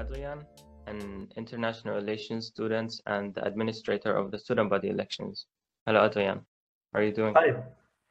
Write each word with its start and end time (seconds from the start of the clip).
Adrian, 0.00 0.46
an 0.86 1.28
international 1.36 1.94
relations 1.94 2.46
student 2.46 3.00
and 3.06 3.34
the 3.34 3.44
administrator 3.44 4.14
of 4.14 4.30
the 4.30 4.38
student 4.38 4.70
body 4.70 4.88
elections. 4.88 5.46
Hello, 5.86 6.06
Adrian. 6.06 6.40
How 6.92 7.00
are 7.00 7.02
you 7.02 7.12
doing? 7.12 7.34
Hi, 7.34 7.54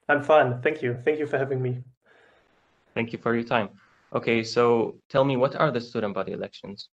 I'm 0.07 0.23
fine. 0.23 0.61
Thank 0.61 0.81
you. 0.81 0.97
Thank 1.03 1.19
you 1.19 1.25
for 1.25 1.37
having 1.37 1.61
me. 1.61 1.83
Thank 2.93 3.11
you 3.11 3.19
for 3.19 3.33
your 3.33 3.43
time. 3.43 3.69
Okay, 4.13 4.43
so 4.43 4.95
tell 5.09 5.23
me, 5.23 5.35
what 5.35 5.55
are 5.55 5.71
the 5.71 5.81
student 5.81 6.13
body 6.13 6.31
elections? 6.31 6.89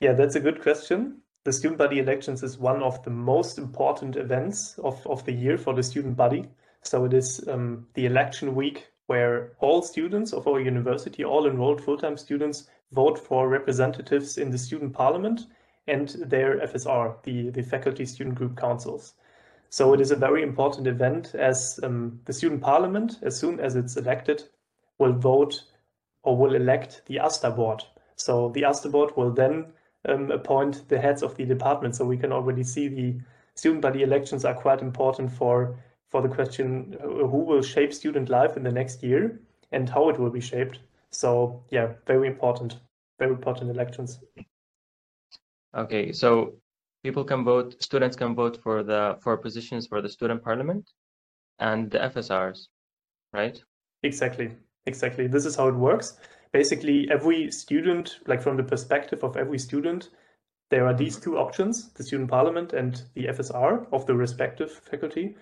Yeah, 0.00 0.12
that's 0.12 0.36
a 0.36 0.40
good 0.40 0.62
question. 0.62 1.22
The 1.44 1.52
student 1.52 1.78
body 1.78 1.98
elections 1.98 2.42
is 2.42 2.58
one 2.58 2.82
of 2.82 3.02
the 3.02 3.10
most 3.10 3.58
important 3.58 4.16
events 4.16 4.78
of, 4.78 5.04
of 5.06 5.24
the 5.24 5.32
year 5.32 5.58
for 5.58 5.74
the 5.74 5.82
student 5.82 6.16
body. 6.16 6.44
So 6.82 7.04
it 7.04 7.14
is 7.14 7.46
um, 7.48 7.86
the 7.94 8.06
election 8.06 8.54
week 8.54 8.86
where 9.06 9.52
all 9.58 9.82
students 9.82 10.32
of 10.32 10.46
our 10.46 10.60
university, 10.60 11.24
all 11.24 11.46
enrolled 11.46 11.82
full-time 11.82 12.16
students, 12.16 12.68
vote 12.92 13.18
for 13.18 13.48
representatives 13.48 14.38
in 14.38 14.50
the 14.50 14.58
student 14.58 14.92
parliament 14.92 15.46
and 15.86 16.08
their 16.26 16.58
FSR, 16.58 17.22
the, 17.22 17.50
the 17.50 17.62
faculty 17.62 18.04
student 18.04 18.36
group 18.36 18.56
councils. 18.56 19.14
So 19.70 19.92
it 19.92 20.00
is 20.00 20.10
a 20.10 20.16
very 20.16 20.42
important 20.42 20.86
event 20.86 21.34
as 21.34 21.78
um, 21.82 22.20
the 22.24 22.32
student 22.32 22.62
parliament, 22.62 23.18
as 23.22 23.38
soon 23.38 23.60
as 23.60 23.76
it's 23.76 23.96
elected, 23.96 24.44
will 24.98 25.12
vote 25.12 25.64
or 26.22 26.36
will 26.36 26.54
elect 26.54 27.02
the 27.06 27.18
AStA 27.18 27.50
board. 27.50 27.84
So 28.16 28.50
the 28.50 28.64
AStA 28.64 28.88
board 28.88 29.16
will 29.16 29.30
then 29.30 29.66
um, 30.08 30.30
appoint 30.30 30.88
the 30.88 30.98
heads 30.98 31.22
of 31.22 31.36
the 31.36 31.44
department. 31.44 31.96
So 31.96 32.04
we 32.04 32.16
can 32.16 32.32
already 32.32 32.64
see 32.64 32.88
the 32.88 33.20
student 33.54 33.82
body 33.82 34.02
elections 34.02 34.44
are 34.44 34.54
quite 34.54 34.80
important 34.80 35.30
for, 35.30 35.76
for 36.08 36.22
the 36.22 36.28
question 36.28 36.96
uh, 37.02 37.06
who 37.06 37.44
will 37.44 37.62
shape 37.62 37.92
student 37.92 38.28
life 38.28 38.56
in 38.56 38.62
the 38.62 38.72
next 38.72 39.02
year 39.02 39.40
and 39.72 39.88
how 39.88 40.08
it 40.08 40.18
will 40.18 40.30
be 40.30 40.40
shaped. 40.40 40.78
So 41.10 41.64
yeah, 41.70 41.94
very 42.06 42.28
important, 42.28 42.76
very 43.18 43.32
important 43.32 43.70
elections. 43.70 44.20
Okay, 45.76 46.12
so 46.12 46.54
people 47.02 47.24
can 47.24 47.44
vote, 47.44 47.82
students 47.82 48.16
can 48.16 48.34
vote 48.34 48.58
for 48.62 48.82
the 48.82 49.16
for 49.20 49.36
positions 49.36 49.86
for 49.86 50.02
the 50.02 50.08
student 50.08 50.42
parliament 50.42 50.90
and 51.58 51.90
the 51.90 51.98
FSRs, 51.98 52.68
right? 53.32 53.60
Exactly, 54.02 54.50
exactly. 54.86 55.26
This 55.26 55.46
is 55.46 55.56
how 55.56 55.68
it 55.68 55.74
works. 55.74 56.18
Basically, 56.52 57.10
every 57.10 57.50
student, 57.50 58.18
like 58.26 58.40
from 58.40 58.56
the 58.56 58.62
perspective 58.62 59.22
of 59.22 59.36
every 59.36 59.58
student, 59.58 60.10
there 60.70 60.86
are 60.86 60.94
these 60.94 61.18
two 61.18 61.38
options, 61.38 61.90
the 61.92 62.04
student 62.04 62.30
parliament 62.30 62.72
and 62.72 63.02
the 63.14 63.26
FSR 63.26 63.86
of 63.92 64.06
the 64.06 64.14
respective 64.14 64.70
faculty. 64.70 65.36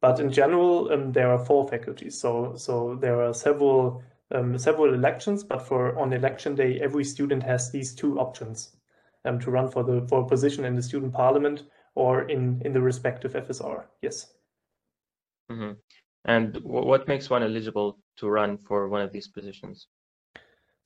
But 0.00 0.20
in 0.20 0.30
general, 0.30 0.92
um, 0.92 1.12
there 1.12 1.30
are 1.30 1.44
four 1.44 1.66
faculties. 1.68 2.20
So, 2.20 2.54
so 2.56 2.96
there 3.00 3.22
are 3.22 3.32
several 3.32 4.02
um, 4.32 4.58
several 4.58 4.94
elections, 4.94 5.44
but 5.44 5.62
for 5.62 5.98
on 5.98 6.12
election 6.12 6.54
day, 6.54 6.80
every 6.80 7.04
student 7.04 7.42
has 7.42 7.70
these 7.70 7.94
two 7.94 8.18
options 8.18 8.76
um, 9.24 9.38
to 9.40 9.50
run 9.50 9.70
for 9.70 9.84
the 9.84 10.06
for 10.08 10.22
a 10.22 10.26
position 10.26 10.64
in 10.64 10.74
the 10.74 10.82
student 10.82 11.12
parliament 11.12 11.64
or 11.94 12.22
in 12.30 12.62
in 12.64 12.72
the 12.72 12.80
respective 12.80 13.34
FSR. 13.34 13.84
Yes. 14.02 14.34
Mm 15.50 15.58
-hmm. 15.58 15.76
And 16.24 16.56
what 16.62 17.08
makes 17.08 17.30
one 17.30 17.44
eligible 17.44 17.98
to 18.16 18.30
run 18.30 18.58
for 18.58 18.88
one 18.88 19.04
of 19.04 19.12
these 19.12 19.30
positions? 19.30 19.88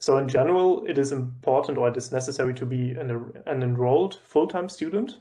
So 0.00 0.19
in 0.19 0.28
general, 0.28 0.84
it 0.86 0.98
is 0.98 1.12
important 1.12 1.78
or 1.78 1.89
it 1.89 1.97
is 1.97 2.12
necessary 2.12 2.55
to 2.55 2.67
be 2.67 2.92
an, 2.92 3.33
an 3.47 3.62
enrolled 3.62 4.14
full-time 4.25 4.69
student 4.69 5.19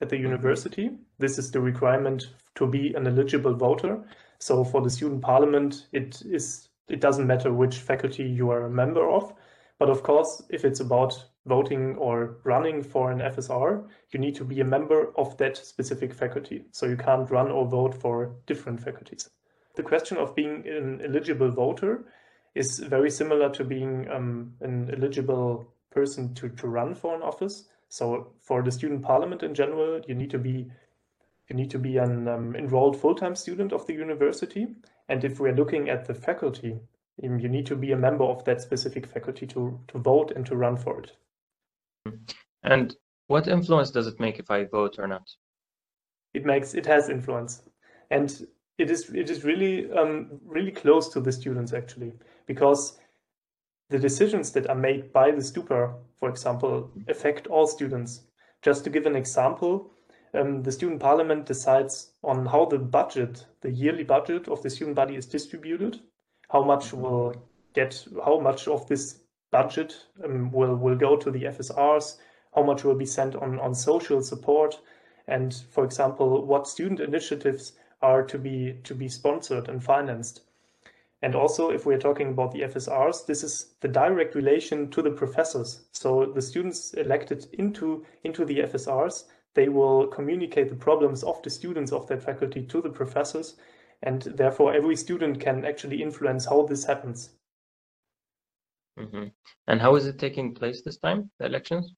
at 0.00 0.08
the 0.08 0.16
mm-hmm. 0.16 0.26
university. 0.26 0.90
This 1.18 1.38
is 1.38 1.50
the 1.50 1.60
requirement 1.60 2.30
to 2.54 2.66
be 2.66 2.94
an 2.94 3.06
eligible 3.06 3.54
voter. 3.54 4.02
So 4.38 4.64
for 4.64 4.82
the 4.82 4.90
student 4.90 5.22
parliament, 5.22 5.86
it 5.92 6.22
is 6.22 6.68
it 6.90 7.00
doesn't 7.00 7.26
matter 7.26 7.52
which 7.52 7.78
faculty 7.78 8.24
you 8.24 8.50
are 8.50 8.66
a 8.66 8.70
member 8.70 9.08
of. 9.08 9.32
But 9.78 9.88
of 9.88 10.02
course, 10.02 10.42
if 10.50 10.64
it's 10.64 10.80
about 10.80 11.24
voting 11.46 11.96
or 11.96 12.36
running 12.44 12.82
for 12.82 13.10
an 13.10 13.20
FSR, 13.20 13.88
you 14.10 14.20
need 14.20 14.34
to 14.34 14.44
be 14.44 14.60
a 14.60 14.64
member 14.64 15.12
of 15.16 15.36
that 15.38 15.56
specific 15.56 16.12
faculty. 16.12 16.64
So 16.72 16.86
you 16.86 16.96
can't 16.96 17.30
run 17.30 17.50
or 17.50 17.66
vote 17.66 17.94
for 17.94 18.36
different 18.46 18.82
faculties. 18.82 19.30
The 19.76 19.82
question 19.82 20.18
of 20.18 20.34
being 20.34 20.66
an 20.66 21.00
eligible 21.02 21.50
voter 21.50 22.04
is 22.54 22.78
very 22.80 23.10
similar 23.10 23.48
to 23.50 23.64
being 23.64 24.10
um, 24.10 24.52
an 24.60 24.90
eligible 24.92 25.72
person 25.90 26.34
to, 26.34 26.48
to 26.50 26.68
run 26.68 26.94
for 26.94 27.14
an 27.14 27.22
office. 27.22 27.64
So 27.88 28.32
for 28.40 28.62
the 28.62 28.72
student 28.72 29.02
parliament 29.02 29.42
in 29.42 29.54
general, 29.54 30.00
you 30.06 30.14
need 30.14 30.30
to 30.30 30.38
be 30.38 30.70
you 31.48 31.56
need 31.56 31.70
to 31.70 31.80
be 31.80 31.96
an 31.96 32.28
um, 32.28 32.54
enrolled 32.54 33.00
full-time 33.00 33.34
student 33.34 33.72
of 33.72 33.84
the 33.86 33.92
university. 33.92 34.68
And 35.10 35.24
if 35.24 35.40
we're 35.40 35.52
looking 35.52 35.90
at 35.90 36.06
the 36.06 36.14
faculty, 36.14 36.78
you 37.20 37.48
need 37.48 37.66
to 37.66 37.74
be 37.76 37.90
a 37.92 37.96
member 37.96 38.24
of 38.24 38.44
that 38.44 38.62
specific 38.62 39.06
faculty 39.06 39.44
to, 39.48 39.78
to 39.88 39.98
vote 39.98 40.32
and 40.36 40.46
to 40.46 40.56
run 40.56 40.76
for 40.76 41.02
it. 41.02 41.12
And 42.62 42.96
what 43.26 43.48
influence 43.48 43.90
does 43.90 44.06
it 44.06 44.20
make 44.20 44.38
if 44.38 44.52
I 44.52 44.64
vote 44.64 45.00
or 45.00 45.08
not? 45.08 45.28
It 46.32 46.46
makes 46.46 46.74
it 46.74 46.86
has 46.86 47.08
influence, 47.08 47.62
and 48.12 48.46
it 48.78 48.88
is 48.88 49.10
it 49.10 49.28
is 49.30 49.42
really 49.42 49.90
um, 49.90 50.40
really 50.44 50.70
close 50.70 51.08
to 51.08 51.20
the 51.20 51.32
students 51.32 51.72
actually 51.72 52.12
because 52.46 52.98
the 53.88 53.98
decisions 53.98 54.52
that 54.52 54.68
are 54.68 54.76
made 54.76 55.12
by 55.12 55.32
the 55.32 55.42
Stupa, 55.42 55.92
for 56.20 56.28
example, 56.28 56.88
affect 57.08 57.48
all 57.48 57.66
students. 57.66 58.22
Just 58.62 58.84
to 58.84 58.90
give 58.90 59.06
an 59.06 59.16
example, 59.16 59.90
um, 60.34 60.62
the 60.62 60.72
student 60.72 61.00
parliament 61.00 61.46
decides 61.46 62.12
on 62.22 62.46
how 62.46 62.64
the 62.64 62.78
budget, 62.78 63.46
the 63.62 63.70
yearly 63.70 64.04
budget 64.04 64.48
of 64.48 64.62
the 64.62 64.70
student 64.70 64.96
body 64.96 65.16
is 65.16 65.26
distributed, 65.26 66.00
how 66.50 66.62
much 66.62 66.86
mm-hmm. 66.86 67.02
will 67.02 67.34
get, 67.74 68.06
how 68.24 68.38
much 68.38 68.68
of 68.68 68.86
this 68.86 69.20
budget 69.50 69.94
um, 70.24 70.52
will, 70.52 70.76
will 70.76 70.96
go 70.96 71.16
to 71.16 71.30
the 71.30 71.44
FSRs, 71.44 72.18
how 72.54 72.62
much 72.62 72.84
will 72.84 72.94
be 72.94 73.06
sent 73.06 73.34
on, 73.36 73.58
on 73.58 73.74
social 73.74 74.22
support, 74.22 74.80
and 75.26 75.54
for 75.70 75.84
example, 75.84 76.44
what 76.44 76.68
student 76.68 77.00
initiatives 77.00 77.72
are 78.02 78.22
to 78.22 78.38
be 78.38 78.78
to 78.84 78.94
be 78.94 79.08
sponsored 79.08 79.68
and 79.68 79.84
financed. 79.84 80.42
And 81.22 81.34
also, 81.34 81.70
if 81.70 81.84
we're 81.84 81.98
talking 81.98 82.30
about 82.30 82.52
the 82.52 82.62
FSRs, 82.62 83.26
this 83.26 83.44
is 83.44 83.74
the 83.80 83.88
direct 83.88 84.34
relation 84.34 84.90
to 84.90 85.02
the 85.02 85.10
professors. 85.10 85.82
So 85.92 86.24
the 86.24 86.40
students 86.40 86.94
elected 86.94 87.46
into, 87.52 88.06
into 88.24 88.46
the 88.46 88.60
FSRs 88.60 89.24
they 89.54 89.68
will 89.68 90.06
communicate 90.06 90.68
the 90.68 90.76
problems 90.76 91.22
of 91.22 91.42
the 91.42 91.50
students 91.50 91.92
of 91.92 92.06
that 92.06 92.22
faculty 92.22 92.62
to 92.66 92.80
the 92.80 92.90
professors, 92.90 93.56
and 94.02 94.22
therefore 94.22 94.72
every 94.72 94.96
student 94.96 95.40
can 95.40 95.64
actually 95.64 96.02
influence 96.02 96.44
how 96.46 96.62
this 96.66 96.84
happens. 96.84 97.30
Mm 98.98 99.10
-hmm. 99.10 99.32
And 99.66 99.80
how 99.80 99.96
is 99.96 100.06
it 100.06 100.18
taking 100.18 100.54
place 100.54 100.82
this 100.82 100.98
time, 100.98 101.30
the 101.38 101.46
elections? 101.46 101.94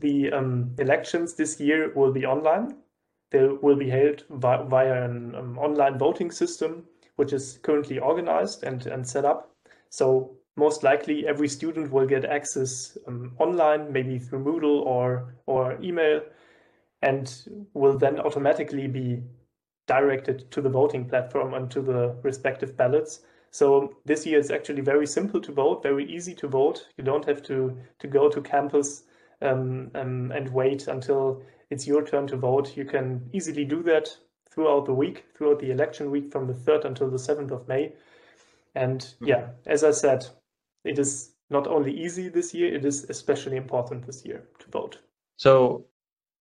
The 0.00 0.32
um, 0.32 0.74
elections 0.78 1.34
this 1.34 1.60
year 1.60 1.92
will 1.94 2.12
be 2.12 2.26
online. 2.26 2.76
They 3.30 3.48
will 3.62 3.76
be 3.76 3.90
held 3.90 4.24
vi 4.28 4.56
via 4.68 5.04
an 5.04 5.34
um, 5.34 5.58
online 5.58 5.98
voting 5.98 6.32
system, 6.32 6.88
which 7.16 7.32
is 7.32 7.58
currently 7.62 7.98
organized 7.98 8.64
and, 8.64 8.86
and 8.86 9.08
set 9.08 9.24
up. 9.24 9.50
So 9.88 10.36
most 10.56 10.82
likely 10.82 11.26
every 11.26 11.48
student 11.48 11.90
will 11.92 12.06
get 12.06 12.24
access 12.24 12.98
um, 13.06 13.34
online, 13.38 13.92
maybe 13.92 14.18
through 14.18 14.44
Moodle 14.44 14.84
or, 14.86 15.34
or 15.46 15.78
email, 15.82 16.20
and 17.02 17.68
will 17.74 17.98
then 17.98 18.18
automatically 18.20 18.86
be 18.86 19.22
directed 19.86 20.50
to 20.50 20.60
the 20.60 20.68
voting 20.68 21.08
platform 21.08 21.54
and 21.54 21.70
to 21.70 21.80
the 21.80 22.16
respective 22.22 22.76
ballots. 22.76 23.20
So 23.50 23.94
this 24.04 24.26
year 24.26 24.38
it's 24.38 24.50
actually 24.50 24.82
very 24.82 25.06
simple 25.06 25.40
to 25.40 25.52
vote, 25.52 25.82
very 25.82 26.04
easy 26.04 26.34
to 26.34 26.48
vote. 26.48 26.88
You 26.96 27.04
don't 27.04 27.24
have 27.24 27.42
to, 27.44 27.76
to 28.00 28.06
go 28.06 28.28
to 28.28 28.40
campus 28.40 29.04
um, 29.42 29.90
um, 29.94 30.32
and 30.32 30.48
wait 30.52 30.88
until 30.88 31.42
it's 31.70 31.86
your 31.86 32.04
turn 32.04 32.26
to 32.28 32.36
vote. 32.36 32.76
You 32.76 32.84
can 32.84 33.28
easily 33.32 33.64
do 33.64 33.82
that 33.84 34.08
throughout 34.50 34.86
the 34.86 34.94
week, 34.94 35.24
throughout 35.36 35.60
the 35.60 35.70
election 35.70 36.10
week 36.10 36.32
from 36.32 36.46
the 36.46 36.54
3rd 36.54 36.86
until 36.86 37.10
the 37.10 37.18
7th 37.18 37.50
of 37.50 37.68
May. 37.68 37.92
And 38.74 39.00
mm-hmm. 39.00 39.26
yeah, 39.26 39.48
as 39.66 39.84
I 39.84 39.90
said, 39.90 40.26
it 40.84 40.98
is 40.98 41.32
not 41.50 41.66
only 41.66 41.92
easy 41.92 42.28
this 42.28 42.52
year, 42.52 42.74
it 42.74 42.84
is 42.84 43.04
especially 43.08 43.56
important 43.56 44.06
this 44.06 44.24
year 44.24 44.42
to 44.58 44.70
vote. 44.70 44.98
So 45.36 45.86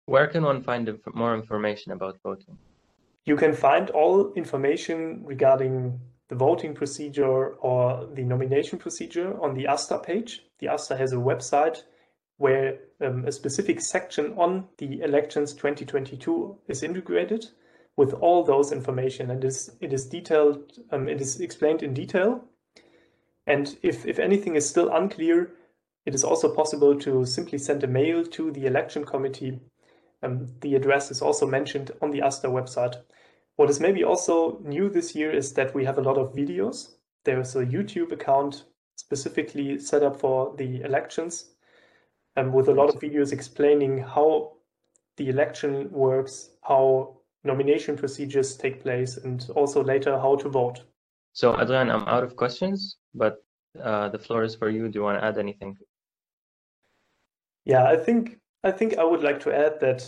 where 0.06 0.28
can 0.28 0.44
one 0.44 0.62
find 0.62 0.90
inf 0.90 1.02
more 1.14 1.36
information 1.36 1.92
about 1.92 2.20
voting? 2.24 2.58
You 3.26 3.36
can 3.38 3.54
find 3.54 3.90
all 3.92 4.34
information 4.34 5.22
regarding 5.24 6.00
the 6.28 6.36
voting 6.36 6.74
procedure 6.74 7.54
or 7.56 8.08
the 8.14 8.24
nomination 8.24 8.80
procedure 8.80 9.40
on 9.42 9.54
the 9.54 9.68
AStA 9.68 10.00
page. 10.00 10.42
The 10.60 10.68
AStA 10.68 10.98
has 10.98 11.14
a 11.14 11.18
website 11.18 11.84
where 12.38 12.80
um, 13.02 13.26
a 13.26 13.32
specific 13.32 13.80
section 13.80 14.34
on 14.38 14.68
the 14.78 15.02
elections 15.02 15.54
2022 15.54 16.58
is 16.68 16.84
integrated 16.84 17.46
with 17.96 18.14
all 18.14 18.44
those 18.44 18.72
information 18.72 19.32
and 19.32 19.44
is, 19.46 19.72
it 19.80 19.94
is 19.94 20.06
detailed, 20.08 20.80
um, 20.92 21.08
it 21.08 21.22
is 21.22 21.40
explained 21.40 21.84
in 21.84 21.94
detail. 21.94 22.44
And 23.46 23.78
if, 23.84 24.06
if 24.06 24.20
anything 24.20 24.56
is 24.56 24.68
still 24.68 24.90
unclear, 24.90 25.52
it 26.06 26.16
is 26.16 26.24
also 26.24 26.54
possible 26.54 26.98
to 27.00 27.26
simply 27.26 27.58
send 27.58 27.84
a 27.84 27.88
mail 27.88 28.26
to 28.26 28.52
the 28.52 28.66
election 28.66 29.06
committee 29.06 29.60
um, 30.24 30.50
the 30.62 30.76
address 30.76 31.12
is 31.12 31.22
also 31.22 31.46
mentioned 31.46 31.92
on 32.02 32.12
the 32.12 32.22
AStA 32.22 32.48
website. 32.48 32.96
What 33.58 33.70
is 33.70 33.80
maybe 33.80 34.04
also 34.04 34.60
new 34.64 34.90
this 34.90 35.14
year 35.16 35.32
is 35.32 35.54
that 35.54 35.76
we 35.76 35.86
have 35.86 35.98
a 35.98 36.02
lot 36.02 36.18
of 36.18 36.34
videos. 36.34 36.96
There's 37.24 37.56
a 37.56 37.66
YouTube 37.66 38.12
account 38.12 38.66
specifically 38.96 39.78
set 39.80 40.04
up 40.04 40.20
for 40.20 40.56
the 40.58 40.82
elections. 40.82 41.54
um, 42.36 42.52
with 42.52 42.68
a 42.68 42.74
lot 42.74 42.90
of 42.90 43.00
videos 43.00 43.32
explaining 43.32 44.00
how 44.00 44.54
the 45.18 45.30
election 45.30 45.92
works, 45.92 46.50
how 46.62 47.18
nomination 47.44 47.96
procedures 47.96 48.56
take 48.56 48.82
place, 48.82 49.18
and 49.18 49.48
also 49.56 49.84
later 49.84 50.18
how 50.18 50.36
to 50.36 50.50
vote. 50.50 50.82
So 51.34 51.60
Adrian, 51.60 51.90
I'm 51.90 52.08
out 52.08 52.24
of 52.24 52.36
questions, 52.36 52.98
but 53.14 53.44
uh, 53.82 54.10
the 54.10 54.20
floor 54.20 54.44
is 54.44 54.56
for 54.56 54.70
you. 54.70 54.88
Do 54.88 55.00
you 55.00 55.04
want 55.04 55.20
to 55.20 55.26
add 55.26 55.38
anything? 55.38 55.78
Yeah, 57.66 57.86
I 57.86 57.98
think 57.98 58.40
I 58.64 58.72
think 58.72 58.98
I 58.98 59.04
would 59.04 59.24
like 59.24 59.40
to 59.42 59.54
add 59.54 59.80
that 59.82 60.06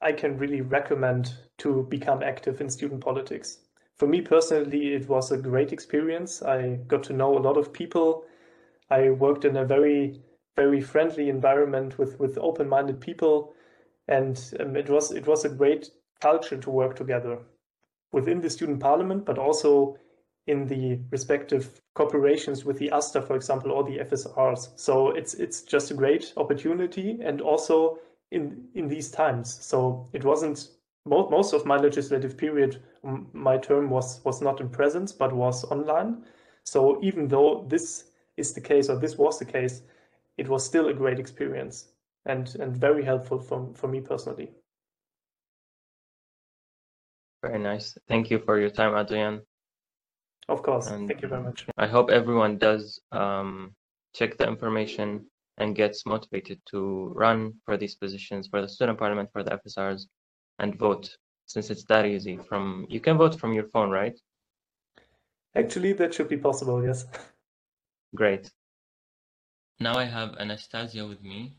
I 0.00 0.12
can 0.12 0.38
really 0.38 0.60
recommend 0.60 1.34
to 1.58 1.82
become 1.90 2.22
active 2.22 2.60
in 2.60 2.70
student 2.70 3.00
politics. 3.00 3.58
For 3.96 4.06
me 4.06 4.20
personally, 4.20 4.94
it 4.94 5.08
was 5.08 5.30
a 5.30 5.36
great 5.36 5.72
experience. 5.72 6.42
I 6.42 6.76
got 6.86 7.02
to 7.04 7.12
know 7.12 7.36
a 7.36 7.44
lot 7.46 7.56
of 7.56 7.72
people. 7.72 8.24
I 8.90 9.10
worked 9.10 9.44
in 9.44 9.56
a 9.56 9.64
very 9.64 10.22
very 10.56 10.80
friendly 10.80 11.28
environment 11.28 11.98
with 11.98 12.18
with 12.18 12.38
open-minded 12.38 13.00
people, 13.00 13.54
and 14.08 14.36
um, 14.60 14.76
it 14.76 14.88
was 14.88 15.10
it 15.12 15.26
was 15.26 15.44
a 15.44 15.48
great 15.48 15.90
culture 16.20 16.56
to 16.58 16.70
work 16.70 16.96
together 16.96 17.38
within 18.12 18.40
the 18.40 18.50
student 18.50 18.80
parliament, 18.80 19.24
but 19.24 19.38
also 19.38 19.98
in 20.50 20.66
the 20.66 20.98
respective 21.10 21.80
corporations 21.94 22.64
with 22.64 22.78
the 22.78 22.90
AStA, 22.90 23.22
for 23.22 23.36
example, 23.36 23.70
or 23.70 23.84
the 23.84 23.98
FSRs. 23.98 24.72
So 24.76 25.10
it's 25.10 25.34
it's 25.34 25.62
just 25.62 25.90
a 25.90 25.94
great 25.94 26.32
opportunity, 26.36 27.18
and 27.22 27.40
also 27.40 27.98
in 28.30 28.68
in 28.74 28.88
these 28.88 29.10
times. 29.10 29.64
So 29.64 30.08
it 30.12 30.24
wasn't 30.24 30.68
most 31.06 31.30
most 31.30 31.52
of 31.54 31.66
my 31.66 31.76
legislative 31.76 32.36
period. 32.36 32.82
My 33.32 33.58
term 33.58 33.90
was 33.90 34.24
was 34.24 34.42
not 34.42 34.60
in 34.60 34.68
presence, 34.68 35.12
but 35.12 35.32
was 35.32 35.64
online. 35.64 36.24
So 36.64 36.98
even 37.02 37.28
though 37.28 37.64
this 37.68 38.10
is 38.36 38.52
the 38.54 38.60
case, 38.60 38.90
or 38.90 38.96
this 38.98 39.16
was 39.16 39.38
the 39.38 39.44
case, 39.44 39.82
it 40.36 40.48
was 40.48 40.64
still 40.64 40.88
a 40.88 40.94
great 40.94 41.18
experience 41.18 41.92
and 42.26 42.54
and 42.60 42.76
very 42.76 43.04
helpful 43.04 43.38
for 43.38 43.72
for 43.74 43.88
me 43.88 44.00
personally. 44.00 44.50
Very 47.42 47.58
nice. 47.58 47.96
Thank 48.08 48.30
you 48.30 48.38
for 48.38 48.58
your 48.60 48.70
time, 48.70 48.94
Adrian. 48.94 49.40
Of 50.48 50.62
course. 50.62 50.88
And 50.88 51.08
Thank 51.08 51.22
you 51.22 51.28
very 51.28 51.42
much. 51.42 51.66
I 51.76 51.86
hope 51.86 52.10
everyone 52.10 52.58
does 52.58 53.00
um, 53.12 53.74
check 54.14 54.36
the 54.36 54.46
information 54.46 55.26
and 55.58 55.76
gets 55.76 56.06
motivated 56.06 56.60
to 56.70 57.12
run 57.14 57.54
for 57.64 57.76
these 57.76 57.94
positions 57.94 58.48
for 58.48 58.60
the 58.60 58.68
student 58.68 58.98
parliament, 58.98 59.28
for 59.32 59.42
the 59.42 59.58
FSRs, 59.58 60.06
and 60.58 60.78
vote 60.78 61.16
since 61.46 61.70
it's 61.70 61.84
that 61.84 62.06
easy. 62.06 62.36
From 62.48 62.86
you 62.88 63.00
can 63.00 63.18
vote 63.18 63.38
from 63.38 63.52
your 63.52 63.68
phone, 63.68 63.90
right? 63.90 64.18
Actually, 65.54 65.92
that 65.94 66.14
should 66.14 66.28
be 66.28 66.36
possible. 66.36 66.84
Yes. 66.84 67.06
Great. 68.14 68.50
Now 69.80 69.96
I 69.96 70.04
have 70.04 70.36
Anastasia 70.38 71.06
with 71.06 71.22
me. 71.22 71.54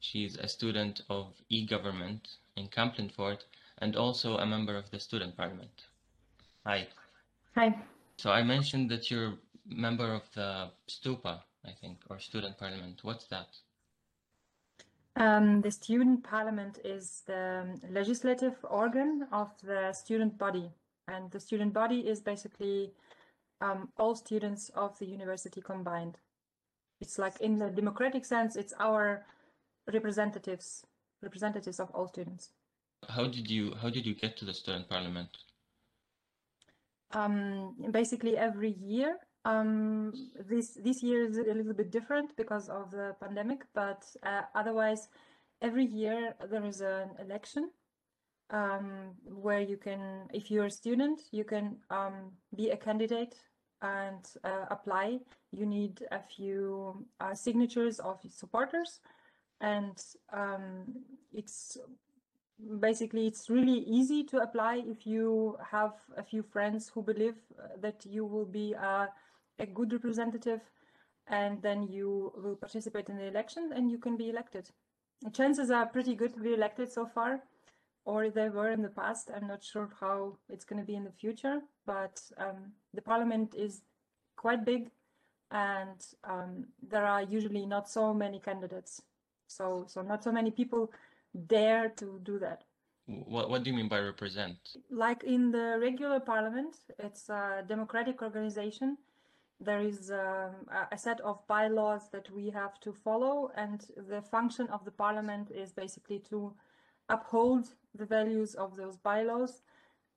She's 0.00 0.36
a 0.36 0.48
student 0.48 1.02
of 1.08 1.32
e-government 1.48 2.28
in 2.56 2.68
Kamp-Lintfort 2.68 3.40
and 3.78 3.96
also 3.96 4.36
a 4.36 4.46
member 4.46 4.76
of 4.76 4.90
the 4.90 5.00
student 5.00 5.36
parliament. 5.36 5.84
Hi. 6.66 6.88
Hi. 7.54 7.74
So 8.16 8.30
I 8.30 8.42
mentioned 8.42 8.90
that 8.90 9.10
you're 9.10 9.34
member 9.66 10.12
of 10.12 10.22
the 10.34 10.70
Stupa, 10.88 11.40
I 11.64 11.72
think, 11.80 11.98
or 12.08 12.18
student 12.18 12.58
parliament. 12.58 13.00
What's 13.02 13.26
that? 13.26 13.48
Um, 15.16 15.60
the 15.60 15.70
student 15.70 16.24
parliament 16.24 16.78
is 16.84 17.22
the 17.26 17.78
legislative 17.90 18.56
organ 18.64 19.26
of 19.32 19.50
the 19.62 19.92
student 19.92 20.38
body. 20.38 20.70
And 21.06 21.30
the 21.30 21.40
student 21.40 21.72
body 21.72 22.00
is 22.00 22.20
basically 22.20 22.92
um, 23.60 23.88
all 23.98 24.14
students 24.14 24.70
of 24.74 24.98
the 24.98 25.06
university 25.06 25.60
combined. 25.60 26.18
It's 27.00 27.18
like 27.18 27.40
in 27.40 27.58
the 27.58 27.70
democratic 27.70 28.24
sense, 28.24 28.56
it's 28.56 28.72
our 28.80 29.24
representatives, 29.92 30.84
representatives 31.22 31.78
of 31.78 31.90
all 31.90 32.08
students. 32.08 32.50
How 33.08 33.26
did 33.26 33.50
you 33.50 33.74
how 33.74 33.90
did 33.90 34.06
you 34.06 34.14
get 34.14 34.36
to 34.38 34.44
the 34.44 34.54
student 34.54 34.88
parliament? 34.88 35.28
Um, 37.14 37.74
basically 37.90 38.36
every 38.36 38.72
year. 38.72 39.16
Um, 39.44 40.12
this 40.48 40.78
this 40.82 41.02
year 41.02 41.24
is 41.24 41.36
a 41.36 41.42
little 41.42 41.74
bit 41.74 41.90
different 41.90 42.34
because 42.36 42.68
of 42.68 42.90
the 42.90 43.14
pandemic, 43.20 43.66
but 43.74 44.04
uh, 44.22 44.42
otherwise, 44.54 45.08
every 45.60 45.84
year 45.84 46.34
there 46.50 46.64
is 46.64 46.80
an 46.80 47.10
election 47.20 47.70
um, 48.50 49.12
where 49.24 49.60
you 49.60 49.76
can, 49.76 50.28
if 50.32 50.50
you're 50.50 50.66
a 50.66 50.70
student, 50.70 51.20
you 51.30 51.44
can 51.44 51.76
um, 51.90 52.32
be 52.56 52.70
a 52.70 52.76
candidate 52.76 53.34
and 53.82 54.24
uh, 54.44 54.66
apply. 54.70 55.18
You 55.52 55.66
need 55.66 56.02
a 56.10 56.20
few 56.20 57.06
uh, 57.20 57.34
signatures 57.34 57.98
of 58.00 58.20
supporters, 58.28 59.00
and 59.60 59.96
um, 60.32 61.04
it's 61.32 61.76
basically 62.80 63.26
it's 63.26 63.50
really 63.50 63.80
easy 63.80 64.22
to 64.24 64.38
apply 64.38 64.82
if 64.86 65.06
you 65.06 65.56
have 65.70 65.92
a 66.16 66.22
few 66.22 66.42
friends 66.42 66.90
who 66.92 67.02
believe 67.02 67.34
uh, 67.58 67.68
that 67.80 68.04
you 68.06 68.24
will 68.24 68.44
be 68.44 68.72
a, 68.72 69.08
a 69.58 69.66
good 69.66 69.92
representative 69.92 70.60
and 71.28 71.60
then 71.62 71.82
you 71.82 72.32
will 72.36 72.56
participate 72.56 73.08
in 73.08 73.16
the 73.16 73.26
election 73.26 73.70
and 73.74 73.90
you 73.90 73.98
can 73.98 74.16
be 74.16 74.28
elected. 74.28 74.70
The 75.22 75.30
chances 75.30 75.70
are 75.70 75.86
pretty 75.86 76.14
good 76.14 76.34
to 76.34 76.40
be 76.40 76.52
elected 76.52 76.92
so 76.92 77.06
far, 77.06 77.40
or 78.04 78.28
they 78.28 78.50
were 78.50 78.70
in 78.70 78.82
the 78.82 78.90
past. 78.90 79.30
I'm 79.34 79.46
not 79.46 79.64
sure 79.64 79.88
how 80.00 80.36
it's 80.50 80.64
going 80.64 80.80
to 80.80 80.86
be 80.86 80.96
in 80.96 81.04
the 81.04 81.12
future, 81.12 81.60
but 81.86 82.20
um, 82.36 82.72
the 82.92 83.00
parliament 83.00 83.54
is 83.56 83.82
quite 84.36 84.64
big 84.64 84.90
and 85.50 86.04
um, 86.24 86.66
there 86.86 87.06
are 87.06 87.22
usually 87.22 87.64
not 87.64 87.88
so 87.88 88.12
many 88.12 88.38
candidates. 88.38 89.00
So, 89.46 89.84
so 89.86 90.02
not 90.02 90.22
so 90.22 90.32
many 90.32 90.50
people 90.50 90.90
dare 91.46 91.88
to 91.96 92.20
do 92.22 92.38
that. 92.38 92.64
What, 93.06 93.50
what 93.50 93.62
do 93.62 93.70
you 93.70 93.76
mean 93.76 93.88
by 93.88 94.00
represent? 94.00 94.56
Like 94.90 95.24
in 95.24 95.50
the 95.50 95.78
regular 95.80 96.20
parliament, 96.20 96.76
it's 96.98 97.28
a 97.28 97.62
democratic 97.66 98.22
organization. 98.22 98.96
There 99.60 99.80
is 99.80 100.10
um, 100.10 100.66
a 100.90 100.98
set 100.98 101.20
of 101.20 101.46
bylaws 101.46 102.08
that 102.12 102.30
we 102.30 102.50
have 102.50 102.80
to 102.80 102.92
follow, 102.92 103.50
and 103.56 103.86
the 104.08 104.20
function 104.22 104.68
of 104.68 104.84
the 104.84 104.90
parliament 104.90 105.50
is 105.50 105.72
basically 105.72 106.18
to 106.30 106.54
uphold 107.08 107.68
the 107.94 108.06
values 108.06 108.54
of 108.54 108.76
those 108.76 108.96
bylaws 108.96 109.62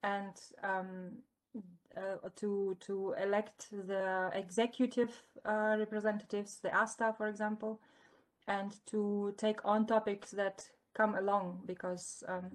and 0.03 0.33
um, 0.63 1.11
uh, 1.95 2.29
to 2.35 2.77
to 2.79 3.15
elect 3.21 3.67
the 3.71 4.31
executive 4.33 5.11
uh, 5.45 5.75
representatives, 5.77 6.59
the 6.61 6.73
AStA, 6.73 7.13
for 7.17 7.27
example, 7.27 7.79
and 8.47 8.75
to 8.85 9.33
take 9.37 9.59
on 9.65 9.85
topics 9.85 10.31
that 10.31 10.69
come 10.97 11.15
along 11.15 11.61
because 11.65 12.23
um, 12.27 12.49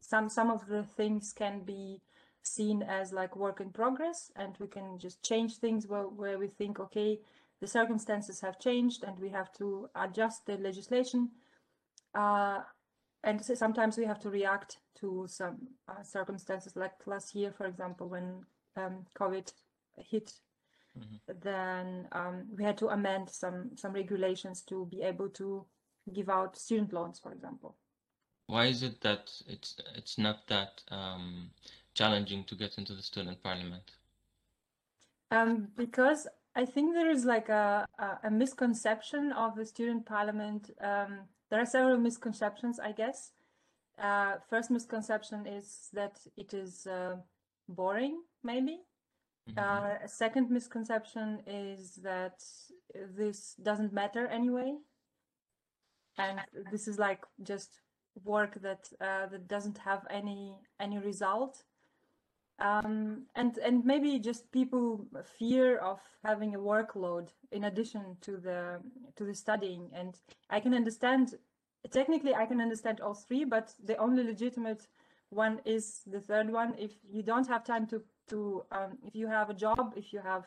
some 0.00 0.28
some 0.28 0.50
of 0.50 0.66
the 0.66 0.82
things 0.96 1.32
can 1.32 1.60
be 1.60 2.00
seen 2.42 2.82
as 2.82 3.12
like 3.12 3.36
work 3.36 3.60
in 3.60 3.70
progress 3.70 4.32
and 4.36 4.56
we 4.58 4.66
can 4.66 4.98
just 4.98 5.22
change 5.22 5.56
things 5.56 5.86
where, 5.86 6.08
where 6.20 6.38
we 6.38 6.48
think 6.48 6.80
okay 6.80 7.18
the 7.60 7.66
circumstances 7.66 8.40
have 8.40 8.58
changed 8.58 9.04
and 9.04 9.18
we 9.18 9.28
have 9.28 9.52
to 9.52 9.88
adjust 9.94 10.46
the 10.46 10.56
legislation 10.56 11.28
uh, 12.14 12.60
and 13.22 13.44
sometimes 13.44 13.98
we 13.98 14.06
have 14.06 14.18
to 14.18 14.30
react 14.30 14.78
to 14.98 15.26
some 15.28 15.58
uh, 15.88 16.02
circumstances 16.02 16.74
like 16.76 16.92
last 17.06 17.34
year 17.34 17.52
for 17.52 17.66
example 17.66 18.08
when 18.08 18.42
um, 18.76 19.04
covid 19.14 19.52
hit 20.10 20.40
mm 20.96 21.02
-hmm. 21.02 21.40
then 21.40 22.08
um, 22.12 22.36
we 22.56 22.64
had 22.64 22.76
to 22.76 22.88
amend 22.88 23.28
some 23.30 23.70
some 23.76 23.98
regulations 23.98 24.64
to 24.64 24.86
be 24.86 25.08
able 25.08 25.28
to 25.28 25.66
give 26.10 26.28
out 26.28 26.56
student 26.56 26.92
loans, 26.92 27.18
for 27.18 27.32
example. 27.32 27.76
Why 28.46 28.66
is 28.66 28.82
it 28.82 29.00
that 29.02 29.30
it's 29.46 29.76
it's 29.94 30.18
not 30.18 30.48
that 30.48 30.82
um, 30.90 31.50
challenging 31.94 32.44
to 32.44 32.54
get 32.56 32.78
into 32.78 32.94
the 32.94 33.02
student 33.02 33.42
parliament? 33.42 33.92
Um, 35.30 35.68
because 35.76 36.26
I 36.56 36.64
think 36.64 36.94
there 36.94 37.08
is 37.08 37.24
like 37.24 37.48
a, 37.48 37.86
a, 37.98 38.18
a 38.24 38.30
misconception 38.30 39.32
of 39.32 39.54
the 39.54 39.64
student 39.64 40.04
parliament. 40.04 40.70
Um, 40.80 41.20
there 41.48 41.60
are 41.60 41.66
several 41.66 41.98
misconceptions, 41.98 42.80
I 42.80 42.92
guess. 42.92 43.32
Uh, 43.96 44.34
first 44.48 44.70
misconception 44.70 45.46
is 45.46 45.88
that 45.92 46.18
it 46.36 46.52
is 46.52 46.86
uh, 46.86 47.16
boring, 47.68 48.22
maybe. 48.42 48.76
Mm 49.46 49.54
-hmm. 49.54 50.02
uh, 50.02 50.06
second 50.06 50.50
misconception 50.50 51.28
is 51.46 51.94
that 52.02 52.36
this 53.16 53.56
doesn't 53.56 53.92
matter 53.92 54.26
anyway 54.28 54.70
and 56.20 56.40
this 56.70 56.86
is 56.88 56.98
like 56.98 57.22
just 57.42 57.80
work 58.24 58.60
that 58.62 58.88
uh, 59.00 59.26
that 59.26 59.48
doesn't 59.48 59.78
have 59.78 60.06
any 60.10 60.58
any 60.78 60.98
result. 60.98 61.62
Um, 62.58 63.26
and 63.34 63.56
and 63.58 63.84
maybe 63.84 64.18
just 64.18 64.52
people 64.52 65.06
fear 65.38 65.78
of 65.78 66.00
having 66.22 66.54
a 66.54 66.58
workload 66.58 67.28
in 67.52 67.64
addition 67.64 68.16
to 68.20 68.36
the 68.36 68.80
to 69.16 69.24
the 69.24 69.34
studying. 69.34 69.90
And 69.94 70.14
I 70.50 70.60
can 70.60 70.74
understand 70.74 71.34
technically 71.90 72.34
I 72.34 72.46
can 72.46 72.60
understand 72.60 73.00
all 73.00 73.14
three 73.14 73.44
but 73.44 73.72
the 73.82 73.96
only 73.96 74.22
legitimate 74.22 74.86
one 75.30 75.60
is 75.64 76.02
the 76.06 76.20
third 76.20 76.50
one. 76.50 76.74
If 76.76 76.92
you 77.10 77.22
don't 77.22 77.48
have 77.48 77.64
time 77.64 77.86
to 77.86 78.02
to 78.28 78.64
um, 78.72 78.98
if 79.06 79.14
you 79.14 79.26
have 79.26 79.48
a 79.50 79.54
job 79.54 79.94
if 79.96 80.12
you 80.12 80.20
have 80.20 80.44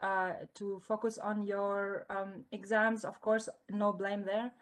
uh, 0.00 0.32
to 0.54 0.80
focus 0.86 1.16
on 1.16 1.42
your 1.42 2.04
um, 2.10 2.44
exams 2.52 3.04
of 3.04 3.18
course 3.20 3.48
no 3.70 3.92
blame 3.92 4.22
there 4.24 4.52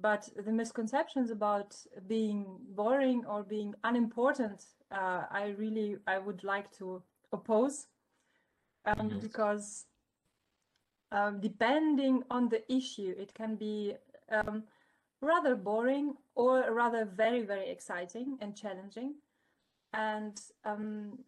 but 0.00 0.28
the 0.36 0.52
misconceptions 0.52 1.30
about 1.30 1.76
being 2.06 2.58
boring 2.70 3.24
or 3.26 3.42
being 3.42 3.74
unimportant, 3.84 4.64
uh, 4.90 5.24
I 5.30 5.54
really 5.58 5.98
I 6.06 6.18
would 6.18 6.44
like 6.44 6.70
to 6.78 7.02
oppose, 7.32 7.88
um, 8.84 9.10
Mhm. 9.10 9.20
because 9.20 9.86
um, 11.12 11.40
depending 11.40 12.24
on 12.30 12.48
the 12.48 12.60
issue, 12.72 13.14
it 13.16 13.34
can 13.34 13.56
be 13.56 13.94
um, 14.30 14.64
rather 15.20 15.54
boring 15.54 16.16
or 16.34 16.72
rather 16.72 17.04
very 17.04 17.42
very 17.42 17.68
exciting 17.70 18.38
and 18.40 18.56
challenging, 18.56 19.14
and 19.92 20.40
um, 20.64 21.18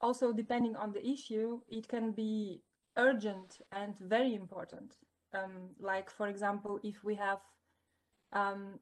also 0.00 0.32
depending 0.32 0.76
on 0.76 0.92
the 0.92 1.06
issue, 1.06 1.60
it 1.68 1.88
can 1.88 2.12
be 2.12 2.62
urgent 2.96 3.60
and 3.72 3.98
very 3.98 4.34
important. 4.34 4.96
Um, 5.34 5.74
like 5.78 6.10
for 6.10 6.28
example, 6.28 6.80
if 6.82 7.04
we 7.04 7.14
have 7.16 7.40
um, 8.32 8.78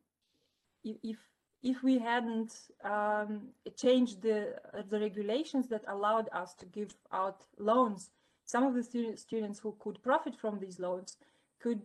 if 0.84 1.18
if 1.62 1.82
we 1.82 1.98
hadn't 1.98 2.52
um, 2.84 3.48
changed 3.76 4.22
the 4.22 4.56
uh, 4.74 4.82
the 4.88 5.00
regulations 5.00 5.68
that 5.68 5.84
allowed 5.88 6.28
us 6.32 6.54
to 6.54 6.66
give 6.66 6.94
out 7.12 7.44
loans, 7.58 8.10
some 8.44 8.64
of 8.64 8.74
the 8.74 8.82
student, 8.82 9.18
students 9.18 9.58
who 9.58 9.74
could 9.80 10.02
profit 10.02 10.36
from 10.36 10.58
these 10.58 10.78
loans 10.78 11.16
could 11.60 11.82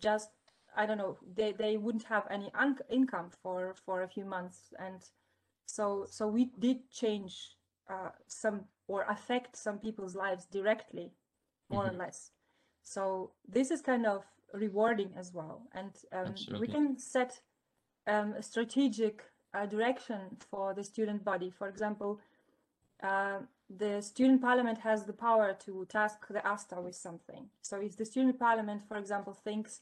just 0.00 0.30
I 0.76 0.86
don't 0.86 0.98
know 0.98 1.18
they, 1.34 1.52
they 1.52 1.76
wouldn't 1.76 2.04
have 2.04 2.26
any 2.30 2.52
income 2.90 3.30
for 3.42 3.74
for 3.74 4.02
a 4.02 4.08
few 4.08 4.24
months 4.24 4.72
and 4.78 5.02
so 5.66 6.06
so 6.08 6.28
we 6.28 6.50
did 6.58 6.90
change 6.90 7.56
uh, 7.88 8.10
some 8.26 8.64
or 8.86 9.04
affect 9.08 9.56
some 9.56 9.78
people's 9.78 10.14
lives 10.14 10.46
directly 10.46 11.12
more 11.70 11.84
Mhm. 11.84 11.94
or 11.94 11.98
less 11.98 12.32
so 12.82 13.32
this 13.46 13.70
is 13.70 13.82
kind 13.82 14.06
of 14.06 14.24
rewarding 14.52 15.12
as 15.16 15.32
well. 15.32 15.62
And 15.72 15.92
um, 16.12 16.34
we 16.60 16.66
can 16.66 16.98
set 16.98 17.40
um, 18.06 18.34
a 18.38 18.42
strategic 18.42 19.22
uh, 19.54 19.66
direction 19.66 20.20
for 20.50 20.74
the 20.74 20.84
student 20.84 21.24
body. 21.24 21.50
For 21.50 21.68
example 21.68 22.20
uh, 23.02 23.38
the 23.70 24.00
student 24.00 24.40
parliament 24.40 24.78
has 24.78 25.04
the 25.04 25.12
power 25.12 25.56
to 25.64 25.86
task 25.88 26.26
the 26.28 26.44
asta 26.46 26.80
with 26.80 26.96
something. 26.96 27.46
So 27.62 27.80
if 27.80 27.96
the 27.96 28.04
student 28.04 28.38
parliament 28.38 28.82
for 28.88 28.96
example 28.96 29.34
thinks 29.34 29.80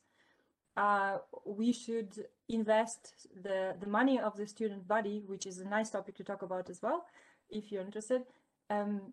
uh, 0.76 1.18
we 1.46 1.72
should 1.72 2.26
invest 2.48 3.28
the, 3.42 3.74
the 3.80 3.86
money 3.86 4.20
of 4.20 4.36
the 4.36 4.46
student 4.46 4.86
body, 4.86 5.22
which 5.26 5.46
is 5.46 5.58
a 5.58 5.64
nice 5.64 5.88
topic 5.90 6.16
to 6.16 6.24
talk 6.24 6.42
about 6.42 6.68
as 6.68 6.82
well, 6.82 7.06
if 7.48 7.72
you're 7.72 7.80
interested. 7.80 8.22
Um, 8.68 9.12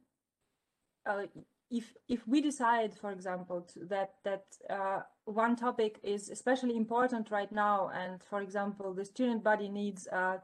uh, 1.05 1.23
if 1.69 1.93
if 2.07 2.27
we 2.27 2.41
decide, 2.41 2.93
for 2.93 3.11
example, 3.11 3.67
that 3.89 4.15
that 4.23 4.45
uh, 4.69 5.01
one 5.25 5.55
topic 5.55 5.99
is 6.03 6.29
especially 6.29 6.75
important 6.75 7.31
right 7.31 7.51
now, 7.51 7.89
and 7.93 8.21
for 8.23 8.41
example, 8.41 8.93
the 8.93 9.05
student 9.05 9.43
body 9.43 9.69
needs 9.69 10.07
uh, 10.07 10.37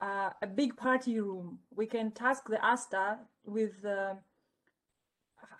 uh, 0.00 0.30
a 0.42 0.46
big 0.46 0.76
party 0.76 1.20
room, 1.20 1.58
we 1.74 1.86
can 1.86 2.10
task 2.10 2.48
the 2.48 2.64
ASTA 2.64 3.18
with 3.44 3.84
uh, 3.84 4.14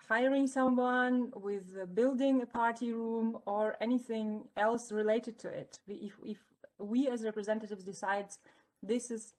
hiring 0.07 0.47
someone 0.47 1.31
with 1.35 1.65
building 1.93 2.41
a 2.41 2.45
party 2.45 2.93
room 2.93 3.37
or 3.45 3.75
anything 3.81 4.43
else 4.57 4.91
related 4.91 5.37
to 5.39 5.47
it. 5.49 5.79
If, 5.87 6.13
if 6.23 6.37
we 6.79 7.07
as 7.09 7.23
representatives 7.23 7.83
decide 7.83 8.27
this 8.81 9.11
is 9.11 9.33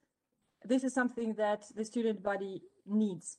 this 0.62 0.84
is 0.84 0.92
something 0.92 1.32
that 1.34 1.64
the 1.74 1.84
student 1.86 2.22
body 2.22 2.62
needs. 2.86 3.38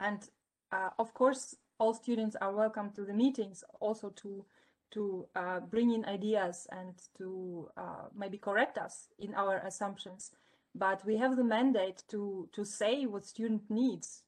And 0.00 0.26
uh, 0.72 0.90
of 0.98 1.12
course 1.14 1.56
all 1.78 1.94
students 1.94 2.36
are 2.40 2.52
welcome 2.52 2.90
to 2.92 3.04
the 3.04 3.14
meetings 3.14 3.64
also 3.80 4.10
to 4.10 4.44
to 4.90 5.26
uh, 5.36 5.60
bring 5.60 5.90
in 5.90 6.04
ideas 6.04 6.66
and 6.70 6.94
to 7.16 7.68
uh, 7.76 8.06
maybe 8.14 8.38
correct 8.38 8.76
us 8.78 9.08
in 9.18 9.34
our 9.34 9.58
assumptions 9.66 10.30
but 10.74 11.04
we 11.04 11.16
have 11.16 11.36
the 11.36 11.44
mandate 11.44 12.02
to 12.08 12.48
to 12.52 12.64
say 12.64 13.06
what 13.06 13.24
student 13.24 13.62
needs 13.70 14.22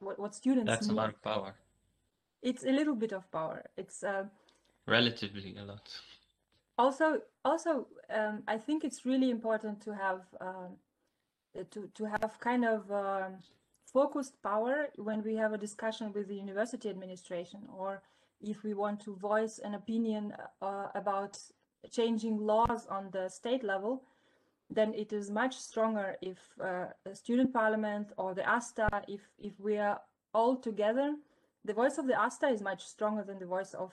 what, 0.00 0.18
what 0.18 0.34
students 0.34 0.70
That's 0.70 0.88
a 0.88 0.92
lot 0.92 1.10
of 1.10 1.22
power. 1.22 1.54
it's 2.42 2.64
a 2.64 2.70
little 2.70 2.94
bit 2.94 3.12
of 3.12 3.30
power 3.30 3.64
it's 3.76 4.02
uh, 4.04 4.24
Relatively 4.86 5.56
a 5.56 5.64
lot. 5.64 5.88
also 6.76 7.20
also 7.44 7.86
um, 8.10 8.42
i 8.46 8.58
think 8.58 8.84
it's 8.84 9.06
really 9.06 9.30
important 9.30 9.80
to 9.82 9.94
have 9.94 10.20
um, 10.40 10.76
to 11.70 11.88
to 11.94 12.04
have 12.04 12.38
kind 12.40 12.64
of 12.64 12.90
um, 12.90 13.36
focused 13.98 14.36
power 14.42 14.76
when 14.96 15.22
we 15.22 15.34
have 15.36 15.52
a 15.52 15.64
discussion 15.66 16.12
with 16.12 16.26
the 16.28 16.34
university 16.46 16.90
administration 16.90 17.60
or 17.78 18.02
if 18.40 18.62
we 18.64 18.74
want 18.74 19.00
to 19.00 19.14
voice 19.16 19.58
an 19.64 19.74
opinion 19.74 20.34
uh, 20.60 20.88
about 20.94 21.38
changing 21.90 22.36
laws 22.38 22.86
on 22.90 23.08
the 23.12 23.28
state 23.28 23.64
level 23.64 24.02
then 24.68 24.92
it 24.94 25.12
is 25.12 25.30
much 25.30 25.54
stronger 25.56 26.16
if 26.20 26.38
uh, 26.62 26.86
student 27.12 27.52
parliament 27.52 28.12
or 28.18 28.34
the 28.34 28.46
asta 28.56 28.88
if 29.08 29.22
if 29.38 29.54
we 29.60 29.78
are 29.78 30.00
all 30.34 30.56
together 30.56 31.14
the 31.64 31.72
voice 31.72 31.96
of 31.96 32.06
the 32.06 32.20
asta 32.20 32.48
is 32.48 32.60
much 32.60 32.84
stronger 32.84 33.22
than 33.22 33.38
the 33.38 33.46
voice 33.46 33.72
of 33.74 33.92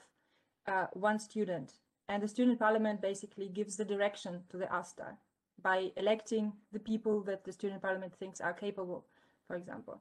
uh, 0.66 0.86
one 0.92 1.18
student. 1.18 1.72
And 2.08 2.22
the 2.22 2.28
student 2.28 2.58
parliament 2.58 3.00
basically 3.00 3.48
gives 3.48 3.76
the 3.76 3.84
direction 3.84 4.42
to 4.50 4.56
the 4.58 4.72
asta 4.72 5.16
by 5.62 5.90
electing 5.96 6.52
the 6.72 6.78
people 6.78 7.22
that 7.22 7.44
the 7.44 7.52
student 7.52 7.80
parliament 7.80 8.14
thinks 8.18 8.40
are 8.40 8.52
capable 8.52 9.06
for 9.52 9.58
example. 9.58 10.00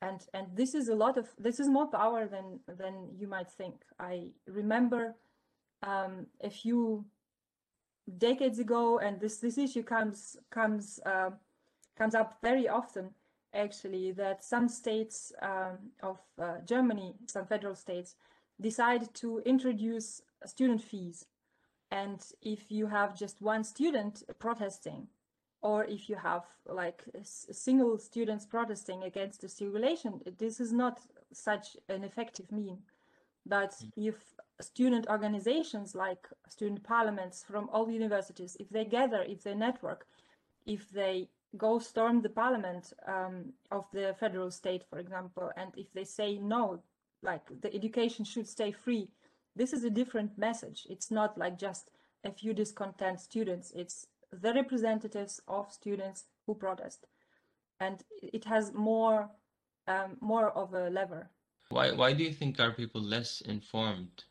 And 0.00 0.20
and 0.32 0.46
this 0.54 0.74
is 0.74 0.88
a 0.88 0.94
lot 0.94 1.18
of 1.18 1.26
this 1.38 1.60
is 1.60 1.68
more 1.68 1.88
power 1.88 2.26
than 2.26 2.60
than 2.66 2.94
you 3.20 3.28
might 3.28 3.50
think. 3.50 3.74
I 4.00 4.30
remember 4.46 5.14
um, 5.82 6.26
a 6.42 6.48
few 6.48 7.04
decades 8.16 8.58
ago 8.58 8.98
and 8.98 9.20
this 9.20 9.36
this 9.36 9.58
issue 9.58 9.82
comes 9.82 10.38
comes 10.50 11.00
uh, 11.04 11.30
comes 11.98 12.14
up 12.14 12.38
very 12.42 12.66
often 12.66 13.10
actually 13.54 14.12
that 14.12 14.42
some 14.42 14.68
states 14.68 15.32
um, 15.42 15.76
of 16.02 16.18
uh, 16.38 16.56
germany 16.64 17.14
some 17.26 17.46
federal 17.46 17.74
states 17.74 18.16
decide 18.60 19.14
to 19.14 19.40
introduce 19.44 20.22
student 20.46 20.82
fees. 20.82 21.26
And 21.90 22.20
if 22.40 22.70
you 22.72 22.86
have 22.86 23.18
just 23.18 23.42
one 23.42 23.64
student 23.64 24.22
protesting 24.38 25.08
or 25.62 25.84
if 25.84 26.08
you 26.08 26.16
have 26.16 26.42
like 26.66 27.02
single 27.22 27.98
students 27.98 28.44
protesting 28.44 29.02
against 29.04 29.40
the 29.40 29.66
regulation 29.66 30.20
this 30.38 30.60
is 30.60 30.72
not 30.72 31.00
such 31.32 31.76
an 31.88 32.04
effective 32.04 32.50
mean. 32.52 32.78
But 33.46 33.74
if 33.96 34.16
student 34.60 35.06
organizations 35.08 35.94
like 35.94 36.28
student 36.48 36.82
parliaments 36.84 37.44
from 37.48 37.68
all 37.72 37.90
universities 37.90 38.56
if 38.60 38.68
they 38.70 38.84
gather 38.84 39.22
if 39.22 39.42
they 39.42 39.54
network 39.54 40.06
if 40.66 40.90
they 40.90 41.28
go 41.56 41.78
storm 41.78 42.22
the 42.22 42.28
parliament 42.28 42.92
um, 43.06 43.52
of 43.70 43.84
the 43.92 44.14
federal 44.20 44.50
state 44.50 44.84
for 44.88 44.98
example 44.98 45.50
and 45.56 45.72
if 45.76 45.92
they 45.92 46.04
say 46.04 46.38
no 46.38 46.80
like 47.22 47.42
the 47.60 47.74
education 47.74 48.24
should 48.24 48.48
stay 48.48 48.70
free 48.70 49.08
this 49.54 49.72
is 49.72 49.84
a 49.84 49.90
different 49.90 50.38
message. 50.38 50.86
It's 50.88 51.10
not 51.10 51.36
like 51.36 51.58
just 51.58 51.90
a 52.24 52.32
few 52.32 52.54
discontent 52.54 53.20
students. 53.20 53.72
It's 53.74 54.06
the 54.32 54.52
representatives 54.54 55.40
of 55.48 55.72
students 55.72 56.24
who 56.46 56.54
protest 56.54 57.06
and 57.80 58.04
it 58.22 58.44
has 58.44 58.72
more 58.74 59.30
um, 59.88 60.16
more 60.20 60.50
of 60.50 60.74
a 60.74 60.90
lever 60.90 61.30
Why 61.70 61.90
why 61.92 62.12
do 62.12 62.22
you 62.22 62.32
think 62.32 62.60
are 62.60 62.72
people 62.72 63.00
less 63.02 63.40
informed, 63.42 64.24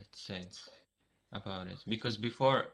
let's 0.00 0.20
say, 0.22 0.44
about 1.32 1.68
it? 1.68 1.82
Because 1.88 2.16
before, 2.18 2.66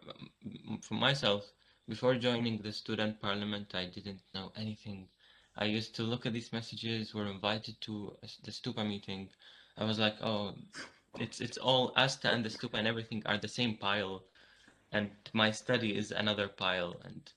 for 0.83 0.95
myself, 0.95 1.53
before 1.89 2.15
joining 2.17 2.59
the 2.63 2.73
student 2.73 3.21
parliament, 3.21 3.75
I 3.75 3.87
didn't 3.87 4.23
know 4.35 4.53
anything. 4.57 5.09
I 5.57 5.67
used 5.67 5.95
to 5.97 6.03
look 6.03 6.27
at 6.27 6.33
these 6.33 6.53
messages, 6.53 7.15
we're 7.15 7.27
invited 7.27 7.81
to 7.83 8.17
the 8.45 8.51
Stupa 8.53 8.87
meeting. 8.87 9.31
I 9.77 9.85
was 9.85 9.99
like, 9.99 10.17
oh, 10.23 10.55
it's 11.19 11.41
it's 11.41 11.59
all 11.59 11.93
Asta 11.97 12.31
and 12.31 12.45
the 12.45 12.51
Stupa 12.51 12.79
and 12.79 12.89
everything 12.89 13.23
are 13.27 13.39
the 13.39 13.49
same 13.49 13.77
pile, 13.77 14.25
and 14.93 15.11
my 15.33 15.51
study 15.51 15.97
is 15.97 16.11
another 16.13 16.49
pile. 16.49 17.01
And 17.05 17.33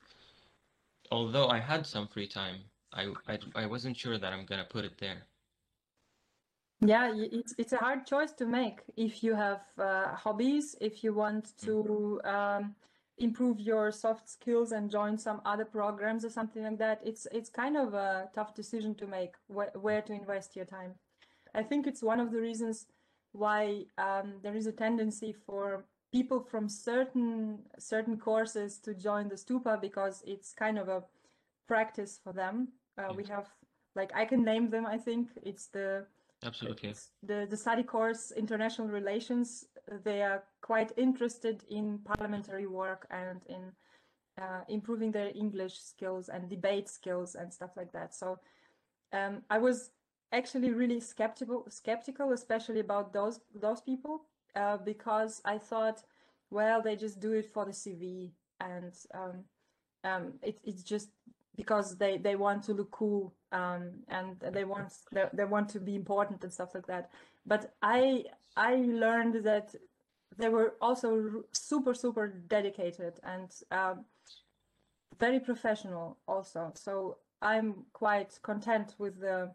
although 1.10 1.48
I 1.48 1.60
had 1.60 1.86
some 1.86 2.08
free 2.08 2.26
time, 2.28 2.64
I 2.92 3.12
I, 3.26 3.38
I 3.54 3.66
wasn't 3.66 3.96
sure 3.96 4.18
that 4.18 4.32
I'm 4.32 4.46
gonna 4.46 4.64
put 4.64 4.84
it 4.84 4.98
there. 4.98 5.26
Yeah, 6.80 7.12
it's 7.14 7.54
it's 7.58 7.72
a 7.72 7.78
hard 7.78 8.06
choice 8.06 8.32
to 8.32 8.46
make 8.46 8.82
if 8.96 9.22
you 9.22 9.34
have 9.34 9.62
uh, 9.78 10.14
hobbies, 10.14 10.76
if 10.80 11.02
you 11.02 11.14
want 11.14 11.56
to 11.58 12.20
um, 12.24 12.74
improve 13.18 13.60
your 13.60 13.90
soft 13.92 14.28
skills 14.28 14.72
and 14.72 14.90
join 14.90 15.16
some 15.16 15.40
other 15.46 15.64
programs 15.64 16.24
or 16.24 16.30
something 16.30 16.62
like 16.64 16.78
that. 16.78 17.00
It's 17.04 17.26
it's 17.32 17.48
kind 17.48 17.76
of 17.76 17.94
a 17.94 18.28
tough 18.34 18.54
decision 18.54 18.94
to 18.96 19.06
make 19.06 19.34
wh 19.48 19.74
where 19.82 20.02
to 20.02 20.12
invest 20.12 20.56
your 20.56 20.66
time. 20.66 20.94
I 21.54 21.62
think 21.62 21.86
it's 21.86 22.02
one 22.02 22.20
of 22.20 22.32
the 22.32 22.40
reasons 22.40 22.86
why 23.32 23.86
um, 23.98 24.34
there 24.42 24.54
is 24.54 24.66
a 24.66 24.72
tendency 24.72 25.32
for 25.32 25.86
people 26.14 26.38
from 26.38 26.68
certain 26.68 27.58
certain 27.76 28.16
courses 28.16 28.78
to 28.78 28.94
join 28.94 29.28
the 29.28 29.34
Stupa 29.34 29.80
because 29.80 30.22
it's 30.24 30.52
kind 30.52 30.78
of 30.78 30.88
a 30.88 31.02
practice 31.66 32.20
for 32.22 32.32
them. 32.32 32.68
Uh, 32.96 33.12
we 33.16 33.24
have 33.24 33.46
like 33.96 34.12
I 34.14 34.24
can 34.24 34.44
name 34.44 34.70
them. 34.70 34.86
I 34.86 34.98
think 35.06 35.28
it's 35.42 35.66
the 35.66 36.06
Absolutely. 36.44 36.90
it's 36.90 37.10
the 37.30 37.48
the 37.50 37.56
study 37.56 37.82
course 37.82 38.32
international 38.36 38.88
relations 38.88 39.66
they 40.04 40.22
are 40.22 40.44
quite 40.62 40.92
interested 40.96 41.56
in 41.68 41.98
parliamentary 42.10 42.66
work 42.66 43.06
and 43.10 43.40
in 43.48 43.62
uh, 44.42 44.62
improving 44.68 45.10
their 45.12 45.30
English 45.34 45.76
skills 45.80 46.28
and 46.28 46.48
debate 46.48 46.88
skills 46.88 47.34
and 47.34 47.52
stuff 47.52 47.72
like 47.76 47.92
that. 47.92 48.14
So 48.14 48.38
um, 49.12 49.42
I 49.50 49.58
was 49.58 49.90
actually 50.32 50.70
really 50.70 51.00
skeptical, 51.00 51.66
skeptical, 51.68 52.32
especially 52.32 52.80
about 52.80 53.12
those 53.12 53.40
those 53.66 53.80
people, 53.80 54.26
uh, 54.56 54.76
because 54.78 55.40
I 55.44 55.58
thought, 55.58 56.02
well, 56.50 56.82
they 56.82 56.96
just 56.96 57.20
do 57.20 57.32
it 57.32 57.52
for 57.52 57.64
the 57.64 57.72
CV 57.72 58.30
and 58.60 58.92
um, 59.14 59.44
um, 60.04 60.32
it, 60.42 60.60
it's 60.64 60.82
just 60.82 61.08
because 61.56 61.96
they 61.96 62.18
they 62.18 62.36
want 62.36 62.62
to 62.64 62.72
look 62.72 62.90
cool 62.90 63.34
um, 63.52 63.90
and 64.08 64.38
they 64.52 64.64
want 64.64 64.92
they, 65.12 65.24
they 65.32 65.44
want 65.44 65.68
to 65.70 65.80
be 65.80 65.94
important 65.94 66.42
and 66.42 66.52
stuff 66.52 66.74
like 66.74 66.86
that. 66.86 67.10
But 67.46 67.74
i 67.82 68.24
i 68.56 68.76
learned 68.76 69.44
that 69.44 69.74
they 70.36 70.48
were 70.48 70.74
also 70.80 71.44
super 71.52 71.94
super 71.94 72.28
dedicated 72.28 73.14
and 73.22 73.50
um, 73.70 74.04
very 75.18 75.40
professional 75.40 76.18
also. 76.26 76.72
So 76.74 77.18
i'm 77.42 77.84
quite 77.92 78.38
content 78.42 78.94
with 78.98 79.20
the 79.20 79.50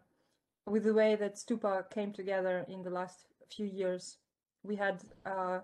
with 0.66 0.84
the 0.84 0.94
way 0.94 1.16
that 1.16 1.34
stupa 1.34 1.88
came 1.90 2.12
together 2.12 2.64
in 2.68 2.82
the 2.82 2.90
last 2.90 3.26
few 3.48 3.66
years 3.66 4.18
we 4.62 4.76
had 4.76 5.02
uh, 5.26 5.60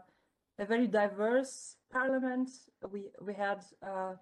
a 0.59 0.65
very 0.65 0.87
diverse 0.87 1.77
parliament 1.93 2.51
we 2.91 3.11
we 3.21 3.35
had 3.35 3.65
uh, 3.83 4.15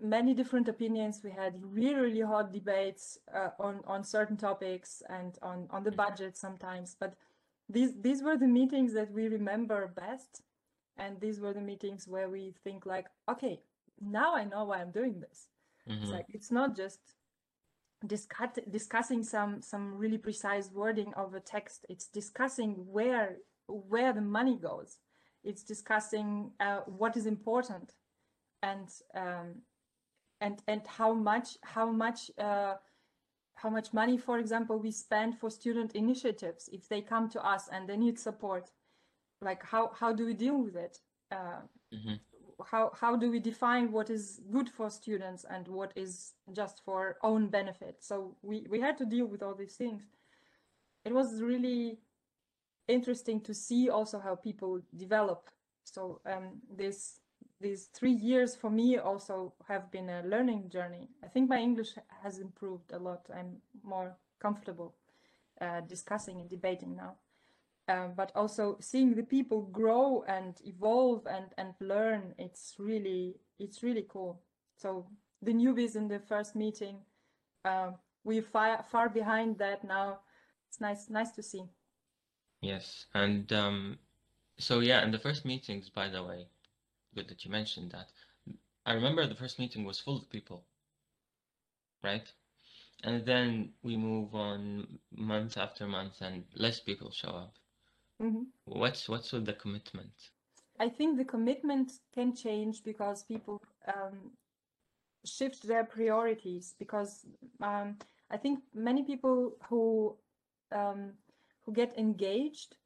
many 0.00 0.34
different 0.34 0.68
opinions. 0.68 1.20
We 1.22 1.30
had 1.30 1.54
really, 1.62 2.00
really 2.00 2.20
hot 2.20 2.52
debates 2.52 3.18
uh, 3.34 3.50
on 3.58 3.80
on 3.86 4.04
certain 4.04 4.36
topics 4.36 5.02
and 5.08 5.38
on 5.42 5.66
on 5.70 5.84
the 5.84 5.92
budget 5.92 6.36
sometimes. 6.36 6.96
But 6.98 7.14
these 7.68 7.92
these 8.00 8.22
were 8.22 8.36
the 8.36 8.46
meetings 8.46 8.92
that 8.94 9.10
we 9.10 9.28
remember 9.28 9.86
best, 9.88 10.42
and 10.96 11.20
these 11.20 11.40
were 11.40 11.52
the 11.52 11.60
meetings 11.60 12.06
where 12.08 12.28
we 12.28 12.54
think 12.64 12.86
like, 12.86 13.06
okay, 13.28 13.60
now 14.00 14.34
I 14.34 14.44
know 14.44 14.64
why 14.64 14.80
I'm 14.80 14.92
doing 14.92 15.20
this. 15.20 15.48
Mm-hmm. 15.88 16.02
It's 16.02 16.12
like 16.12 16.26
it's 16.28 16.50
not 16.50 16.76
just 16.76 17.00
discuss, 18.06 18.50
discussing 18.70 19.22
some 19.22 19.62
some 19.62 19.96
really 19.96 20.18
precise 20.18 20.70
wording 20.70 21.12
of 21.14 21.34
a 21.34 21.40
text. 21.40 21.86
It's 21.88 22.06
discussing 22.06 22.72
where 22.90 23.36
where 23.68 24.12
the 24.12 24.20
money 24.20 24.56
goes. 24.56 24.98
It's 25.44 25.62
discussing 25.62 26.50
uh, 26.60 26.80
what 26.86 27.16
is 27.16 27.26
important 27.26 27.94
and 28.62 28.88
um, 29.14 29.62
and 30.40 30.62
and 30.66 30.82
how 30.86 31.12
much 31.12 31.56
how 31.62 31.90
much 31.90 32.30
uh, 32.38 32.74
how 33.56 33.70
much 33.70 33.92
money, 33.92 34.18
for 34.18 34.38
example, 34.38 34.78
we 34.78 34.90
spend 34.92 35.38
for 35.38 35.50
student 35.50 35.94
initiatives 35.94 36.68
if 36.72 36.88
they 36.88 37.00
come 37.00 37.28
to 37.30 37.44
us 37.44 37.68
and 37.72 37.88
they 37.88 37.96
need 37.96 38.18
support. 38.18 38.70
Like 39.40 39.62
how 39.64 39.92
how 39.94 40.12
do 40.12 40.26
we 40.26 40.34
deal 40.34 40.62
with 40.62 40.76
it? 40.76 40.98
Uh, 41.32 41.62
mm-hmm. 41.92 42.14
How 42.64 42.90
how 42.94 43.16
do 43.16 43.30
we 43.30 43.40
define 43.40 43.92
what 43.92 44.10
is 44.10 44.40
good 44.50 44.68
for 44.68 44.90
students 44.90 45.44
and 45.48 45.68
what 45.68 45.92
is 45.96 46.34
just 46.52 46.82
for 46.84 47.16
own 47.22 47.48
benefit? 47.48 47.96
So 48.00 48.36
we 48.42 48.66
we 48.70 48.80
had 48.80 48.98
to 48.98 49.06
deal 49.06 49.26
with 49.26 49.42
all 49.42 49.54
these 49.54 49.76
things. 49.76 50.02
It 51.04 51.12
was 51.12 51.40
really 51.40 51.98
interesting 52.88 53.40
to 53.42 53.54
see 53.54 53.88
also 53.88 54.18
how 54.18 54.34
people 54.34 54.80
develop. 54.96 55.50
So 55.84 56.20
um, 56.26 56.60
this 56.70 57.20
these 57.60 57.88
three 57.94 58.12
years 58.12 58.54
for 58.54 58.70
me 58.70 58.98
also 58.98 59.54
have 59.66 59.90
been 59.90 60.10
a 60.10 60.22
learning 60.26 60.68
journey. 60.68 61.08
I 61.24 61.28
think 61.28 61.48
my 61.48 61.58
English 61.58 61.94
has 62.22 62.38
improved 62.38 62.92
a 62.92 62.98
lot. 62.98 63.26
I'm 63.34 63.56
more 63.82 64.14
comfortable 64.40 64.94
uh, 65.60 65.80
discussing 65.80 66.40
and 66.40 66.50
debating 66.50 66.96
now. 66.96 67.14
Uh, 67.88 68.08
but 68.08 68.32
also 68.34 68.76
seeing 68.80 69.14
the 69.14 69.22
people 69.22 69.62
grow 69.62 70.24
and 70.26 70.56
evolve 70.64 71.24
and 71.26 71.46
and 71.56 71.72
learn 71.80 72.34
it's 72.36 72.74
really 72.80 73.36
it's 73.60 73.80
really 73.80 74.04
cool 74.08 74.40
so 74.76 75.06
the 75.40 75.54
newbies 75.54 75.94
in 75.94 76.08
the 76.08 76.18
first 76.18 76.56
meeting 76.56 76.96
uh, 77.64 77.92
we're 78.24 78.42
far 78.42 78.84
far 78.90 79.08
behind 79.08 79.56
that 79.56 79.84
now 79.84 80.18
it's 80.68 80.80
nice 80.80 81.08
nice 81.08 81.30
to 81.30 81.44
see 81.44 81.62
yes 82.60 83.06
and 83.14 83.52
um, 83.52 83.98
so 84.58 84.80
yeah 84.80 85.02
and 85.02 85.12
the 85.12 85.18
first 85.18 85.44
meetings 85.44 85.88
by 85.88 86.08
the 86.08 86.22
way 86.22 86.46
good 87.16 87.28
that 87.28 87.44
you 87.44 87.50
mentioned 87.50 87.90
that. 87.92 88.08
I 88.84 88.92
remember 88.92 89.26
the 89.26 89.34
first 89.34 89.58
meeting 89.58 89.84
was 89.84 89.98
full 89.98 90.18
of 90.18 90.30
people, 90.30 90.64
right? 92.04 92.30
And 93.02 93.26
then 93.26 93.70
we 93.82 93.96
move 93.96 94.34
on 94.34 94.86
month 95.10 95.56
after 95.56 95.86
month, 95.86 96.20
and 96.20 96.44
less 96.54 96.78
people 96.80 97.10
show 97.10 97.30
up. 97.30 97.54
Mm-hmm. 98.22 98.44
What's 98.66 99.08
what's 99.08 99.32
with 99.32 99.46
the 99.46 99.54
commitment? 99.54 100.16
I 100.78 100.88
think 100.88 101.16
the 101.16 101.24
commitment 101.24 101.92
can 102.14 102.34
change 102.34 102.84
because 102.84 103.24
people 103.24 103.60
um, 103.88 104.32
shift 105.24 105.66
their 105.66 105.84
priorities. 105.84 106.74
Because 106.78 107.26
um, 107.60 107.96
I 108.30 108.36
think 108.36 108.60
many 108.74 109.02
people 109.02 109.56
who 109.68 110.16
um, 110.72 111.12
who 111.66 111.72
get 111.72 111.98
engaged 111.98 112.76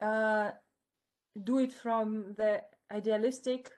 uh, 0.00 0.50
do 1.44 1.58
it 1.58 1.72
from 1.72 2.34
the 2.36 2.62
idealistic 2.90 3.70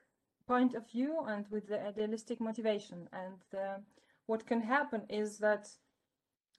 point 0.47 0.75
of 0.75 0.89
view 0.91 1.25
and 1.27 1.47
with 1.51 1.69
the 1.69 1.81
idealistic 1.87 2.41
motivation. 2.41 3.09
And 3.13 3.43
uh, 3.55 3.79
what 4.27 4.47
can 4.47 4.61
happen 4.61 5.03
is 5.09 5.39
that 5.39 5.69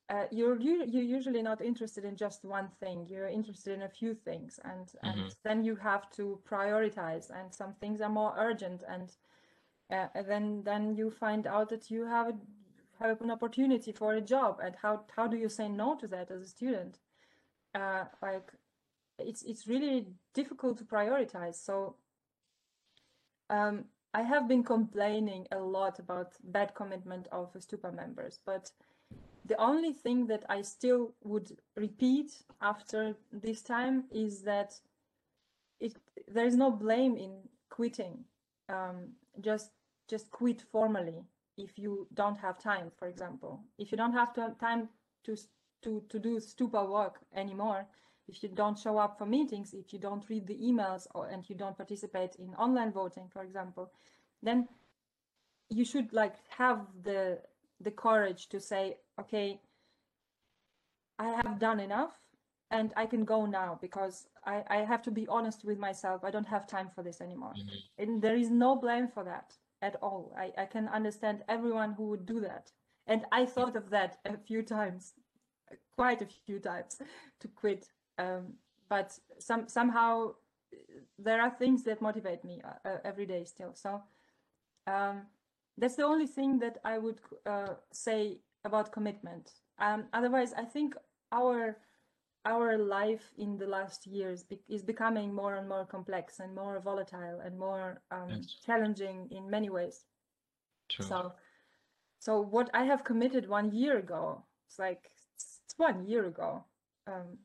uh, 0.10 0.26
you're 0.30 0.60
you're 0.60 1.12
usually 1.18 1.42
not 1.42 1.62
interested 1.62 2.04
in 2.04 2.18
just 2.18 2.44
one 2.44 2.68
thing. 2.82 3.06
You're 3.10 3.30
interested 3.30 3.74
in 3.74 3.84
a 3.84 3.90
few 3.90 4.14
things, 4.14 4.60
and 4.66 4.88
mm-hmm. 4.88 5.20
and 5.20 5.36
then 5.44 5.64
you 5.64 5.76
have 5.78 6.10
to 6.18 6.40
prioritize. 6.50 7.30
And 7.30 7.54
some 7.54 7.74
things 7.80 8.02
are 8.02 8.10
more 8.10 8.34
urgent, 8.38 8.84
and 8.90 9.10
uh, 9.90 10.08
then 10.28 10.64
then 10.64 10.96
you 10.98 11.12
find 11.12 11.48
out 11.48 11.70
that 11.70 11.90
you 11.90 12.06
have 12.06 12.28
a, 12.28 12.34
have 13.00 13.22
an 13.22 13.32
opportunity 13.32 13.94
for 13.94 14.16
a 14.16 14.22
job. 14.22 14.60
And 14.62 14.76
how 14.76 15.06
how 15.16 15.28
do 15.28 15.38
you 15.38 15.48
say 15.48 15.70
no 15.70 15.96
to 15.96 16.08
that 16.08 16.30
as 16.30 16.42
a 16.42 16.48
student? 16.48 17.00
Uh, 17.74 18.06
like 18.22 18.52
it's 19.18 19.44
it's 19.44 19.68
really 19.68 20.08
difficult 20.34 20.78
to 20.78 20.84
prioritize. 20.84 21.56
So 21.56 21.96
um, 23.50 23.86
I 24.14 24.24
have 24.24 24.48
been 24.48 24.64
complaining 24.64 25.48
a 25.52 25.60
lot 25.60 26.00
about 26.00 26.34
bad 26.44 26.74
commitment 26.76 27.28
of 27.32 27.54
Stupa 27.54 27.94
members, 27.94 28.40
but 28.46 28.72
the 29.46 29.58
only 29.58 29.94
thing 29.94 30.28
that 30.28 30.44
I 30.50 30.62
still 30.62 31.14
would 31.24 31.58
repeat 31.76 32.32
after 32.62 33.16
this 33.32 33.62
time 33.62 34.06
is 34.12 34.44
that 34.44 34.74
it 35.80 35.96
there 36.28 36.46
is 36.46 36.56
no 36.56 36.72
blame 36.72 37.18
in 37.18 37.32
quitting. 37.70 38.26
Um, 38.70 39.14
just 39.40 39.72
just 40.08 40.30
quit 40.32 40.62
formally 40.72 41.24
if 41.58 41.78
you 41.78 42.08
don't 42.14 42.38
have 42.38 42.60
time, 42.60 42.92
for 42.98 43.08
example. 43.08 43.64
If 43.78 43.92
you 43.92 43.98
don't 43.98 44.14
have 44.14 44.34
to, 44.34 44.56
time 44.60 44.90
to 45.24 45.36
to 45.84 46.04
to 46.10 46.20
do 46.20 46.40
Stupa 46.40 46.88
work 46.88 47.20
anymore, 47.36 47.88
if 48.28 48.44
you 48.44 48.50
don't 48.50 48.78
show 48.78 48.98
up 48.98 49.18
for 49.18 49.26
meetings, 49.26 49.74
if 49.74 49.94
you 49.94 50.00
don't 50.00 50.28
read 50.30 50.48
the 50.48 50.58
emails 50.58 51.08
or, 51.14 51.28
and 51.28 51.50
you 51.50 51.56
don't 51.56 51.78
participate 51.78 52.36
in 52.36 52.54
online 52.56 52.92
voting, 52.92 53.28
for 53.32 53.44
example, 53.44 53.92
then 54.42 54.68
you 55.70 55.86
should 55.86 56.14
like 56.14 56.36
have 56.50 56.80
the 57.04 57.40
the 57.80 57.92
courage 57.92 58.48
to 58.50 58.60
say, 58.60 58.98
okay, 59.20 59.60
I 61.20 61.30
have 61.44 61.60
done 61.60 61.80
enough 61.80 62.14
and 62.72 62.94
I 62.96 63.06
can 63.06 63.26
go 63.26 63.46
now 63.46 63.78
because 63.82 64.28
I, 64.46 64.64
I 64.70 64.78
have 64.78 65.02
to 65.04 65.12
be 65.12 65.28
honest 65.28 65.66
with 65.66 65.78
myself. 65.78 66.24
I 66.24 66.32
don't 66.32 66.48
have 66.48 66.66
time 66.68 66.90
for 66.96 67.04
this 67.04 67.22
anymore. 67.22 67.54
Mm-hmm. 67.54 68.04
And 68.04 68.22
there 68.22 68.36
is 68.36 68.50
no 68.50 68.76
blame 68.76 69.08
for 69.08 69.24
that 69.26 69.54
at 69.82 69.98
all. 70.02 70.34
I, 70.38 70.52
I 70.58 70.66
can 70.66 70.88
understand 70.88 71.44
everyone 71.50 71.94
who 71.94 72.10
would 72.10 72.26
do 72.26 72.40
that. 72.42 72.72
And 73.08 73.26
I 73.32 73.46
thought 73.46 73.76
of 73.76 73.90
that 73.90 74.20
a 74.26 74.38
few 74.38 74.62
times, 74.62 75.14
quite 75.96 76.22
a 76.22 76.28
few 76.46 76.60
times, 76.60 76.98
to 77.40 77.48
quit 77.48 77.88
um, 78.18 78.54
but 78.90 79.18
some 79.40 79.68
somehow 79.68 80.34
there 81.18 81.42
are 81.42 81.50
things 81.50 81.84
that 81.84 82.02
motivate 82.02 82.44
me 82.44 82.62
uh, 82.64 82.90
uh, 82.90 82.98
every 83.04 83.26
day 83.26 83.44
still. 83.46 83.74
So 83.74 84.04
um, 84.88 85.24
that's 85.78 85.96
the 85.96 86.06
only 86.06 86.28
thing 86.28 86.60
that 86.60 86.78
I 86.84 86.98
would 86.98 87.20
uh, 87.46 87.76
say 87.92 88.40
about 88.66 88.92
commitment. 88.92 89.52
Um, 89.80 90.06
otherwise, 90.14 90.54
I 90.54 90.66
think 90.66 90.96
our 91.32 91.78
our 92.44 92.78
life 92.78 93.32
in 93.38 93.58
the 93.58 93.68
last 93.68 94.08
years 94.08 94.44
be 94.44 94.60
is 94.68 94.84
becoming 94.84 95.34
more 95.34 95.56
and 95.56 95.68
more 95.70 95.86
complex 95.86 96.40
and 96.40 96.54
more 96.56 96.80
volatile 96.80 97.40
and 97.46 97.58
more 97.58 98.02
um, 98.12 98.30
yes. 98.30 98.56
challenging 98.66 99.28
in 99.32 99.50
many 99.50 99.70
ways. 99.70 100.06
True. 100.90 101.06
So, 101.06 101.34
so 102.20 102.42
what 102.42 102.70
I 102.74 102.84
have 102.84 103.04
committed 103.04 103.48
one 103.48 103.72
year 103.72 103.98
ago, 104.00 104.44
it's 104.68 104.80
like 104.80 105.12
one 105.82 106.06
year 106.08 106.26
ago. 106.28 106.64
Um, 107.08 107.40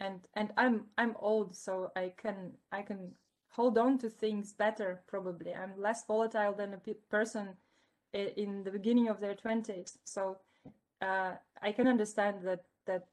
and 0.00 0.20
and 0.34 0.50
i'm 0.56 0.84
i'm 0.96 1.14
old 1.18 1.54
so 1.54 1.90
i 1.96 2.12
can 2.16 2.52
i 2.72 2.82
can 2.82 3.12
hold 3.50 3.78
on 3.78 3.98
to 3.98 4.08
things 4.08 4.52
better 4.52 5.02
probably 5.06 5.54
i'm 5.54 5.72
less 5.76 6.04
volatile 6.06 6.52
than 6.52 6.74
a 6.74 6.94
person 7.10 7.48
in 8.14 8.62
the 8.64 8.70
beginning 8.70 9.08
of 9.08 9.20
their 9.20 9.34
20s 9.34 9.98
so 10.04 10.38
uh, 11.02 11.32
i 11.62 11.72
can 11.72 11.86
understand 11.86 12.36
that 12.42 12.64
that 12.86 13.06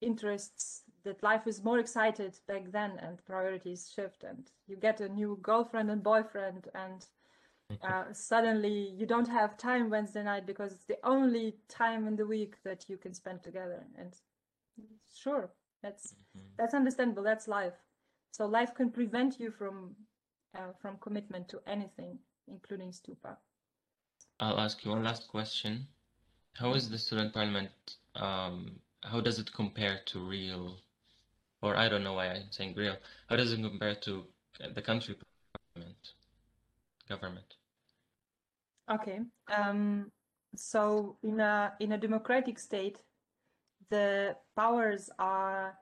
interests 0.00 0.82
that 1.04 1.22
life 1.22 1.46
is 1.46 1.64
more 1.64 1.78
excited 1.78 2.38
back 2.48 2.70
then 2.72 2.92
and 3.02 3.24
priorities 3.24 3.90
shift 3.94 4.24
and 4.24 4.50
you 4.66 4.76
get 4.76 5.00
a 5.00 5.08
new 5.08 5.38
girlfriend 5.42 5.90
and 5.90 6.02
boyfriend 6.02 6.68
and 6.74 7.06
uh, 7.82 8.12
suddenly 8.12 8.90
you 8.96 9.06
don't 9.06 9.28
have 9.28 9.56
time 9.56 9.90
Wednesday 9.90 10.22
night 10.22 10.46
because 10.46 10.72
it's 10.72 10.84
the 10.84 10.98
only 11.04 11.56
time 11.68 12.06
in 12.06 12.16
the 12.16 12.26
week 12.26 12.56
that 12.64 12.88
you 12.88 12.96
can 12.96 13.14
spend 13.14 13.42
together. 13.42 13.86
And 13.96 14.14
sure, 15.14 15.50
that's 15.82 16.14
Mhm. 16.36 16.56
that's 16.56 16.74
understandable. 16.74 17.22
That's 17.22 17.48
life. 17.48 17.78
So 18.32 18.46
life 18.46 18.74
can 18.74 18.90
prevent 18.90 19.40
you 19.40 19.50
from 19.50 19.96
uh, 20.54 20.72
from 20.80 20.98
commitment 20.98 21.48
to 21.48 21.60
anything, 21.66 22.18
including 22.48 22.92
stupa. 22.92 23.36
I'll 24.40 24.60
ask 24.60 24.84
you 24.84 24.90
one 24.90 25.04
last 25.04 25.28
question. 25.28 25.86
How 26.54 26.74
is 26.74 26.90
the 26.90 26.98
student 26.98 27.32
parliament, 27.32 27.96
um, 28.16 28.80
how 29.02 29.20
does 29.20 29.38
it 29.38 29.52
compare 29.52 30.00
to 30.06 30.18
real, 30.20 30.80
or 31.62 31.76
I 31.76 31.88
don't 31.88 32.02
know 32.02 32.14
why 32.14 32.26
I'm 32.26 32.50
saying 32.50 32.74
real, 32.74 32.96
how 33.28 33.36
does 33.36 33.52
it 33.52 33.62
compare 33.62 33.94
to 33.94 34.26
the 34.74 34.82
country 34.82 35.16
parliament, 35.74 36.14
government? 37.08 37.54
Okay. 38.90 39.20
Um, 39.54 40.10
so 40.56 41.16
in 41.22 41.40
a 41.40 41.72
in 41.80 41.92
a 41.92 41.98
democratic 41.98 42.58
state, 42.58 43.02
the 43.88 44.36
powers 44.56 45.10
are 45.18 45.78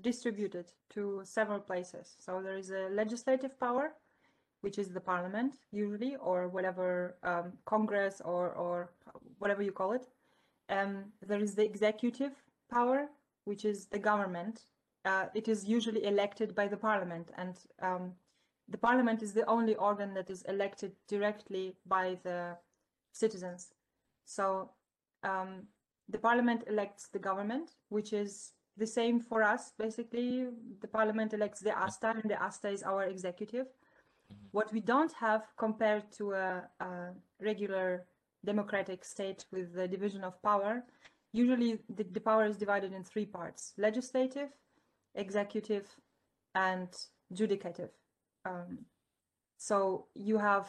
distributed 0.00 0.72
to 0.90 1.22
several 1.24 1.60
places. 1.60 2.16
So 2.18 2.40
there 2.40 2.56
is 2.56 2.70
a 2.70 2.88
legislative 2.90 3.58
power, 3.58 3.94
which 4.60 4.78
is 4.78 4.90
the 4.90 5.00
parliament 5.00 5.54
usually, 5.72 6.16
or 6.16 6.48
whatever 6.48 7.16
um, 7.24 7.52
Congress 7.64 8.20
or 8.24 8.52
or 8.52 8.92
whatever 9.38 9.62
you 9.62 9.72
call 9.72 9.92
it. 9.92 10.06
Um, 10.68 11.12
there 11.26 11.40
is 11.40 11.54
the 11.54 11.64
executive 11.64 12.32
power, 12.70 13.08
which 13.44 13.64
is 13.64 13.86
the 13.86 13.98
government. 13.98 14.62
Uh, 15.04 15.26
it 15.34 15.48
is 15.48 15.64
usually 15.64 16.04
elected 16.04 16.54
by 16.54 16.68
the 16.68 16.76
parliament, 16.76 17.32
and 17.36 17.58
um, 17.82 18.12
the 18.68 18.78
parliament 18.78 19.22
is 19.22 19.32
the 19.32 19.46
only 19.46 19.74
organ 19.74 20.14
that 20.14 20.30
is 20.30 20.42
elected 20.42 20.92
directly 21.08 21.76
by 21.86 22.18
the 22.22 22.56
citizens. 23.12 23.72
So 24.24 24.70
um, 25.22 25.66
the 26.08 26.18
parliament 26.18 26.64
elects 26.66 27.08
the 27.08 27.18
government, 27.18 27.70
which 27.88 28.12
is 28.12 28.52
the 28.76 28.86
same 28.86 29.20
for 29.20 29.42
us. 29.42 29.72
Basically, 29.78 30.46
the 30.80 30.88
parliament 30.88 31.34
elects 31.34 31.60
the 31.60 31.76
ASTA, 31.76 32.14
and 32.22 32.30
the 32.30 32.42
ASTA 32.42 32.68
is 32.68 32.82
our 32.82 33.04
executive. 33.04 33.66
What 34.52 34.72
we 34.72 34.80
don't 34.80 35.12
have 35.12 35.42
compared 35.58 36.10
to 36.12 36.32
a, 36.32 36.62
a 36.80 36.86
regular 37.40 38.06
democratic 38.44 39.04
state 39.04 39.44
with 39.52 39.74
the 39.74 39.86
division 39.86 40.24
of 40.24 40.42
power, 40.42 40.84
usually 41.32 41.78
the, 41.94 42.04
the 42.04 42.20
power 42.20 42.46
is 42.46 42.56
divided 42.56 42.92
in 42.92 43.04
three 43.04 43.26
parts: 43.26 43.74
legislative, 43.76 44.48
executive, 45.14 45.86
and 46.54 46.88
judicative. 47.34 47.90
Um, 48.44 48.86
so 49.56 50.06
you 50.14 50.38
have 50.38 50.68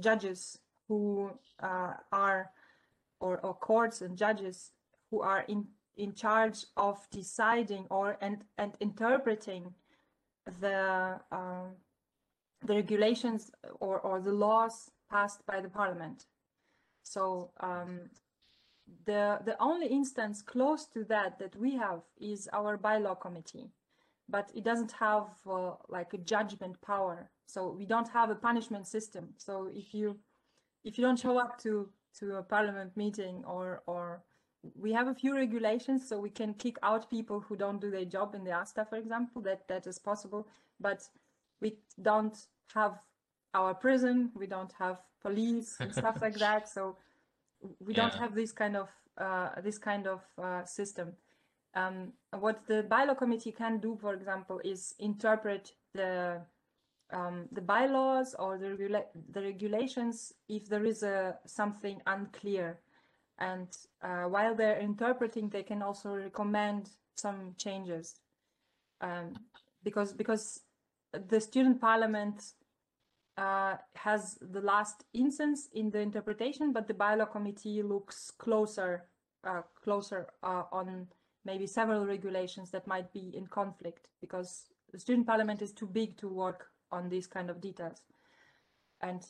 judges 0.00 0.58
who 0.88 1.30
uh, 1.62 1.94
are, 2.10 2.50
or, 3.20 3.38
or 3.38 3.54
courts 3.54 4.00
and 4.02 4.16
judges 4.16 4.72
who 5.10 5.20
are 5.20 5.44
in, 5.48 5.66
in 5.96 6.14
charge 6.14 6.64
of 6.76 6.98
deciding 7.10 7.86
or 7.90 8.16
and, 8.20 8.44
and 8.58 8.74
interpreting 8.80 9.74
the 10.60 11.20
um, 11.30 11.76
the 12.64 12.74
regulations 12.74 13.50
or, 13.80 14.00
or 14.00 14.20
the 14.20 14.32
laws 14.32 14.90
passed 15.10 15.44
by 15.46 15.60
the 15.60 15.68
parliament. 15.68 16.26
So 17.02 17.50
um, 17.60 18.10
the 19.04 19.40
the 19.44 19.56
only 19.60 19.86
instance 19.86 20.42
close 20.42 20.86
to 20.86 21.04
that 21.04 21.38
that 21.38 21.56
we 21.56 21.76
have 21.76 22.02
is 22.20 22.48
our 22.52 22.78
bylaw 22.78 23.20
committee 23.20 23.70
but 24.32 24.50
it 24.54 24.64
doesn't 24.64 24.92
have 24.92 25.26
uh, 25.48 25.72
like 25.88 26.14
a 26.14 26.18
judgment 26.18 26.80
power. 26.80 27.30
So 27.46 27.70
we 27.78 27.84
don't 27.84 28.08
have 28.08 28.30
a 28.30 28.34
punishment 28.34 28.86
system. 28.86 29.24
So 29.36 29.68
if 29.72 29.94
you 29.94 30.18
if 30.84 30.98
you 30.98 31.04
don't 31.04 31.18
show 31.18 31.38
up 31.38 31.58
to 31.64 31.88
to 32.18 32.36
a 32.36 32.42
parliament 32.42 32.96
meeting 32.96 33.44
or 33.46 33.82
or 33.86 34.22
we 34.84 34.92
have 34.92 35.08
a 35.08 35.14
few 35.14 35.34
regulations 35.34 36.08
so 36.08 36.18
we 36.18 36.30
can 36.30 36.54
kick 36.54 36.76
out 36.82 37.10
people 37.10 37.40
who 37.40 37.56
don't 37.56 37.80
do 37.80 37.90
their 37.90 38.04
job 38.04 38.34
in 38.34 38.44
the 38.44 38.52
asta 38.52 38.84
for 38.88 38.96
example 38.96 39.42
that 39.42 39.66
that 39.66 39.86
is 39.86 39.98
possible 39.98 40.46
but 40.78 41.00
we 41.60 41.76
don't 42.00 42.46
have 42.72 42.92
our 43.54 43.74
prison 43.74 44.30
we 44.36 44.46
don't 44.46 44.72
have 44.78 44.98
police 45.20 45.76
and 45.80 45.92
stuff 45.92 46.22
like 46.22 46.34
that 46.46 46.68
so 46.68 46.96
we 47.80 47.92
don't 47.92 48.14
have 48.14 48.34
this 48.34 48.52
kind 48.52 48.76
of 48.76 48.88
uh, 49.18 49.48
this 49.62 49.78
kind 49.78 50.06
of 50.06 50.20
uh, 50.38 50.64
system 50.64 51.12
um, 51.74 52.12
what 52.38 52.66
the 52.66 52.84
bylaw 52.90 53.16
committee 53.16 53.52
can 53.52 53.78
do, 53.78 53.96
for 54.00 54.14
example, 54.14 54.60
is 54.64 54.94
interpret 54.98 55.72
the 55.94 56.40
um, 57.12 57.46
the 57.52 57.60
bylaws 57.60 58.34
or 58.38 58.56
the, 58.56 58.70
regula- 58.70 59.04
the 59.32 59.42
regulations 59.42 60.32
if 60.48 60.68
there 60.68 60.84
is 60.84 61.02
a 61.02 61.36
something 61.46 62.00
unclear. 62.06 62.78
And 63.38 63.68
uh, 64.02 64.24
while 64.24 64.54
they're 64.54 64.78
interpreting, 64.78 65.50
they 65.50 65.62
can 65.62 65.82
also 65.82 66.14
recommend 66.14 66.90
some 67.16 67.54
changes. 67.58 68.20
Um, 69.00 69.34
because 69.82 70.12
because 70.12 70.60
the 71.12 71.40
student 71.40 71.80
parliament 71.80 72.52
uh, 73.36 73.76
has 73.96 74.38
the 74.40 74.60
last 74.60 75.04
instance 75.12 75.68
in 75.74 75.90
the 75.90 75.98
interpretation, 75.98 76.72
but 76.72 76.86
the 76.86 76.94
bylaw 76.94 77.30
committee 77.30 77.82
looks 77.82 78.30
closer 78.30 79.04
uh, 79.44 79.62
closer 79.82 80.28
uh, 80.42 80.64
on 80.70 81.08
maybe 81.44 81.66
several 81.66 82.06
regulations 82.06 82.70
that 82.70 82.86
might 82.86 83.12
be 83.12 83.32
in 83.36 83.46
conflict 83.46 84.08
because 84.20 84.66
the 84.92 84.98
student 84.98 85.26
parliament 85.26 85.62
is 85.62 85.72
too 85.72 85.86
big 85.86 86.16
to 86.18 86.28
work 86.28 86.68
on 86.90 87.08
these 87.08 87.26
kind 87.26 87.50
of 87.50 87.60
details. 87.60 88.02
And 89.00 89.26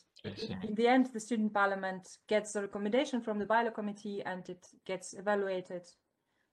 in 0.62 0.74
the 0.74 0.86
end, 0.86 1.06
the 1.12 1.20
student 1.20 1.52
parliament 1.54 2.18
gets 2.28 2.54
a 2.56 2.60
recommendation 2.60 3.20
from 3.22 3.38
the 3.38 3.46
bylaw 3.46 3.74
committee 3.74 4.22
and 4.22 4.48
it 4.48 4.66
gets 4.84 5.14
evaluated. 5.14 5.82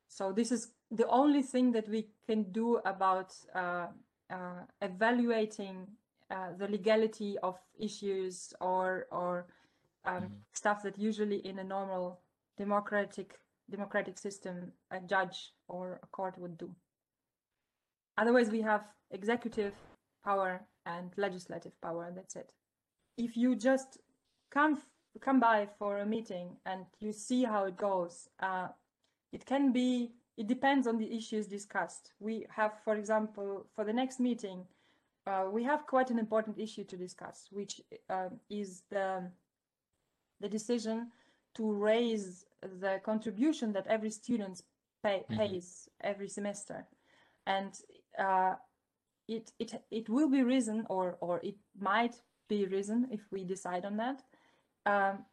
So 0.08 0.32
this 0.32 0.52
is 0.52 0.72
the 0.90 1.08
only 1.08 1.42
thing 1.42 1.72
that 1.74 1.88
we 1.90 2.08
can 2.26 2.52
do 2.52 2.78
about 2.86 3.36
uh, 3.54 3.88
uh, 4.30 4.62
evaluating 4.82 5.88
uh, 6.32 6.54
the 6.58 6.68
legality 6.68 7.38
of 7.44 7.58
issues 7.80 8.54
or 8.62 9.08
or 9.12 9.48
um, 10.06 10.24
Mhm. 10.24 10.44
stuff 10.54 10.84
that 10.84 10.98
usually 10.98 11.38
in 11.46 11.60
a 11.60 11.64
normal 11.64 12.22
democratic 12.58 13.40
democratic 13.70 14.18
system 14.18 14.72
a 14.92 15.00
judge 15.00 15.54
or 15.68 16.00
a 16.04 16.08
court 16.08 16.38
would 16.38 16.58
do. 16.58 16.70
Otherwise, 18.18 18.50
we 18.50 18.62
have 18.62 18.84
executive 19.12 19.74
power 20.24 20.62
and 20.86 21.12
legislative 21.18 21.80
power, 21.82 22.06
and 22.06 22.18
that's 22.18 22.36
it. 22.36 22.52
If 23.18 23.38
you 23.38 23.56
just 23.56 23.98
come 24.52 24.82
come 25.22 25.40
by 25.40 25.68
for 25.78 26.00
a 26.00 26.06
meeting 26.06 26.56
and 26.66 26.86
you 27.00 27.12
see 27.12 27.44
how 27.44 27.66
it 27.66 27.78
goes, 27.78 28.30
uh, 28.42 28.68
it 29.32 29.46
can 29.46 29.72
be. 29.72 30.12
It 30.38 30.48
depends 30.48 30.88
on 30.88 30.98
the 30.98 31.18
issues 31.18 31.48
discussed. 31.48 32.14
We 32.20 32.46
have, 32.50 32.72
for 32.86 32.96
example, 32.96 33.68
for 33.76 33.84
the 33.84 33.92
next 33.92 34.22
meeting, 34.22 34.66
uh, 35.28 35.46
we 35.52 35.64
have 35.64 35.86
quite 35.86 36.10
an 36.12 36.18
important 36.18 36.58
issue 36.58 36.86
to 36.86 36.98
discuss, 36.98 37.48
which 37.52 37.82
um 38.10 38.40
is 38.50 38.84
the 38.90 39.30
the 40.42 40.50
decision 40.50 41.12
to 41.56 41.74
raise 41.74 42.46
the 42.62 43.00
contribution 43.04 43.74
that 43.74 43.88
every 43.88 44.10
student 44.10 44.62
pay, 45.04 45.24
Mhm. 45.30 45.38
pays 45.38 45.90
every 46.02 46.28
semester, 46.28 46.88
and 47.46 47.82
uh, 48.18 48.56
it 49.28 49.54
it 49.60 49.84
it 49.92 50.10
will 50.10 50.30
be 50.30 50.44
risen 50.44 50.86
or 50.90 51.18
or 51.22 51.40
it 51.44 51.58
might 51.80 52.22
be 52.48 52.66
risen 52.66 53.08
if 53.12 53.32
we 53.32 53.44
decide 53.46 53.86
on 53.86 53.98
that. 53.98 54.24
Um, 54.86 55.26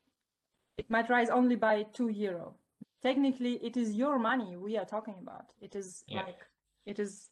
it 0.76 0.90
might 0.90 1.08
rise 1.08 1.30
only 1.30 1.56
by 1.56 1.84
two 1.84 2.08
euro. 2.08 2.54
Technically, 3.02 3.54
it 3.64 3.76
is 3.76 3.94
your 3.94 4.18
money 4.18 4.56
we 4.56 4.76
are 4.76 4.84
talking 4.86 5.18
about. 5.18 5.52
It 5.60 5.74
is 5.74 6.04
Yeah. 6.06 6.24
like 6.26 6.46
it 6.84 6.98
is 6.98 7.30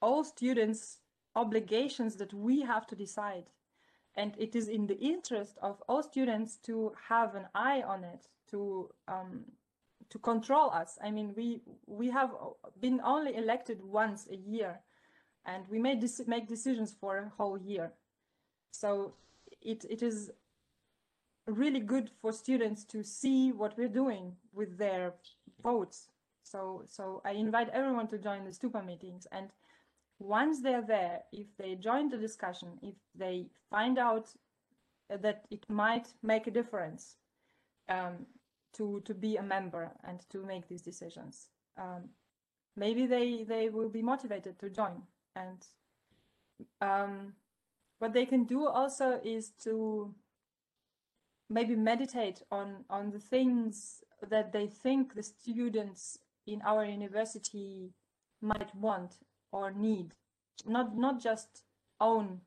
all 0.00 0.24
students' 0.24 1.00
obligations 1.34 2.16
that 2.16 2.32
we 2.32 2.62
have 2.62 2.86
to 2.86 2.96
decide 2.96 3.50
and 4.16 4.34
it 4.38 4.56
is 4.56 4.68
in 4.68 4.86
the 4.86 4.98
interest 4.98 5.58
of 5.58 5.80
all 5.88 6.02
students 6.02 6.56
to 6.58 6.92
have 7.08 7.34
an 7.36 7.48
eye 7.54 7.82
on 7.82 8.02
it 8.04 8.28
to 8.50 8.90
um, 9.06 9.44
to 10.10 10.18
control 10.18 10.70
us. 10.70 10.98
I 11.02 11.10
mean 11.10 11.34
we 11.36 11.60
we 11.86 12.10
have 12.10 12.30
been 12.80 13.00
only 13.04 13.36
elected 13.36 13.82
once 13.82 14.28
a 14.30 14.36
year 14.36 14.80
and 15.46 15.64
we 15.68 15.78
may 15.78 15.96
dec- 15.96 16.26
make 16.28 16.48
decisions 16.48 16.94
for 17.00 17.18
a 17.18 17.32
whole 17.36 17.58
year. 17.58 17.92
So 18.70 19.14
it 19.60 19.84
it 19.88 20.02
is 20.02 20.30
really 21.46 21.80
good 21.80 22.10
for 22.20 22.32
students 22.32 22.84
to 22.84 23.02
see 23.02 23.52
what 23.52 23.76
we're 23.78 23.88
doing 24.02 24.36
with 24.52 24.76
their 24.78 25.14
votes. 25.62 26.08
So 26.42 26.82
so 26.86 27.20
i 27.24 27.32
invite 27.32 27.68
everyone 27.70 28.08
to 28.08 28.18
join 28.18 28.44
the 28.44 28.50
stupa 28.50 28.84
meetings 28.84 29.26
and 29.32 29.50
once 30.18 30.60
they're 30.60 30.82
there, 30.82 31.20
if 31.32 31.46
they 31.56 31.74
join 31.76 32.08
the 32.08 32.16
discussion, 32.16 32.78
if 32.82 32.94
they 33.14 33.46
find 33.70 33.98
out 33.98 34.28
that 35.08 35.44
it 35.50 35.64
might 35.68 36.08
make 36.22 36.46
a 36.46 36.50
difference 36.50 37.16
um, 37.88 38.26
to 38.78 39.02
to 39.04 39.14
be 39.14 39.36
a 39.36 39.42
member 39.42 39.90
and 40.04 40.20
to 40.30 40.44
make 40.44 40.68
these 40.68 40.82
decisions, 40.82 41.48
um, 41.76 42.08
maybe 42.76 43.06
they 43.06 43.44
they 43.44 43.68
will 43.68 43.90
be 43.90 44.02
motivated 44.02 44.58
to 44.60 44.70
join. 44.70 45.02
And 45.36 45.64
um, 46.80 47.34
what 47.98 48.12
they 48.12 48.26
can 48.26 48.44
do 48.44 48.66
also 48.66 49.20
is 49.22 49.50
to 49.64 50.14
maybe 51.50 51.76
meditate 51.76 52.42
on 52.50 52.84
on 52.88 53.10
the 53.10 53.18
things 53.18 54.02
that 54.30 54.52
they 54.52 54.66
think 54.66 55.14
the 55.14 55.22
students 55.22 56.18
in 56.46 56.62
our 56.62 56.84
university 56.84 57.92
might 58.40 58.74
want 58.74 59.16
or 59.52 59.70
need. 59.70 60.14
Not 60.66 60.96
not 60.96 61.20
just 61.20 61.62
own 62.00 62.40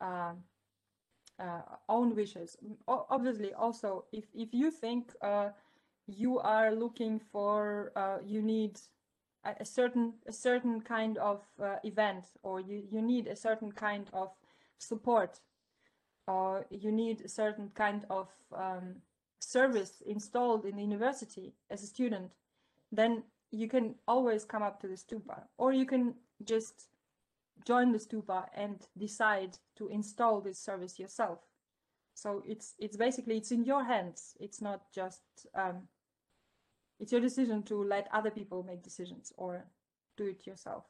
uh, 0.00 0.32
uh, 1.38 1.60
own 1.88 2.14
wishes. 2.14 2.56
O 2.88 3.06
obviously 3.10 3.52
also 3.54 4.04
if 4.12 4.24
if 4.34 4.52
you 4.52 4.70
think 4.70 5.12
uh, 5.22 5.50
you 6.06 6.38
are 6.38 6.74
looking 6.74 7.18
for 7.18 7.92
uh, 7.96 8.18
you 8.24 8.42
need 8.42 8.78
a, 9.44 9.54
a, 9.60 9.64
certain 9.64 10.14
a 10.26 10.32
certain 10.32 10.80
kind 10.80 11.18
of 11.18 11.42
uh, 11.62 11.76
event 11.84 12.24
or 12.42 12.60
you 12.60 12.82
you 12.90 13.02
need 13.02 13.26
a 13.26 13.36
certain 13.36 13.72
kind 13.72 14.08
of 14.12 14.30
support 14.78 15.40
or 16.26 16.66
you 16.70 16.90
need 16.90 17.20
a 17.24 17.28
certain 17.28 17.70
kind 17.74 18.04
of 18.10 18.28
um, 18.54 18.96
service 19.38 20.02
installed 20.06 20.64
in 20.64 20.76
the 20.76 20.82
university 20.82 21.54
as 21.70 21.82
a 21.82 21.86
student, 21.86 22.32
then 22.90 23.22
you 23.50 23.68
can 23.68 23.94
always 24.08 24.44
come 24.44 24.62
up 24.62 24.80
to 24.80 24.88
the 24.88 24.94
stupa 24.94 25.42
or 25.56 25.72
you 25.72 25.86
can 25.86 26.14
just 26.44 26.88
join 27.64 27.92
the 27.92 27.98
stupa 27.98 28.46
and 28.54 28.86
decide 28.98 29.58
to 29.76 29.88
install 29.88 30.40
this 30.40 30.58
service 30.58 30.98
yourself. 30.98 31.38
So 32.14 32.42
it's 32.46 32.74
it's 32.78 32.96
basically 32.96 33.36
it's 33.36 33.52
in 33.52 33.64
your 33.64 33.84
hands. 33.84 34.34
It's 34.40 34.60
not 34.60 34.90
just 34.92 35.22
um, 35.54 35.82
it's 36.98 37.12
your 37.12 37.20
decision 37.20 37.62
to 37.64 37.82
let 37.82 38.08
other 38.12 38.30
people 38.30 38.62
make 38.62 38.82
decisions 38.82 39.32
or 39.36 39.64
do 40.16 40.26
it 40.26 40.46
yourself. 40.46 40.84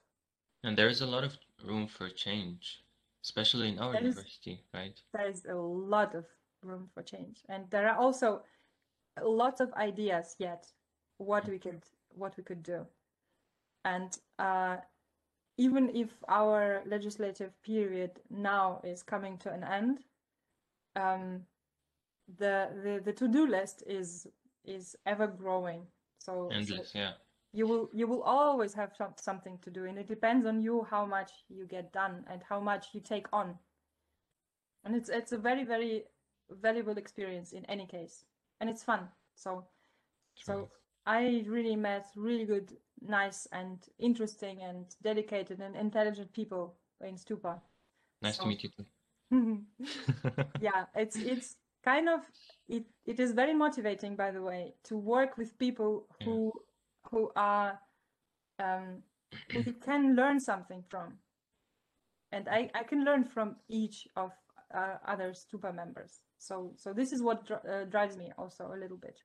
And 0.65 0.77
there 0.77 0.89
is 0.89 1.01
a 1.01 1.07
lot 1.07 1.25
of 1.25 1.37
room 1.65 1.87
for 1.87 2.09
change 2.09 2.83
especially 3.27 3.69
in 3.69 3.79
our 3.81 3.93
there 3.93 4.03
university, 4.03 4.53
is, 4.53 4.59
right? 4.73 5.01
There 5.13 5.29
is 5.29 5.45
a 5.47 5.55
lot 5.55 6.15
of 6.15 6.25
room 6.63 6.89
for 6.95 7.03
change, 7.03 7.43
and 7.49 7.65
there 7.71 7.89
are 7.89 7.99
also 7.99 8.43
lots 9.21 9.61
of 9.61 9.73
ideas 9.75 10.37
yet 10.39 10.67
what 11.19 11.49
we 11.49 11.59
could 11.59 11.83
what 12.11 12.37
we 12.37 12.45
could 12.45 12.63
do, 12.63 12.87
and 13.85 14.17
uh, 14.39 14.77
even 15.59 15.91
if 15.95 16.11
our 16.29 16.83
legislative 16.87 17.53
period 17.63 18.21
now 18.31 18.81
is 18.85 19.03
coming 19.03 19.39
to 19.39 19.51
an 19.53 19.65
end, 19.65 19.99
um, 20.95 21.41
the 22.39 22.69
the 22.85 23.01
the 23.05 23.13
to 23.13 23.27
do 23.27 23.47
list 23.47 23.83
is 23.87 24.29
is 24.65 24.95
ever 25.05 25.27
growing. 25.27 25.83
So 26.19 26.49
endless, 26.53 26.93
so, 26.93 26.99
yeah. 26.99 27.13
you 27.53 27.67
will 27.67 27.89
you 27.93 28.07
will 28.07 28.23
always 28.23 28.75
have 28.75 28.93
something 29.17 29.59
to 29.63 29.71
do 29.71 29.85
and 29.85 29.99
it 29.99 30.09
depends 30.09 30.47
on 30.47 30.61
you 30.61 30.87
how 30.91 31.07
much 31.07 31.31
you 31.49 31.67
get 31.67 31.93
done 31.93 32.25
and 32.31 32.43
how 32.49 32.61
much 32.61 32.89
you 32.93 33.01
take 33.01 33.27
on. 33.33 33.55
And 34.85 34.95
it's 34.95 35.09
it's 35.09 35.33
a 35.33 35.39
very 35.39 35.65
very 35.65 36.05
valuable 36.51 36.97
experience 36.99 37.53
in 37.53 37.65
any 37.67 37.87
case 37.87 38.25
and 38.61 38.71
it's 38.71 38.83
fun. 38.83 39.09
So 39.35 39.65
so 40.35 40.69
i 41.07 41.45
really 41.47 41.77
met 41.77 42.07
really 42.17 42.45
good 42.45 42.77
nice 43.01 43.47
and 43.53 43.79
interesting 43.99 44.63
and 44.63 44.85
dedicated 45.03 45.61
and 45.61 45.77
intelligent 45.77 46.33
people 46.33 46.75
in 47.01 47.15
stupa. 47.15 47.61
Nice 48.23 48.37
so, 48.37 48.43
to 48.43 48.49
meet 48.49 48.65
you 48.65 48.71
too. 48.77 48.85
Yeah 50.61 50.85
it's 50.95 51.17
it's 51.17 51.57
kind 51.87 52.09
of 52.09 52.21
it, 52.69 52.85
it 53.07 53.19
is 53.21 53.33
very 53.33 53.55
motivating 53.55 54.17
by 54.17 54.31
the 54.31 54.43
way 54.43 54.75
to 54.89 54.95
work 54.97 55.39
with 55.39 55.59
people 55.59 56.07
who 56.25 56.53
yeah 56.55 56.63
who 57.11 57.31
are 57.37 57.79
um, 58.59 59.03
who 59.53 59.61
you 59.61 59.75
can 59.75 60.17
learn 60.17 60.41
something 60.41 60.83
from. 60.89 61.15
And 62.33 62.49
I, 62.49 62.71
I 62.75 62.83
can 62.83 63.05
learn 63.05 63.25
from 63.25 63.57
each 63.69 64.09
of 64.17 64.33
uh, 64.75 64.97
other 65.07 65.33
Stupa 65.33 65.75
members. 65.75 66.21
So 66.39 66.73
so 66.77 66.93
this 66.93 67.13
is 67.13 67.23
what 67.23 67.47
dr 67.47 67.69
uh, 67.69 67.85
drives 67.85 68.17
me 68.17 68.33
also 68.39 68.73
a 68.75 68.79
little 68.79 68.97
bit. 68.97 69.19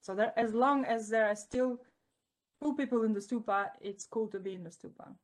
So 0.00 0.14
there, 0.14 0.32
as 0.36 0.52
long 0.52 0.84
as 0.84 1.08
there 1.08 1.26
are 1.26 1.36
still 1.36 1.78
cool 2.60 2.74
people 2.74 3.04
in 3.04 3.12
the 3.12 3.20
Stupa, 3.20 3.66
it's 3.80 4.04
cool 4.04 4.28
to 4.28 4.40
be 4.40 4.54
in 4.54 4.64
the 4.64 4.70
Stupa. 4.70 5.14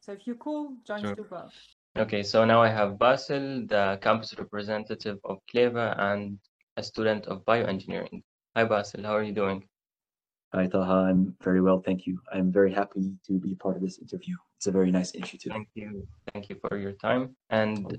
So 0.00 0.12
if 0.12 0.26
you're 0.26 0.36
cool, 0.36 0.76
join 0.86 1.00
sure. 1.00 1.16
Stupa. 1.16 1.50
Okay, 1.96 2.24
so 2.24 2.44
now 2.44 2.60
I 2.60 2.70
have 2.70 2.98
Basil, 2.98 3.66
the 3.68 4.00
campus 4.02 4.34
representative 4.36 5.18
of 5.22 5.38
Kleve 5.46 5.94
and 5.96 6.40
a 6.76 6.82
student 6.82 7.26
of 7.26 7.44
bioengineering. 7.44 8.24
Hi 8.56 8.64
Basil, 8.64 9.04
how 9.04 9.14
are 9.14 9.22
you 9.22 9.32
doing? 9.32 9.62
Hi, 10.52 10.66
Taha. 10.66 11.08
I'm 11.08 11.36
very 11.40 11.60
well, 11.60 11.78
thank 11.78 12.04
you. 12.04 12.18
I'm 12.32 12.50
very 12.50 12.72
happy 12.72 13.12
to 13.28 13.38
be 13.38 13.54
part 13.54 13.76
of 13.76 13.82
this 13.82 13.98
interview. 13.98 14.34
It's 14.56 14.66
a 14.66 14.72
very 14.72 14.90
nice 14.90 15.12
initiative. 15.12 15.52
Thank 15.52 15.68
you. 15.74 16.04
Thank 16.32 16.48
you 16.48 16.56
for 16.66 16.76
your 16.76 16.92
time. 16.92 17.36
And 17.50 17.96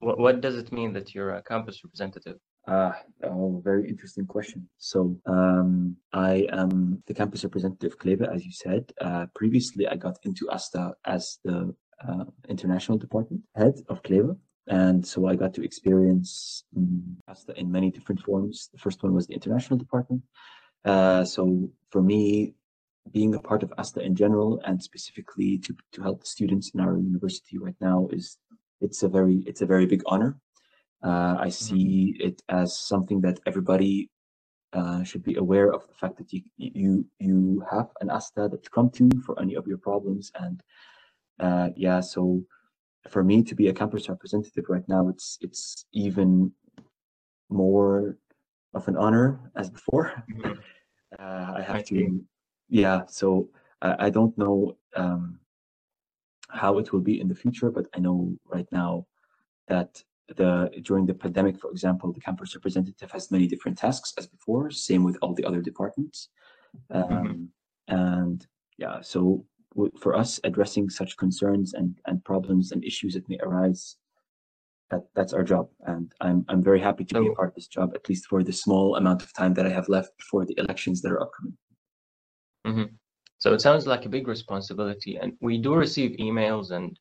what, 0.00 0.18
what 0.18 0.40
does 0.40 0.56
it 0.56 0.72
mean 0.72 0.92
that 0.94 1.14
you're 1.14 1.34
a 1.34 1.42
campus 1.42 1.84
representative? 1.84 2.38
Ah, 2.66 3.00
oh, 3.22 3.60
very 3.64 3.88
interesting 3.88 4.26
question. 4.26 4.68
So, 4.78 5.16
um, 5.26 5.96
I 6.12 6.48
am 6.52 7.04
the 7.06 7.14
campus 7.14 7.44
representative 7.44 7.92
of 7.92 7.98
Kleve, 8.00 8.34
as 8.34 8.44
you 8.44 8.52
said. 8.52 8.92
Uh, 9.00 9.26
previously, 9.34 9.86
I 9.86 9.94
got 9.94 10.18
into 10.24 10.50
ASTA 10.50 10.94
as 11.04 11.38
the 11.44 11.72
uh, 12.06 12.24
international 12.48 12.98
department 12.98 13.42
head 13.54 13.74
of 13.88 14.02
Kleve. 14.02 14.36
And 14.68 15.06
so 15.06 15.26
I 15.26 15.34
got 15.34 15.54
to 15.54 15.64
experience 15.64 16.64
um, 16.76 17.16
ASTA 17.26 17.58
in 17.58 17.72
many 17.72 17.90
different 17.90 18.20
forms. 18.22 18.68
The 18.72 18.78
first 18.78 19.02
one 19.02 19.14
was 19.14 19.26
the 19.26 19.34
international 19.34 19.78
department. 19.78 20.22
Uh, 20.84 21.24
so 21.24 21.70
for 21.90 22.02
me, 22.02 22.54
being 23.12 23.34
a 23.34 23.40
part 23.40 23.62
of 23.62 23.72
ASTA 23.78 24.02
in 24.02 24.14
general 24.14 24.60
and 24.66 24.82
specifically 24.82 25.58
to, 25.58 25.74
to 25.92 26.02
help 26.02 26.20
the 26.20 26.26
students 26.26 26.70
in 26.74 26.80
our 26.80 26.98
university 26.98 27.56
right 27.58 27.76
now 27.80 28.08
is 28.12 28.36
it's 28.80 29.02
a 29.02 29.08
very 29.08 29.42
it's 29.46 29.62
a 29.62 29.66
very 29.66 29.86
big 29.86 30.02
honor. 30.06 30.36
Uh, 31.02 31.36
I 31.38 31.46
mm-hmm. 31.46 31.50
see 31.50 32.16
it 32.20 32.42
as 32.48 32.78
something 32.78 33.20
that 33.22 33.40
everybody 33.46 34.10
uh, 34.72 35.02
should 35.02 35.22
be 35.22 35.36
aware 35.36 35.72
of 35.72 35.86
the 35.88 35.94
fact 35.94 36.18
that 36.18 36.32
you 36.32 36.42
you 36.56 37.06
you 37.18 37.64
have 37.70 37.88
an 38.00 38.10
ASTA 38.10 38.48
that 38.50 38.62
you 38.64 38.70
come 38.70 38.90
to 38.90 39.08
for 39.24 39.40
any 39.40 39.54
of 39.54 39.66
your 39.66 39.78
problems 39.78 40.30
and 40.38 40.62
uh, 41.40 41.68
yeah 41.76 42.00
so 42.00 42.42
for 43.08 43.24
me 43.24 43.42
to 43.42 43.54
be 43.54 43.68
a 43.68 43.72
campus 43.72 44.08
representative 44.08 44.64
right 44.68 44.88
now 44.88 45.08
it's 45.08 45.38
it's 45.40 45.86
even 45.92 46.52
more 47.48 48.16
of 48.74 48.88
an 48.88 48.96
honor 48.96 49.40
as 49.56 49.70
before. 49.70 50.12
Mm-hmm. 50.30 50.52
Uh, 51.18 51.54
I 51.56 51.62
have 51.62 51.76
I 51.76 51.82
to, 51.84 52.22
yeah. 52.68 53.00
So 53.08 53.48
I, 53.80 54.08
I 54.08 54.10
don't 54.10 54.36
know 54.36 54.76
um, 54.94 55.40
how 56.50 56.76
it 56.76 56.92
will 56.92 57.00
be 57.00 57.18
in 57.18 57.28
the 57.28 57.34
future, 57.34 57.70
but 57.70 57.86
I 57.94 57.98
know 57.98 58.36
right 58.44 58.66
now 58.70 59.06
that 59.68 60.04
the 60.36 60.70
during 60.82 61.06
the 61.06 61.14
pandemic, 61.14 61.58
for 61.58 61.70
example, 61.70 62.12
the 62.12 62.20
campus 62.20 62.54
representative 62.54 63.10
has 63.10 63.30
many 63.30 63.46
different 63.46 63.78
tasks 63.78 64.12
as 64.18 64.26
before. 64.26 64.70
Same 64.70 65.02
with 65.02 65.16
all 65.22 65.32
the 65.32 65.46
other 65.46 65.62
departments, 65.62 66.28
mm-hmm. 66.92 67.14
um, 67.14 67.50
mm-hmm. 67.88 67.94
and 67.94 68.46
yeah. 68.76 69.00
So 69.00 69.46
for 70.00 70.14
us, 70.14 70.40
addressing 70.44 70.90
such 70.90 71.16
concerns 71.16 71.74
and 71.74 71.96
and 72.06 72.24
problems 72.24 72.72
and 72.72 72.84
issues 72.84 73.14
that 73.14 73.28
may 73.28 73.38
arise 73.42 73.96
that 74.90 75.02
that's 75.14 75.32
our 75.32 75.42
job. 75.42 75.68
And 75.86 76.12
i'm 76.20 76.44
i'm 76.48 76.62
very 76.62 76.80
happy 76.80 77.04
to 77.04 77.20
be 77.20 77.28
a 77.28 77.32
part 77.32 77.48
of 77.50 77.54
this 77.54 77.68
job 77.68 77.92
at 77.94 78.08
least 78.08 78.26
for 78.26 78.42
the 78.42 78.52
small 78.52 78.96
amount 78.96 79.22
of 79.22 79.32
time 79.32 79.54
that 79.54 79.66
i 79.66 79.70
have 79.70 79.88
left 79.88 80.16
before 80.18 80.44
the 80.46 80.58
elections 80.58 81.00
that 81.02 81.12
are 81.12 81.22
upcoming. 81.22 81.56
Mm-hmm. 82.66 82.94
so 83.38 83.54
it 83.54 83.60
sounds 83.60 83.86
like 83.86 84.04
a 84.04 84.08
big 84.08 84.26
responsibility 84.28 85.16
and 85.16 85.32
we 85.40 85.58
do 85.58 85.74
receive 85.74 86.18
emails 86.18 86.70
and 86.70 86.98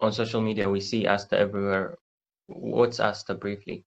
on 0.00 0.12
social 0.12 0.40
media 0.40 0.68
we 0.68 0.80
see 0.80 1.06
asta 1.06 1.38
everywhere 1.38 1.98
what's 2.46 2.98
asta 2.98 3.34
briefly 3.34 3.84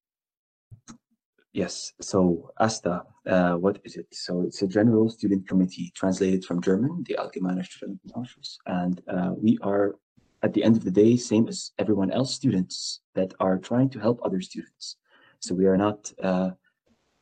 yes 1.53 1.93
so 1.99 2.51
asta 2.59 3.03
uh, 3.25 3.53
what 3.53 3.79
is 3.83 3.95
it 3.95 4.07
so 4.11 4.41
it's 4.41 4.61
a 4.61 4.67
general 4.67 5.09
student 5.09 5.47
committee 5.47 5.91
translated 5.95 6.45
from 6.45 6.61
german 6.61 7.03
the 7.07 7.15
allgemeine 7.15 7.63
studentenausschuss 7.63 8.57
and 8.65 9.01
uh, 9.07 9.31
we 9.35 9.57
are 9.61 9.95
at 10.41 10.53
the 10.53 10.63
end 10.63 10.77
of 10.77 10.83
the 10.83 10.91
day, 10.91 11.17
same 11.17 11.47
as 11.47 11.71
everyone 11.79 12.11
else, 12.11 12.33
students 12.33 13.01
that 13.15 13.33
are 13.39 13.57
trying 13.57 13.89
to 13.89 13.99
help 13.99 14.19
other 14.23 14.41
students. 14.41 14.95
So 15.39 15.53
we 15.53 15.65
are 15.65 15.77
not, 15.77 16.11
uh, 16.21 16.51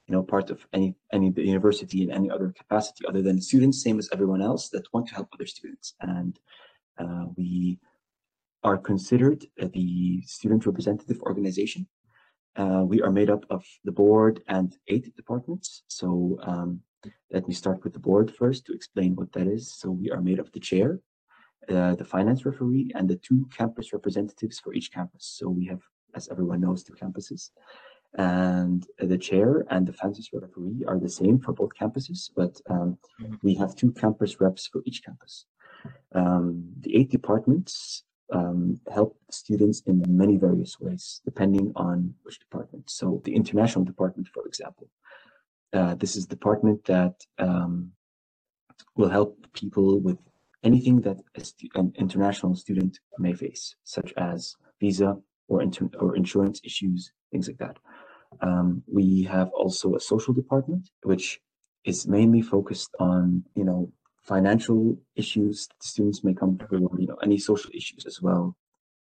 you 0.07 0.13
know, 0.15 0.23
part 0.23 0.49
of 0.49 0.65
any 0.73 0.95
any 1.11 1.33
university 1.35 2.03
in 2.03 2.11
any 2.11 2.29
other 2.29 2.53
capacity 2.55 3.05
other 3.07 3.21
than 3.21 3.41
students, 3.41 3.81
same 3.81 3.99
as 3.99 4.09
everyone 4.11 4.41
else 4.41 4.69
that 4.69 4.91
want 4.93 5.07
to 5.07 5.15
help 5.15 5.29
other 5.33 5.45
students. 5.45 5.95
And 5.99 6.39
uh, 6.97 7.25
we 7.35 7.79
are 8.63 8.77
considered 8.77 9.45
the 9.57 10.21
student 10.25 10.65
representative 10.65 11.21
organization. 11.21 11.87
Uh, 12.57 12.83
we 12.83 13.01
are 13.01 13.11
made 13.11 13.29
up 13.29 13.45
of 13.49 13.63
the 13.83 13.91
board 13.91 14.41
and 14.47 14.77
eight 14.87 15.15
departments. 15.15 15.83
So 15.87 16.39
um, 16.41 16.81
let 17.31 17.47
me 17.47 17.53
start 17.53 17.83
with 17.83 17.93
the 17.93 17.99
board 17.99 18.33
first 18.35 18.65
to 18.65 18.73
explain 18.73 19.15
what 19.15 19.31
that 19.33 19.47
is. 19.47 19.73
So 19.73 19.91
we 19.91 20.09
are 20.09 20.21
made 20.21 20.39
of 20.39 20.51
the 20.51 20.59
chair, 20.59 20.99
uh, 21.69 21.93
the 21.95 22.05
finance 22.05 22.45
referee 22.45 22.91
and 22.95 23.07
the 23.07 23.17
two 23.17 23.47
campus 23.55 23.93
representatives 23.93 24.59
for 24.59 24.73
each 24.73 24.91
campus. 24.91 25.25
So 25.37 25.49
we 25.49 25.65
have, 25.67 25.81
as 26.15 26.29
everyone 26.29 26.61
knows, 26.61 26.83
two 26.83 26.93
campuses. 26.93 27.51
And 28.17 28.87
the 28.97 29.17
chair 29.17 29.65
and 29.69 29.85
the 29.85 29.93
finance 29.93 30.29
referee 30.33 30.83
are 30.87 30.99
the 30.99 31.09
same 31.09 31.39
for 31.39 31.53
both 31.53 31.71
campuses, 31.79 32.31
but 32.35 32.59
um, 32.69 32.97
mm-hmm. 33.21 33.35
we 33.43 33.53
have 33.55 33.75
two 33.75 33.91
campus 33.91 34.41
reps 34.41 34.65
for 34.65 34.81
each 34.85 35.03
campus. 35.05 35.45
Um, 36.13 36.69
the 36.79 36.95
eight 36.95 37.11
departments 37.11 38.03
um, 38.31 38.79
help 38.91 39.17
students 39.31 39.81
in 39.85 40.03
many 40.07 40.37
various 40.37 40.79
ways, 40.79 41.21
depending 41.25 41.71
on 41.75 42.13
which 42.23 42.39
department. 42.39 42.89
So 42.89 43.21
the 43.23 43.35
international 43.35 43.85
department, 43.85 44.27
for 44.33 44.45
example, 44.45 44.89
uh, 45.73 45.95
this 45.95 46.15
is 46.15 46.25
department 46.25 46.83
that 46.85 47.15
um, 47.37 47.91
will 48.95 49.09
help 49.09 49.37
people 49.53 49.99
with 49.99 50.17
anything 50.63 51.01
that 51.01 51.17
an 51.75 51.93
international 51.97 52.55
student 52.55 52.99
may 53.19 53.33
face, 53.33 53.75
such 53.83 54.13
as 54.17 54.55
visa 54.79 55.17
or, 55.47 55.63
or 55.99 56.15
insurance 56.15 56.61
issues, 56.63 57.11
things 57.31 57.47
like 57.47 57.57
that. 57.57 57.77
Um, 58.41 58.83
we 58.87 59.23
have 59.23 59.49
also 59.49 59.95
a 59.95 59.99
social 59.99 60.33
department, 60.33 60.89
which 61.03 61.39
is 61.85 62.07
mainly 62.07 62.41
focused 62.41 62.91
on, 62.99 63.43
you 63.55 63.63
know, 63.63 63.91
financial 64.27 64.97
issues 65.15 65.67
students 65.81 66.23
may 66.23 66.33
come 66.33 66.57
through, 66.57 66.89
you 66.99 67.07
know, 67.07 67.17
any 67.23 67.37
social 67.37 67.71
issues 67.73 68.05
as 68.05 68.21
well. 68.21 68.55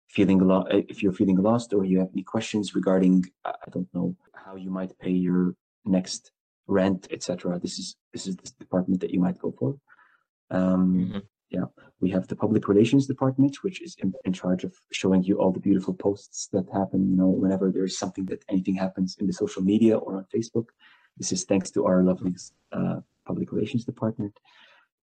Feeling 0.09 0.40
a 0.40 0.44
lot, 0.44 0.72
if 0.72 1.02
you're 1.02 1.12
feeling 1.12 1.37
lost 1.37 1.74
or 1.74 1.85
you 1.85 1.98
have 1.98 2.09
any 2.14 2.22
questions 2.22 2.74
regarding, 2.74 3.24
I 3.44 3.68
don't 3.70 3.92
know, 3.92 4.16
how 4.33 4.57
you 4.57 4.70
might 4.70 4.98
pay 4.98 5.11
your 5.11 5.54
next 5.85 6.31
rent, 6.66 7.09
etc. 7.11 7.59
This 7.59 7.78
is 7.78 7.96
this 8.12 8.26
is 8.26 8.37
the 8.37 8.50
department 8.59 9.00
that 9.02 9.11
you 9.11 9.20
might 9.20 9.38
go 9.38 9.50
for. 9.59 9.70
Um, 10.50 10.96
mm 10.96 11.11
-hmm. 11.11 11.22
Yeah, 11.50 11.68
we 12.02 12.11
have 12.11 12.26
the 12.26 12.37
public 12.44 12.68
relations 12.68 13.07
department, 13.07 13.54
which 13.64 13.78
is 13.87 13.96
in, 14.02 14.12
in, 14.24 14.33
charge 14.33 14.62
of 14.66 14.72
showing 15.00 15.22
you 15.24 15.35
all 15.40 15.52
the 15.52 15.66
beautiful 15.68 15.94
posts 15.94 16.48
that 16.54 16.66
happen. 16.81 17.00
You 17.11 17.16
know, 17.20 17.33
whenever 17.42 17.66
there 17.72 17.87
is 17.90 17.98
something 17.98 18.26
that 18.28 18.44
anything 18.48 18.76
happens 18.78 19.16
in 19.20 19.26
the 19.26 19.38
social 19.42 19.62
media 19.72 19.94
or 20.04 20.11
on 20.18 20.24
Facebook, 20.35 20.68
this 21.18 21.33
is 21.33 21.44
thanks 21.44 21.70
to 21.70 21.81
our 21.88 22.02
lovely 22.11 22.35
uh, 22.78 23.00
public 23.28 23.48
relations 23.52 23.85
department. 23.85 24.35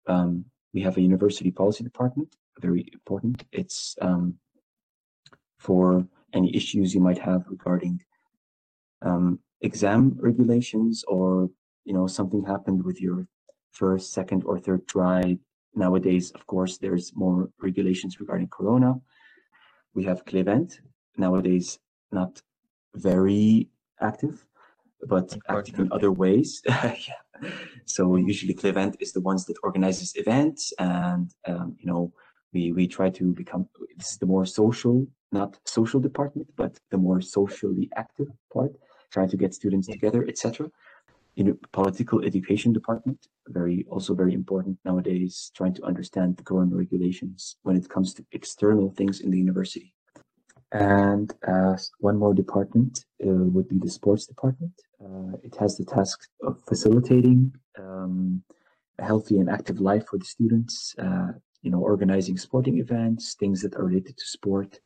Um, 0.08 0.46
we 0.74 0.82
have 0.82 0.98
a 0.98 1.02
university 1.02 1.52
policy 1.52 1.84
department, 1.84 2.36
very 2.60 2.90
important. 2.94 3.44
It's 3.52 3.96
um, 4.02 4.36
for 5.60 6.06
any 6.34 6.56
issues 6.56 6.94
you 6.94 7.02
might 7.02 7.20
have 7.20 7.46
regarding 7.48 8.02
um, 9.02 9.40
exam 9.62 10.16
regulations 10.20 11.04
or 11.08 11.50
you 11.86 11.94
know 11.94 12.08
something 12.08 12.44
happened 12.44 12.84
with 12.84 13.02
your 13.02 13.28
first 13.72 14.14
second 14.14 14.44
or 14.46 14.60
third 14.60 14.88
try 14.88 15.38
nowadays 15.76 16.32
of 16.32 16.46
course 16.48 16.78
there's 16.78 17.16
more 17.16 17.50
regulations 17.62 18.20
regarding 18.20 18.48
corona 18.48 18.94
we 19.96 20.04
have 20.04 20.26
Clevent 20.26 20.82
nowadays 21.18 21.80
not 22.12 22.42
very 22.96 23.70
active 24.02 24.46
but 25.08 25.38
active 25.50 25.80
in 25.80 25.92
other 25.92 26.12
ways 26.12 26.62
yeah. 26.68 27.16
So 27.86 28.16
usually 28.16 28.54
Clevent 28.54 28.98
is 29.00 29.12
the 29.14 29.22
ones 29.22 29.46
that 29.46 29.58
organizes 29.64 30.14
events 30.16 30.74
and 30.80 31.32
um, 31.48 31.76
you 31.80 31.86
know 31.86 32.12
we 32.54 32.72
we 32.72 32.88
try 32.88 33.10
to 33.10 33.34
become 33.34 33.68
this 33.98 34.12
is 34.12 34.18
the 34.18 34.26
more 34.26 34.46
social 34.46 35.08
not 35.32 35.58
social 35.66 36.00
department 36.00 36.48
but 36.56 36.80
the 36.92 36.98
more 36.98 37.22
socially 37.22 37.90
active 37.96 38.28
part 38.54 38.74
trying 39.14 39.30
to 39.30 39.38
get 39.38 39.54
students 39.54 39.88
together, 39.88 40.26
etc. 40.28 40.70
In 41.36 41.50
a 41.50 41.54
political 41.72 42.20
education 42.30 42.74
department, 42.74 43.20
very 43.48 43.86
also 43.90 44.14
very 44.16 44.34
important 44.34 44.78
nowadays, 44.84 45.52
trying 45.56 45.76
to 45.76 45.84
understand 45.84 46.38
the 46.38 46.44
current 46.44 46.74
regulations 46.74 47.58
when 47.64 47.76
it 47.76 47.88
comes 47.90 48.14
to 48.16 48.26
external 48.32 48.90
things 48.90 49.22
in 49.22 49.30
the 49.32 49.38
university. 49.38 49.94
And 50.74 51.32
uh, 51.48 51.78
one 52.00 52.18
more 52.18 52.34
department 52.34 53.06
uh, 53.24 53.30
would 53.30 53.70
be 53.70 53.78
the 53.78 53.90
sports 53.90 54.26
department. 54.26 54.74
Uh, 55.00 55.38
it 55.44 55.56
has 55.58 55.78
the 55.78 55.86
task 55.86 56.28
of 56.42 56.60
facilitating 56.68 57.54
um, 57.78 58.44
a 58.98 59.06
healthy 59.06 59.38
and 59.38 59.50
active 59.50 59.80
life 59.80 60.08
for 60.08 60.18
the 60.18 60.26
students, 60.26 60.96
uh, 60.98 61.34
you 61.62 61.70
know, 61.70 61.80
organizing 61.80 62.38
sporting 62.38 62.80
events, 62.80 63.36
things 63.36 63.62
that 63.62 63.76
are 63.76 63.86
related 63.86 64.18
to 64.18 64.26
sport, 64.26 64.80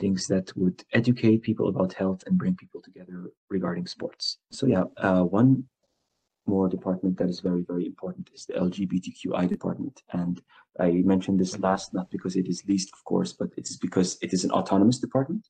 things 0.00 0.26
that 0.26 0.50
would 0.56 0.82
educate 0.94 1.42
people 1.42 1.68
about 1.68 1.92
health 1.92 2.24
and 2.26 2.36
bring 2.36 2.56
people 2.56 2.82
together 2.82 3.30
regarding 3.50 3.86
sports. 3.86 4.38
So 4.50 4.66
yeah, 4.66 4.84
uh, 4.96 5.22
one 5.22 5.64
more 6.54 6.68
department 6.68 7.16
that 7.18 7.28
is 7.28 7.40
very, 7.40 7.62
very 7.62 7.86
important 7.86 8.30
is 8.34 8.44
the 8.46 8.54
LGBTQI 8.54 9.48
department. 9.48 10.02
And 10.12 10.40
I 10.78 10.90
mentioned 11.12 11.38
this 11.38 11.58
last, 11.58 11.94
not 11.94 12.10
because 12.10 12.36
it 12.36 12.48
is 12.48 12.64
least, 12.66 12.90
of 12.92 13.02
course, 13.04 13.32
but 13.32 13.50
it 13.56 13.66
is 13.70 13.76
because 13.76 14.18
it 14.20 14.32
is 14.32 14.44
an 14.44 14.50
autonomous 14.50 14.98
department. 14.98 15.48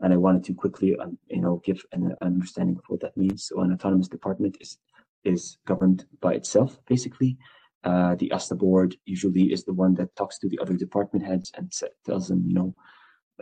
And 0.00 0.12
I 0.12 0.16
wanted 0.16 0.44
to 0.44 0.54
quickly, 0.54 0.96
um, 0.96 1.18
you 1.28 1.42
know, 1.42 1.62
give 1.64 1.80
an 1.92 2.14
understanding 2.20 2.76
of 2.76 2.84
what 2.88 3.00
that 3.00 3.16
means. 3.16 3.44
So 3.46 3.60
an 3.60 3.72
autonomous 3.72 4.08
department 4.08 4.56
is 4.60 4.78
is 5.22 5.58
governed 5.66 6.06
by 6.20 6.32
itself, 6.40 6.78
basically. 6.86 7.36
Uh, 7.84 8.14
the 8.20 8.30
ASTA 8.32 8.54
board 8.54 8.96
usually 9.04 9.52
is 9.54 9.64
the 9.64 9.78
one 9.84 9.94
that 9.94 10.14
talks 10.16 10.38
to 10.38 10.48
the 10.48 10.58
other 10.62 10.76
department 10.84 11.24
heads 11.24 11.52
and 11.56 11.70
tells 12.06 12.28
them, 12.28 12.42
you 12.46 12.54
know, 12.54 12.74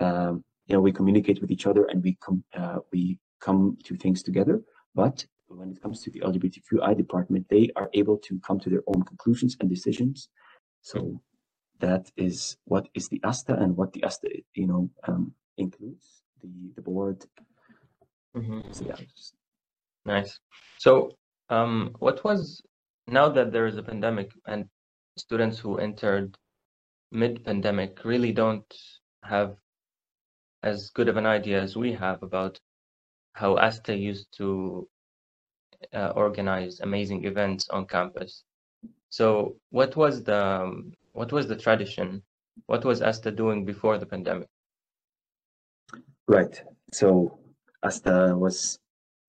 um, 0.00 0.44
you 0.68 0.74
know 0.74 0.80
we 0.80 0.92
communicate 0.92 1.40
with 1.40 1.50
each 1.50 1.66
other 1.66 1.84
and 1.86 2.02
we 2.04 2.16
come 2.20 2.44
uh, 2.56 2.78
we 2.92 3.18
come 3.40 3.76
to 3.84 3.96
things 3.96 4.22
together 4.22 4.62
but 4.94 5.24
when 5.48 5.70
it 5.70 5.82
comes 5.82 6.02
to 6.02 6.10
the 6.10 6.20
lgbtqi 6.20 6.96
department 6.96 7.46
they 7.48 7.70
are 7.76 7.88
able 7.94 8.18
to 8.18 8.38
come 8.46 8.58
to 8.60 8.70
their 8.70 8.82
own 8.86 9.02
conclusions 9.02 9.56
and 9.60 9.68
decisions. 9.68 10.28
So 10.82 11.20
that 11.80 12.10
is 12.16 12.56
what 12.64 12.88
is 12.94 13.08
the 13.08 13.20
asta 13.24 13.54
and 13.54 13.76
what 13.76 13.92
the 13.92 14.04
asta 14.04 14.28
you 14.54 14.66
know 14.66 14.90
um, 15.06 15.32
includes 15.56 16.22
the 16.42 16.50
the 16.76 16.82
board. 16.82 17.24
Mm-hmm. 18.36 18.72
so 18.72 18.84
yeah. 18.84 18.96
Nice. 20.04 20.38
So 20.78 21.12
um, 21.50 21.94
what 21.98 22.24
was 22.24 22.62
now 23.06 23.28
that 23.28 23.52
there 23.52 23.66
is 23.66 23.76
a 23.76 23.82
pandemic 23.82 24.30
and 24.46 24.66
students 25.16 25.58
who 25.58 25.78
entered 25.78 26.36
mid 27.10 27.44
pandemic 27.44 28.04
really 28.04 28.32
don't 28.32 28.72
have 29.24 29.56
as 30.62 30.90
good 30.90 31.08
of 31.08 31.16
an 31.16 31.26
idea 31.26 31.60
as 31.60 31.76
we 31.76 31.92
have 31.92 32.22
about 32.22 32.58
how 33.32 33.56
ASTA 33.56 33.96
used 33.96 34.28
to 34.36 34.88
uh, 35.94 36.12
organize 36.16 36.80
amazing 36.80 37.24
events 37.24 37.68
on 37.70 37.86
campus. 37.86 38.44
So, 39.10 39.56
what 39.70 39.96
was 39.96 40.22
the 40.22 40.44
um, 40.44 40.92
what 41.12 41.32
was 41.32 41.46
the 41.46 41.56
tradition? 41.56 42.22
What 42.66 42.84
was 42.84 43.02
ASTA 43.02 43.30
doing 43.30 43.64
before 43.64 43.98
the 43.98 44.06
pandemic? 44.06 44.48
Right. 46.26 46.60
So, 46.92 47.38
ASTA 47.82 48.34
was 48.36 48.78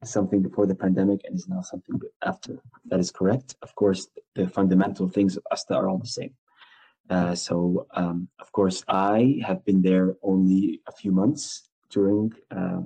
something 0.04 0.42
before 0.42 0.66
the 0.66 0.76
pandemic 0.76 1.22
and 1.26 1.36
is 1.36 1.48
now 1.48 1.62
something 1.62 2.00
after. 2.24 2.60
That 2.86 3.00
is 3.00 3.12
correct. 3.12 3.56
Of 3.62 3.76
course, 3.76 4.08
the 4.36 4.48
fundamental 4.48 5.08
things 5.10 5.38
of 5.38 5.44
ASTA 5.52 5.76
are 5.76 5.90
all 5.90 5.98
the 5.98 6.08
same. 6.08 6.34
Uh, 7.10 7.34
so, 7.34 7.88
um, 7.96 8.28
of 8.40 8.52
course, 8.52 8.84
I 8.88 9.40
have 9.46 9.66
been 9.66 9.82
there 9.82 10.16
only 10.22 10.82
a 10.88 10.92
few 10.92 11.12
months 11.12 11.70
during, 11.90 12.32
uh, 12.52 12.82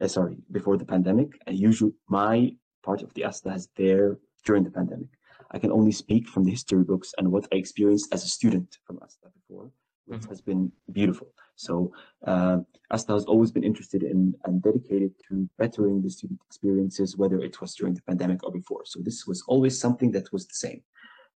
uh, 0.00 0.08
sorry, 0.08 0.36
before 0.52 0.76
the 0.76 0.84
pandemic. 0.84 1.30
And 1.46 1.58
usually, 1.58 1.92
my 2.08 2.54
part 2.84 3.02
of 3.02 3.12
the 3.14 3.24
ASTA 3.24 3.52
is 3.54 3.68
there 3.76 4.18
during 4.44 4.64
the 4.64 4.70
pandemic. 4.70 5.08
I 5.50 5.58
can 5.58 5.72
only 5.72 5.92
speak 5.92 6.28
from 6.28 6.44
the 6.44 6.50
history 6.50 6.84
books 6.84 7.12
and 7.18 7.30
what 7.30 7.46
I 7.52 7.56
experienced 7.56 8.12
as 8.12 8.24
a 8.24 8.28
student 8.28 8.78
from 8.86 8.98
ASTA 9.02 9.28
before, 9.38 9.70
which 10.06 10.20
mm-hmm. 10.20 10.28
has 10.28 10.40
been 10.40 10.72
beautiful. 10.92 11.28
So, 11.56 11.92
uh, 12.26 12.58
ASTA 12.90 13.12
has 13.12 13.24
always 13.24 13.52
been 13.52 13.64
interested 13.64 14.02
in 14.02 14.34
and 14.44 14.62
dedicated 14.62 15.12
to 15.28 15.48
bettering 15.58 16.02
the 16.02 16.10
student 16.10 16.40
experiences, 16.48 17.16
whether 17.16 17.38
it 17.40 17.60
was 17.60 17.74
during 17.74 17.94
the 17.94 18.02
pandemic 18.02 18.42
or 18.44 18.52
before. 18.52 18.84
So, 18.84 19.00
this 19.00 19.26
was 19.26 19.44
always 19.46 19.78
something 19.78 20.10
that 20.12 20.32
was 20.32 20.46
the 20.46 20.58
same. 20.66 20.82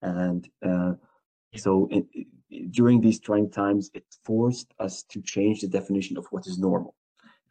And 0.02 0.48
uh, 0.64 0.92
so 1.56 1.88
in, 1.90 2.06
during 2.70 3.00
these 3.00 3.18
trying 3.20 3.50
times, 3.50 3.90
it 3.94 4.04
forced 4.24 4.72
us 4.78 5.02
to 5.10 5.20
change 5.22 5.60
the 5.60 5.68
definition 5.68 6.16
of 6.16 6.26
what 6.30 6.46
is 6.46 6.58
normal. 6.58 6.94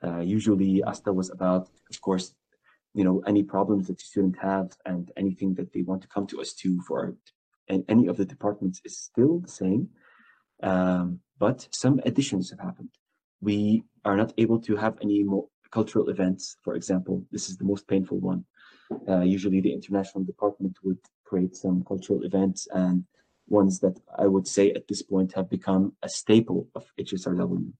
Uh, 0.03 0.19
usually, 0.19 0.83
ASTA 0.83 1.11
was 1.11 1.29
about, 1.29 1.69
of 1.89 2.01
course, 2.01 2.35
you 2.93 3.03
know, 3.03 3.23
any 3.25 3.43
problems 3.43 3.87
that 3.87 3.97
the 3.97 4.03
student 4.03 4.37
have 4.41 4.71
and 4.85 5.11
anything 5.17 5.53
that 5.55 5.73
they 5.73 5.81
want 5.81 6.01
to 6.01 6.07
come 6.07 6.27
to 6.27 6.41
us 6.41 6.53
to 6.53 6.79
for, 6.87 7.15
and 7.67 7.83
any 7.87 8.07
of 8.07 8.17
the 8.17 8.25
departments 8.25 8.81
is 8.85 8.97
still 8.97 9.39
the 9.39 9.49
same. 9.49 9.89
Um, 10.61 11.19
but 11.39 11.67
some 11.71 11.99
additions 12.05 12.51
have 12.51 12.59
happened. 12.59 12.89
We 13.41 13.83
are 14.05 14.15
not 14.15 14.33
able 14.37 14.59
to 14.61 14.75
have 14.75 14.97
any 15.01 15.23
more 15.23 15.47
cultural 15.71 16.09
events, 16.09 16.57
for 16.63 16.75
example. 16.75 17.25
This 17.31 17.49
is 17.49 17.57
the 17.57 17.65
most 17.65 17.87
painful 17.87 18.19
one. 18.19 18.45
Uh, 19.07 19.21
usually, 19.21 19.59
the 19.59 19.73
international 19.73 20.23
department 20.23 20.77
would 20.83 20.99
create 21.25 21.55
some 21.55 21.83
cultural 21.83 22.23
events 22.23 22.67
and 22.71 23.03
ones 23.47 23.79
that 23.79 23.99
I 24.17 24.27
would 24.27 24.47
say 24.47 24.71
at 24.71 24.87
this 24.87 25.01
point 25.01 25.33
have 25.33 25.49
become 25.49 25.93
a 26.03 26.09
staple 26.09 26.67
of 26.75 26.85
HSRW, 26.99 27.71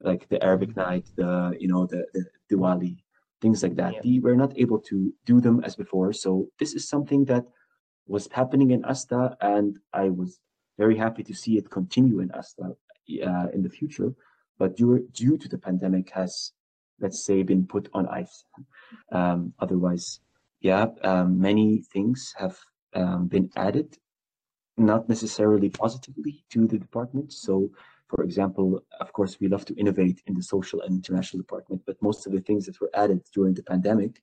like 0.00 0.28
the 0.28 0.42
Arabic 0.42 0.70
mm-hmm. 0.70 0.80
Night, 0.80 1.06
the 1.16 1.56
you 1.58 1.68
know 1.68 1.86
the, 1.86 2.06
the 2.14 2.24
Diwali, 2.50 2.96
things 3.40 3.62
like 3.62 3.76
that. 3.76 3.94
Yeah. 3.94 4.00
We 4.04 4.20
were 4.20 4.36
not 4.36 4.52
able 4.58 4.80
to 4.80 5.12
do 5.24 5.40
them 5.40 5.62
as 5.64 5.76
before, 5.76 6.12
so 6.12 6.48
this 6.58 6.74
is 6.74 6.88
something 6.88 7.24
that 7.26 7.44
was 8.06 8.28
happening 8.32 8.70
in 8.70 8.84
Asta, 8.84 9.36
and 9.40 9.78
I 9.92 10.08
was 10.08 10.40
very 10.78 10.96
happy 10.96 11.22
to 11.24 11.34
see 11.34 11.58
it 11.58 11.70
continue 11.70 12.20
in 12.20 12.30
Asta 12.32 12.74
uh, 13.26 13.46
in 13.52 13.62
the 13.62 13.68
future. 13.68 14.12
But 14.58 14.76
due, 14.76 15.06
due 15.12 15.36
to 15.38 15.48
the 15.48 15.58
pandemic, 15.58 16.10
has 16.10 16.52
let's 17.00 17.24
say 17.24 17.42
been 17.42 17.66
put 17.66 17.88
on 17.92 18.08
ice. 18.08 18.44
Um, 19.12 19.52
otherwise, 19.60 20.20
yeah, 20.60 20.86
um, 21.02 21.40
many 21.40 21.82
things 21.92 22.34
have 22.36 22.58
um, 22.94 23.28
been 23.28 23.50
added 23.56 23.96
not 24.76 25.08
necessarily 25.08 25.68
positively 25.68 26.44
to 26.50 26.66
the 26.66 26.78
department. 26.78 27.32
So, 27.32 27.70
for 28.08 28.24
example, 28.24 28.82
of 29.00 29.12
course, 29.12 29.38
we 29.40 29.48
love 29.48 29.64
to 29.66 29.74
innovate 29.74 30.22
in 30.26 30.34
the 30.34 30.42
social 30.42 30.80
and 30.82 30.94
international 30.94 31.42
department, 31.42 31.82
but 31.86 32.00
most 32.02 32.26
of 32.26 32.32
the 32.32 32.40
things 32.40 32.64
that 32.66 32.80
were 32.80 32.90
added 32.94 33.20
during 33.34 33.54
the 33.54 33.62
pandemic 33.62 34.22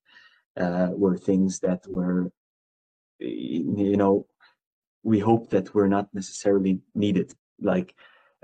uh, 0.60 0.90
were 0.92 1.18
things 1.18 1.60
that 1.60 1.86
were, 1.88 2.32
you 3.20 3.98
know, 3.98 4.26
we 5.04 5.20
hope 5.20 5.52
that 5.52 5.74
were 5.76 5.88
not 5.88 6.08
necessarily 6.14 6.80
needed, 6.96 7.34
like 7.62 7.94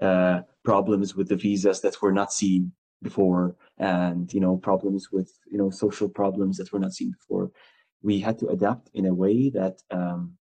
uh, 0.02 0.42
problems 0.64 1.16
with 1.16 1.28
the 1.28 1.36
visas 1.36 1.82
that 1.82 2.02
were 2.02 2.12
not 2.12 2.32
seen 2.32 2.72
before, 3.02 3.56
and 3.80 4.32
you 4.32 4.40
know, 4.40 4.58
problems 4.58 5.12
with 5.12 5.32
you 5.52 5.58
know 5.58 5.72
social 5.72 6.08
problems 6.08 6.58
that 6.58 6.72
were 6.72 6.80
not 6.80 6.94
seen 6.94 7.12
before. 7.12 7.52
We 8.04 8.20
had 8.20 8.38
to 8.40 8.48
adapt 8.50 8.90
in 8.94 9.08
a 9.08 9.14
way 9.14 9.50
that 9.50 9.82
um, 9.90 10.38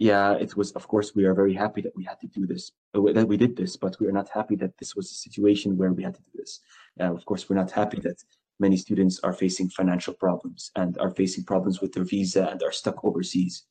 yeah, 0.00 0.32
it 0.32 0.56
was, 0.56 0.72
of 0.72 0.88
course, 0.88 1.14
we 1.14 1.26
are 1.26 1.34
very 1.34 1.52
happy 1.52 1.82
that 1.82 1.94
we 1.94 2.04
had 2.04 2.18
to 2.20 2.26
do 2.26 2.46
this, 2.46 2.72
uh, 2.94 3.12
that 3.12 3.28
we 3.28 3.36
did 3.36 3.54
this, 3.54 3.76
but 3.76 4.00
we 4.00 4.06
are 4.06 4.12
not 4.12 4.30
happy 4.30 4.56
that 4.56 4.76
this 4.78 4.96
was 4.96 5.10
a 5.10 5.14
situation 5.14 5.76
where 5.76 5.92
we 5.92 6.02
had 6.02 6.14
to 6.14 6.22
do 6.22 6.30
this. 6.34 6.60
Uh, 6.98 7.12
of 7.14 7.22
course, 7.26 7.48
we're 7.48 7.56
not 7.62 7.70
happy 7.70 8.00
that 8.00 8.16
many 8.58 8.78
students 8.78 9.20
are 9.20 9.34
facing 9.34 9.68
financial 9.68 10.14
problems 10.14 10.70
and 10.74 10.96
are 10.96 11.10
facing 11.10 11.44
problems 11.44 11.82
with 11.82 11.92
their 11.92 12.04
visa 12.04 12.48
and 12.48 12.62
are 12.62 12.72
stuck 12.72 13.04
overseas. 13.04 13.66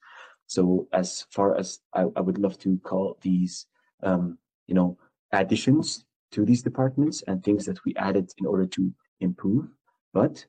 So 0.46 0.88
as 0.94 1.26
far 1.32 1.58
as 1.58 1.80
I, 1.96 2.06
I 2.16 2.22
would 2.22 2.38
love 2.38 2.60
to 2.60 2.78
call 2.84 3.18
these, 3.22 3.66
um, 4.04 4.38
you 4.68 4.76
know, 4.76 5.00
additions 5.32 6.06
to 6.34 6.46
these 6.46 6.62
departments 6.62 7.24
and 7.26 7.44
things 7.44 7.66
that 7.66 7.84
we 7.86 7.96
added 7.96 8.32
in 8.38 8.46
order 8.46 8.68
to 8.68 8.94
improve, 9.20 9.68
but 10.14 10.46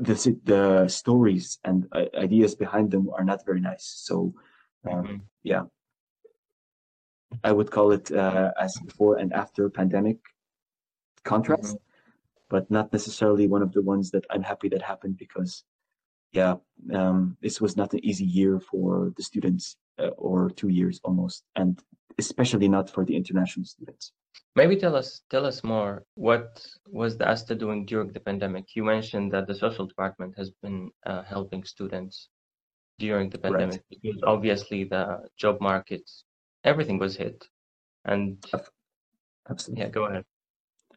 the, 0.00 0.38
the 0.44 0.88
stories 0.88 1.58
and 1.64 1.86
uh, 1.92 2.04
ideas 2.16 2.54
behind 2.54 2.90
them 2.90 3.10
are 3.16 3.24
not 3.24 3.44
very 3.44 3.60
nice. 3.60 3.92
So, 3.96 4.34
um, 4.90 5.04
mm-hmm. 5.04 5.16
yeah, 5.42 5.64
I 7.44 7.52
would 7.52 7.70
call 7.70 7.92
it 7.92 8.10
uh, 8.10 8.50
as 8.60 8.76
before 8.78 9.16
and 9.16 9.32
after 9.32 9.68
pandemic 9.70 10.18
contrast, 11.24 11.76
mm-hmm. 11.76 12.48
but 12.48 12.70
not 12.70 12.92
necessarily 12.92 13.46
one 13.46 13.62
of 13.62 13.72
the 13.72 13.82
ones 13.82 14.10
that 14.12 14.24
I'm 14.30 14.42
happy 14.42 14.68
that 14.70 14.82
happened 14.82 15.18
because, 15.18 15.64
yeah, 16.32 16.56
um, 16.92 17.36
this 17.42 17.60
was 17.60 17.76
not 17.76 17.92
an 17.92 18.04
easy 18.04 18.24
year 18.24 18.60
for 18.60 19.12
the 19.16 19.22
students 19.22 19.76
uh, 19.98 20.08
or 20.16 20.50
two 20.50 20.68
years 20.68 21.00
almost, 21.04 21.44
and 21.56 21.80
especially 22.18 22.68
not 22.68 22.90
for 22.90 23.04
the 23.04 23.16
international 23.16 23.66
students. 23.66 24.12
Maybe 24.56 24.76
tell 24.76 24.96
us 24.96 25.22
tell 25.30 25.46
us 25.46 25.62
more. 25.62 26.04
What 26.14 26.66
was 26.86 27.16
the 27.16 27.28
ASTA 27.28 27.54
doing 27.54 27.86
during 27.86 28.12
the 28.12 28.20
pandemic? 28.20 28.64
You 28.74 28.84
mentioned 28.84 29.32
that 29.32 29.46
the 29.46 29.54
social 29.54 29.86
department 29.86 30.34
has 30.36 30.50
been 30.62 30.90
uh, 31.06 31.22
helping 31.22 31.62
students 31.64 32.28
during 32.98 33.30
the 33.30 33.38
pandemic 33.38 33.82
right. 33.90 34.00
because 34.02 34.20
obviously 34.24 34.84
the 34.84 35.04
job 35.36 35.60
market, 35.60 36.10
everything 36.64 36.98
was 36.98 37.16
hit, 37.16 37.44
and 38.04 38.44
absolutely, 39.48 39.84
yeah, 39.84 39.90
go 39.90 40.04
ahead. 40.06 40.24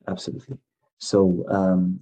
Absolutely. 0.08 0.58
So 0.98 1.46
um, 1.50 2.00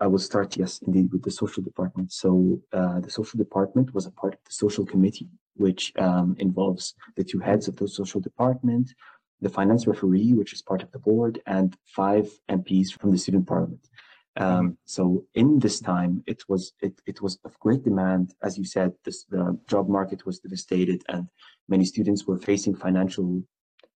I 0.00 0.06
will 0.06 0.18
start, 0.18 0.56
yes, 0.56 0.80
indeed, 0.86 1.12
with 1.12 1.22
the 1.22 1.30
social 1.30 1.62
department. 1.62 2.12
So 2.12 2.60
uh, 2.72 3.00
the 3.00 3.10
social 3.10 3.38
department 3.38 3.94
was 3.94 4.06
a 4.06 4.10
part 4.10 4.34
of 4.34 4.40
the 4.44 4.52
social 4.52 4.86
committee, 4.86 5.28
which 5.56 5.92
um, 5.98 6.36
involves 6.38 6.94
the 7.16 7.24
two 7.24 7.38
heads 7.38 7.68
of 7.68 7.76
the 7.76 7.86
social 7.86 8.20
department, 8.20 8.94
the 9.40 9.48
finance 9.48 9.86
referee, 9.86 10.32
which 10.34 10.52
is 10.52 10.62
part 10.62 10.82
of 10.82 10.90
the 10.92 10.98
board, 10.98 11.40
and 11.46 11.76
five 11.86 12.28
MPs 12.48 12.92
from 12.92 13.10
the 13.10 13.18
student 13.18 13.46
parliament. 13.46 13.88
Um, 14.36 14.78
so 14.84 15.24
in 15.34 15.58
this 15.58 15.80
time, 15.80 16.22
it 16.26 16.44
was 16.48 16.72
it, 16.80 17.00
it 17.06 17.20
was 17.20 17.38
of 17.44 17.58
great 17.58 17.82
demand. 17.82 18.34
As 18.42 18.56
you 18.56 18.64
said, 18.64 18.92
this, 19.04 19.24
the 19.24 19.58
job 19.66 19.88
market 19.88 20.24
was 20.24 20.38
devastated, 20.38 21.02
and 21.08 21.26
many 21.68 21.84
students 21.84 22.26
were 22.26 22.38
facing 22.38 22.74
financial, 22.74 23.42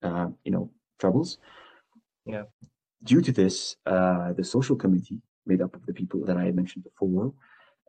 uh, 0.01 0.27
you 0.43 0.51
know, 0.51 0.71
troubles. 0.99 1.37
Yeah. 2.25 2.43
Due 3.03 3.21
to 3.21 3.31
this, 3.31 3.75
uh, 3.85 4.33
the 4.33 4.43
social 4.43 4.75
committee, 4.75 5.21
made 5.45 5.61
up 5.61 5.75
of 5.75 5.85
the 5.85 5.93
people 5.93 6.23
that 6.25 6.37
I 6.37 6.45
had 6.45 6.55
mentioned 6.55 6.83
before, 6.83 7.33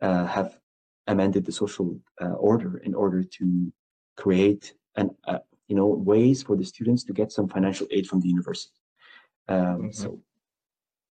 uh, 0.01 0.27
have 0.27 0.59
amended 1.07 1.45
the 1.45 1.53
social 1.53 2.01
uh, 2.21 2.35
order 2.51 2.79
in 2.79 2.95
order 2.95 3.23
to 3.23 3.73
create 4.17 4.75
an, 4.97 5.11
uh, 5.27 5.39
you 5.73 5.79
know, 5.79 5.87
ways 6.13 6.39
for 6.47 6.55
the 6.55 6.67
students 6.73 7.03
to 7.05 7.15
get 7.21 7.33
some 7.33 7.49
financial 7.49 7.87
aid 7.97 8.05
from 8.07 8.21
the 8.21 8.29
university. 8.37 8.79
Um, 9.49 9.59
mm-hmm. 9.59 9.91
So 10.01 10.09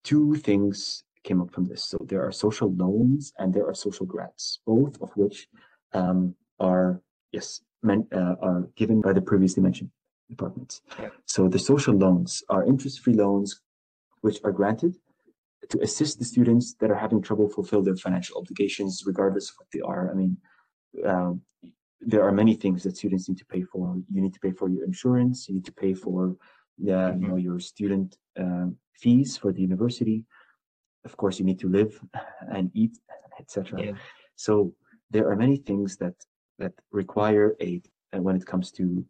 two 0.03 0.35
things 0.47 1.03
came 1.23 1.41
up 1.41 1.51
from 1.55 1.65
this. 1.65 1.81
So 1.91 1.97
there 2.09 2.23
are 2.27 2.31
social 2.31 2.69
loans 2.83 3.33
and 3.39 3.47
there 3.51 3.67
are 3.69 3.73
social 3.73 4.05
grants, 4.05 4.59
both 4.73 5.01
of 5.01 5.09
which 5.19 5.37
um, 5.99 6.35
are, 6.59 7.01
yes, 7.31 7.47
meant, 7.81 8.05
uh, 8.13 8.35
are 8.49 8.61
given 8.81 9.01
by 9.01 9.13
the 9.13 9.25
previously 9.31 9.63
mentioned 9.63 9.89
departments. 10.29 10.81
Yeah. 10.99 11.09
So 11.25 11.47
the 11.47 11.63
social 11.71 11.95
loans 11.95 12.43
are 12.53 12.63
interest-free 12.63 13.15
loans, 13.15 13.49
which 14.25 14.37
are 14.43 14.51
granted 14.51 14.93
to 15.71 15.77
assist 15.81 16.19
the 16.19 16.25
students 16.33 16.75
that 16.79 16.91
are 16.91 17.01
having 17.05 17.19
trouble 17.23 17.49
fulfill 17.49 17.81
their 17.81 17.95
financial 17.95 18.37
obligations, 18.37 18.93
regardless 19.07 19.49
of 19.49 19.55
what 19.57 19.69
they 19.73 19.81
are. 19.91 20.11
I 20.11 20.13
mean, 20.21 20.37
um, 21.13 21.41
there 22.01 22.23
are 22.23 22.31
many 22.31 22.55
things 22.55 22.83
that 22.83 22.97
students 22.97 23.29
need 23.29 23.37
to 23.37 23.45
pay 23.45 23.63
for. 23.63 23.95
You 24.11 24.21
need 24.21 24.33
to 24.33 24.39
pay 24.39 24.51
for 24.51 24.69
your 24.69 24.83
insurance. 24.83 25.47
You 25.47 25.55
need 25.55 25.65
to 25.65 25.71
pay 25.71 25.93
for 25.93 26.35
the, 26.77 26.91
mm-hmm. 26.91 27.21
you 27.21 27.27
know, 27.27 27.35
your 27.37 27.59
student 27.59 28.17
uh, 28.39 28.67
fees 28.95 29.37
for 29.37 29.51
the 29.51 29.61
university. 29.61 30.25
Of 31.05 31.17
course, 31.17 31.39
you 31.39 31.45
need 31.45 31.59
to 31.59 31.69
live 31.69 31.99
and 32.55 32.71
eat, 32.73 32.97
etc. 33.39 33.83
Yeah. 33.83 33.91
So 34.35 34.73
there 35.09 35.29
are 35.29 35.35
many 35.35 35.57
things 35.57 35.97
that 35.97 36.15
that 36.59 36.73
require 36.91 37.55
aid 37.59 37.87
uh, 38.13 38.21
when 38.21 38.35
it 38.35 38.45
comes 38.45 38.71
to 38.71 39.03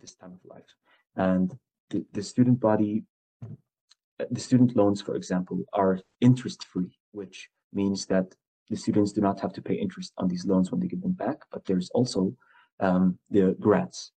this 0.00 0.14
time 0.14 0.32
of 0.32 0.44
life. 0.44 0.70
And 1.16 1.56
the, 1.90 2.04
the 2.12 2.22
student 2.22 2.60
body, 2.60 3.04
uh, 3.42 4.24
the 4.30 4.40
student 4.40 4.76
loans, 4.76 5.00
for 5.00 5.14
example, 5.14 5.64
are 5.72 6.00
interest 6.20 6.64
free, 6.64 6.98
which 7.12 7.48
means 7.72 8.06
that 8.06 8.34
the 8.72 8.78
students 8.78 9.12
do 9.12 9.20
not 9.20 9.38
have 9.38 9.52
to 9.52 9.60
pay 9.60 9.74
interest 9.74 10.12
on 10.16 10.28
these 10.28 10.46
loans 10.46 10.70
when 10.70 10.80
they 10.80 10.88
give 10.88 11.02
them 11.02 11.12
back, 11.12 11.38
but 11.52 11.66
there's 11.66 11.90
also 11.90 12.34
um, 12.80 13.18
the 13.30 13.54
grants. 13.60 14.12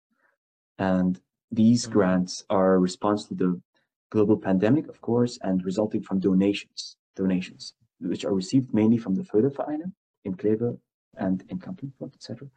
And 0.80 1.20
these 1.52 1.84
mm-hmm. 1.84 1.92
grants 1.92 2.46
are 2.50 2.76
a 2.76 2.80
response 2.80 3.26
to 3.26 3.36
the 3.36 3.62
global 4.12 4.38
pandemic, 4.38 4.88
of 4.88 5.02
course, 5.02 5.38
and 5.42 5.66
resulting 5.66 6.02
from 6.02 6.22
donations, 6.22 6.96
donations, 7.18 7.74
which 8.00 8.24
are 8.24 8.34
received 8.34 8.74
mainly 8.74 8.98
from 8.98 9.16
the 9.16 9.24
Fördervereine 9.24 9.92
in 10.24 10.36
Kleve 10.36 10.80
and 11.18 11.44
in 11.50 11.60
Kamp-Lintfort, 11.60 12.16
etc., 12.16 12.48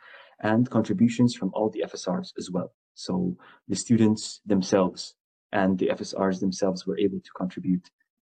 and 0.41 0.71
contributions 0.71 1.35
from 1.35 1.51
all 1.53 1.69
the 1.69 1.83
FSRs 1.85 2.31
as 2.39 2.49
well. 2.49 2.73
So 2.95 3.37
the 3.67 3.75
students 3.75 4.41
themselves 4.47 5.17
and 5.51 5.77
the 5.77 5.89
FSRs 5.89 6.39
themselves 6.39 6.87
were 6.87 6.99
able 6.99 7.19
to 7.19 7.31
contribute 7.37 7.91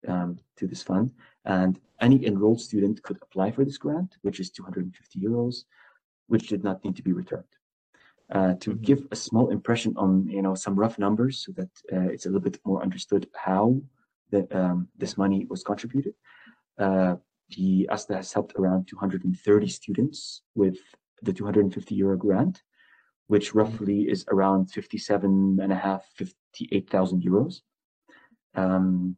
um, 0.07 0.38
to 0.57 0.68
this 0.68 0.84
fund. 0.84 1.11
And 1.46 1.80
any 2.02 2.26
enrolled 2.26 2.62
student 2.62 3.02
could 3.04 3.18
apply 3.22 3.52
for 3.52 3.64
this 3.64 3.78
grant, 3.78 4.18
which 4.22 4.39
is 4.39 4.50
250 4.50 5.20
euros, 5.20 5.64
which 6.28 6.48
did 6.48 6.64
not 6.64 6.84
need 6.84 6.96
to 6.96 7.04
be 7.04 7.14
returned. 7.14 7.43
Uh, 8.32 8.56
to 8.56 8.72
mm-hmm. 8.72 8.82
give 8.82 9.08
a 9.12 9.16
small 9.16 9.50
impression 9.50 9.93
on 9.98 10.28
you 10.28 10.41
know 10.41 10.56
some 10.56 10.76
rough 10.76 10.98
numbers 10.98 11.46
so 11.46 11.52
that 11.52 11.70
uh, 11.93 12.10
it's 12.10 12.26
a 12.26 12.30
little 12.30 12.41
bit 12.41 12.60
more 12.66 12.82
understood 12.82 13.28
how 13.36 13.80
the, 14.32 14.48
um, 14.58 14.88
this 14.98 15.16
money 15.16 15.46
was 15.48 15.64
contributed. 15.64 16.16
Uh, 16.80 17.16
the 17.56 17.88
ASTA 17.91 18.16
has 18.16 18.34
helped 18.34 18.56
around 18.56 18.88
230 18.88 19.68
students 19.68 20.41
with 20.56 20.78
the 21.22 21.32
250 21.32 21.93
euro 21.93 22.18
grant, 22.18 22.64
which 23.28 23.50
mm-hmm. 23.50 23.60
roughly 23.60 24.02
is 24.10 24.26
around 24.30 24.72
57 24.72 25.60
and 25.62 25.72
a 25.72 25.76
half, 25.76 26.04
58,000 26.16 27.22
euros. 27.22 27.62
Um, 28.56 29.18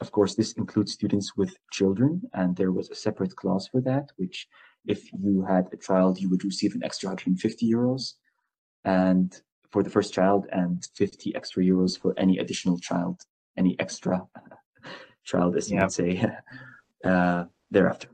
of 0.00 0.12
course, 0.12 0.34
this 0.34 0.52
includes 0.52 0.92
students 0.92 1.36
with 1.36 1.56
children, 1.72 2.22
and 2.32 2.56
there 2.56 2.72
was 2.72 2.90
a 2.90 2.94
separate 2.94 3.34
clause 3.36 3.68
for 3.68 3.80
that, 3.82 4.10
which 4.16 4.48
if 4.86 5.12
you 5.12 5.42
had 5.42 5.68
a 5.72 5.76
child, 5.76 6.20
you 6.20 6.30
would 6.30 6.44
receive 6.44 6.74
an 6.74 6.84
extra 6.84 7.08
150 7.08 7.70
euros, 7.70 8.14
and 8.84 9.40
for 9.70 9.82
the 9.82 9.90
first 9.90 10.14
child, 10.14 10.46
and 10.52 10.86
50 10.94 11.34
extra 11.34 11.62
euros 11.62 11.98
for 11.98 12.14
any 12.16 12.38
additional 12.38 12.78
child, 12.78 13.20
any 13.56 13.78
extra 13.80 14.26
child, 15.24 15.56
as 15.56 15.70
you 15.70 15.76
yeah. 15.76 15.82
would 15.82 15.92
say, 15.92 16.26
uh, 17.04 17.44
thereapter. 17.70 18.08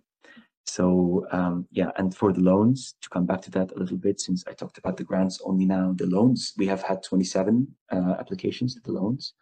So 0.66 1.26
um, 1.30 1.66
yeah, 1.70 1.90
and 1.96 2.14
for 2.14 2.32
the 2.32 2.40
loans, 2.40 2.96
to 3.02 3.08
come 3.10 3.26
back 3.26 3.42
to 3.42 3.50
that 3.52 3.72
a 3.72 3.78
little 3.78 3.98
bit, 3.98 4.20
since 4.20 4.44
I 4.48 4.52
talked 4.52 4.78
about 4.78 4.96
the 4.96 5.04
grants 5.04 5.38
only 5.44 5.66
now, 5.66 5.94
the 5.94 6.06
loans, 6.06 6.54
we 6.56 6.66
have 6.66 6.82
had 6.82 7.02
27 7.02 7.68
uh, 7.92 8.14
applications 8.18 8.74
to 8.74 8.80
the 8.80 8.92
loans. 8.92 9.34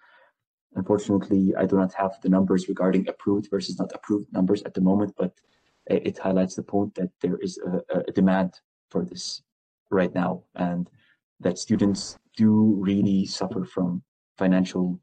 Unfortunately, 0.75 1.55
I 1.57 1.67
do 1.67 1.77
not 1.77 1.93
have 1.95 2.21
the 2.23 2.29
numbers 2.29 2.69
regarding 2.69 3.09
approved 3.09 3.51
versus 3.51 3.79
not 3.79 3.93
approved 3.95 4.33
numbers 4.33 4.63
at 4.63 4.75
the 4.75 4.81
moment, 4.81 5.15
but 5.19 5.33
it 5.87 6.19
highlights 6.19 6.55
the 6.55 6.63
point 6.63 6.95
that 6.95 7.11
there 7.21 7.37
is 7.39 7.59
a, 7.59 8.01
a 8.09 8.13
demand 8.13 8.61
for 8.91 9.05
this 9.05 9.43
right 9.91 10.15
now 10.15 10.45
and 10.55 10.89
that 11.41 11.59
students 11.59 12.17
do 12.37 12.77
really 12.79 13.27
suffer 13.27 13.65
from 13.65 14.03
financial 14.39 14.99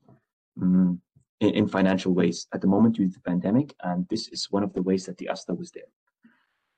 um, 0.62 1.00
in, 1.42 1.50
in, 1.50 1.68
financial 1.68 2.14
ways 2.14 2.48
at 2.54 2.62
the 2.62 2.68
moment 2.68 2.96
due 2.96 3.08
to 3.08 3.14
the 3.14 3.20
pandemic 3.22 3.74
and 3.84 4.08
this 4.10 4.28
is 4.30 4.48
one 4.50 4.64
of 4.64 4.74
the 4.74 4.82
ways 4.82 5.06
that 5.06 5.18
the 5.18 5.30
asta 5.30 5.54
was 5.54 5.72
there 5.72 5.92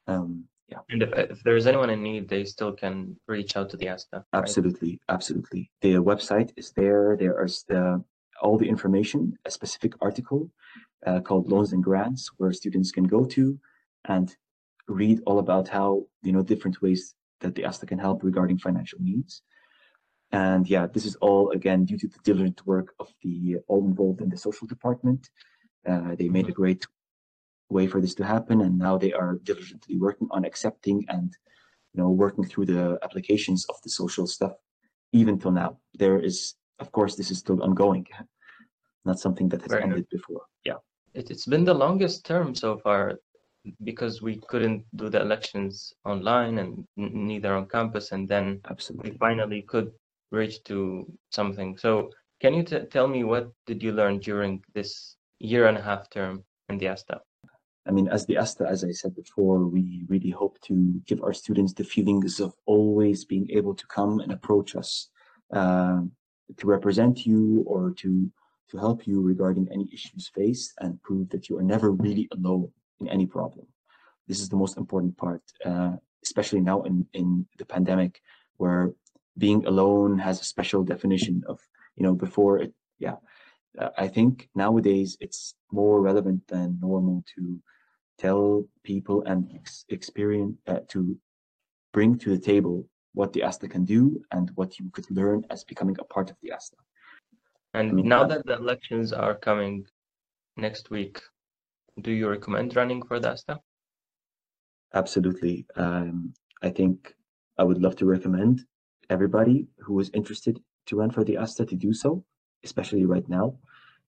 um, 0.08 0.46
Yeah. 0.72 0.80
And 0.90 1.04
if, 1.04 1.12
if 1.14 1.44
there's 1.44 1.68
anyone 1.68 1.90
in 1.90 2.02
need, 2.02 2.30
they 2.30 2.46
still 2.46 2.72
can 2.72 3.16
reach 3.28 3.58
out 3.58 3.70
to 3.72 3.78
the 3.78 3.90
ASTA. 3.90 4.18
right? 4.18 4.42
Absolutely, 4.42 5.00
absolutely. 5.10 5.70
The 5.82 5.96
website 5.96 6.52
is 6.56 6.72
there. 6.72 7.18
There 7.20 7.44
is 7.44 7.66
the 7.68 8.04
all 8.42 8.58
the 8.58 8.68
information, 8.68 9.38
a 9.46 9.52
specific 9.52 9.94
article 10.02 10.50
uh, 11.06 11.20
called 11.22 11.50
Loans 11.50 11.74
and 11.74 11.84
Grants, 11.84 12.30
where 12.38 12.54
students 12.54 12.92
can 12.92 13.06
go 13.06 13.26
to 13.26 13.58
and 14.06 14.36
read 14.88 15.22
all 15.26 15.40
about 15.40 15.68
how 15.68 16.06
you 16.24 16.32
know 16.32 16.44
different 16.44 16.82
ways 16.82 17.16
that 17.40 17.56
the 17.56 17.66
ASTA 17.66 17.86
can 17.86 18.00
help 18.00 18.24
regarding 18.24 18.58
financial 18.58 19.00
needs. 19.02 19.42
And 20.32 20.68
yeah, 20.70 20.88
this 20.88 21.06
is 21.06 21.16
all 21.18 21.52
again 21.52 21.86
due 21.86 21.98
to 21.98 22.08
the 22.08 22.20
diligent 22.24 22.66
work 22.66 22.94
of 23.00 23.14
the 23.22 23.58
all 23.68 23.86
involved 23.86 24.22
in 24.22 24.30
the 24.30 24.38
social 24.38 24.68
department. 24.68 25.30
Uh, 25.88 26.16
they 26.16 26.30
made 26.30 26.48
a 26.50 26.60
great 26.62 26.86
way 27.70 27.88
for 27.88 28.02
this 28.02 28.16
to 28.16 28.26
happen, 28.26 28.62
and 28.62 28.78
now 28.78 28.98
they 28.98 29.14
are 29.14 29.40
diligently 29.44 29.98
working 29.98 30.28
on 30.32 30.46
accepting 30.46 31.06
and 31.10 31.36
you 31.94 32.02
know 32.02 32.10
working 32.10 32.46
through 32.46 32.66
the 32.66 32.98
applications 33.04 33.66
of 33.70 33.76
the 33.84 33.90
social 33.90 34.28
stuff 34.28 34.54
even 35.12 35.38
till 35.38 35.52
now 35.52 35.78
there 35.94 36.20
is 36.20 36.56
of 36.84 36.92
course 36.92 37.14
this 37.16 37.30
is 37.32 37.38
still 37.44 37.60
ongoing 37.68 38.06
not 39.06 39.18
something 39.26 39.48
that 39.50 39.62
has 39.62 39.72
Very 39.72 39.84
good. 39.84 39.92
ended 39.92 40.08
before 40.18 40.44
yeah 40.70 40.80
It, 41.20 41.26
it's 41.34 41.48
been 41.54 41.66
the 41.72 41.78
longest 41.86 42.18
term 42.32 42.48
so 42.64 42.70
far 42.86 43.02
because 43.84 44.22
we 44.22 44.34
couldn't 44.50 44.84
do 44.96 45.10
the 45.10 45.22
elections 45.22 45.94
online 46.06 46.58
and 46.58 46.72
neither 46.98 47.54
on 47.54 47.68
campus, 47.68 48.12
and 48.12 48.28
then 48.28 48.62
we 49.04 49.12
finally 49.26 49.62
could 49.62 49.92
reach 50.32 50.64
to 50.64 51.06
something. 51.32 51.78
So, 51.78 52.10
can 52.42 52.54
you 52.56 52.64
t- 52.64 52.86
tell 52.90 53.08
me 53.08 53.24
what 53.24 53.52
did 53.68 53.84
you 53.84 53.92
learn 53.92 54.20
during 54.20 54.64
this 54.74 55.16
year 55.40 55.68
and 55.68 55.78
a 55.78 55.82
half 55.90 56.10
term 56.10 56.44
in 56.70 56.78
the 56.80 56.88
ASTA? 56.88 57.18
i 57.88 57.92
mean 57.92 58.08
as 58.08 58.26
the 58.28 58.38
asta 58.38 58.64
as 58.76 58.84
i 58.84 58.92
said 58.92 59.14
before 59.24 59.60
we 59.76 59.84
really 60.14 60.30
hope 60.42 60.56
to 60.70 60.74
give 61.10 61.20
our 61.26 61.34
students 61.42 61.74
the 61.74 61.84
feelings 61.96 62.40
of 62.46 62.54
always 62.74 63.20
being 63.26 63.48
able 63.60 63.76
to 63.82 63.86
come 63.98 64.14
and 64.24 64.32
approach 64.32 64.76
us 64.82 64.92
um, 65.60 66.12
to 66.58 66.68
represent 66.68 67.26
you 67.26 67.64
or 67.68 67.92
to 67.98 68.32
to 68.70 68.78
help 68.78 69.06
you 69.06 69.22
regarding 69.22 69.68
any 69.70 69.90
issues 69.92 70.32
faced 70.34 70.74
and 70.80 71.02
prove 71.04 71.30
that 71.30 71.50
you 71.50 71.58
are 71.58 71.64
never 71.64 71.92
really 71.92 72.28
alone 72.32 72.72
in 73.02 73.10
any 73.10 73.26
problem. 73.26 73.68
This 74.28 74.40
is 74.40 74.48
the 74.48 74.56
most 74.56 74.78
important 74.78 75.18
part 75.18 75.42
uh, 75.66 75.94
especially 76.24 76.62
now 76.62 76.82
in 76.84 77.06
in 77.14 77.46
the 77.58 77.66
pandemic 77.66 78.22
where 78.58 78.94
being 79.38 79.66
alone 79.66 80.18
has 80.20 80.40
a 80.40 80.44
special 80.54 80.84
definition 80.84 81.44
of 81.48 81.60
you 81.96 82.04
know 82.04 82.14
before 82.14 82.60
it 82.60 82.74
yeah. 83.00 83.16
Uh, 83.80 83.90
i 83.98 84.08
think 84.08 84.50
nowadays 84.54 85.18
it's 85.20 85.56
more 85.72 86.02
relevant 86.02 86.42
than 86.48 86.78
normal 86.82 87.24
to 87.36 87.60
tell 88.18 88.66
people 88.84 89.24
and 89.26 89.50
ex- 89.56 89.86
experience 89.90 90.56
uh, 90.68 90.82
to 90.88 91.18
bring 91.94 92.18
to 92.18 92.30
the 92.36 92.44
table 92.52 92.86
what 93.14 93.34
the 93.34 93.44
asta 93.44 93.68
can 93.68 93.86
do 93.86 94.22
and 94.32 94.52
what 94.56 94.80
you 94.80 94.90
could 94.92 95.10
learn 95.12 95.44
as 95.50 95.64
becoming 95.64 95.98
a 96.00 96.04
part 96.06 96.30
of 96.30 96.38
the 96.42 96.52
asta 96.52 96.78
And 97.74 97.94
mean, 97.94 98.08
now 98.08 98.24
uh, 98.24 98.28
that 98.28 98.46
the 98.46 98.56
elections 98.56 99.14
are 99.14 99.36
coming 99.36 99.86
next 100.58 100.90
week, 100.90 101.22
do 102.00 102.12
you 102.12 102.30
recommend 102.30 102.76
running 102.76 103.02
for 103.04 103.20
the 103.20 103.32
ASTA? 103.32 103.60
Absolutely. 104.94 105.66
Um, 105.76 106.34
I 106.62 106.70
think 106.70 107.14
I 107.58 107.64
would 107.64 107.82
love 107.82 107.96
to 107.98 108.06
recommend 108.06 108.66
everybody 109.10 109.68
who 109.80 110.00
is 110.00 110.10
interested 110.14 110.62
to 110.88 110.96
run 110.98 111.12
for 111.12 111.24
the 111.24 111.38
ASTA 111.38 111.66
to 111.66 111.76
do 111.76 111.94
so, 111.94 112.24
especially 112.64 113.06
right 113.06 113.28
now. 113.28 113.58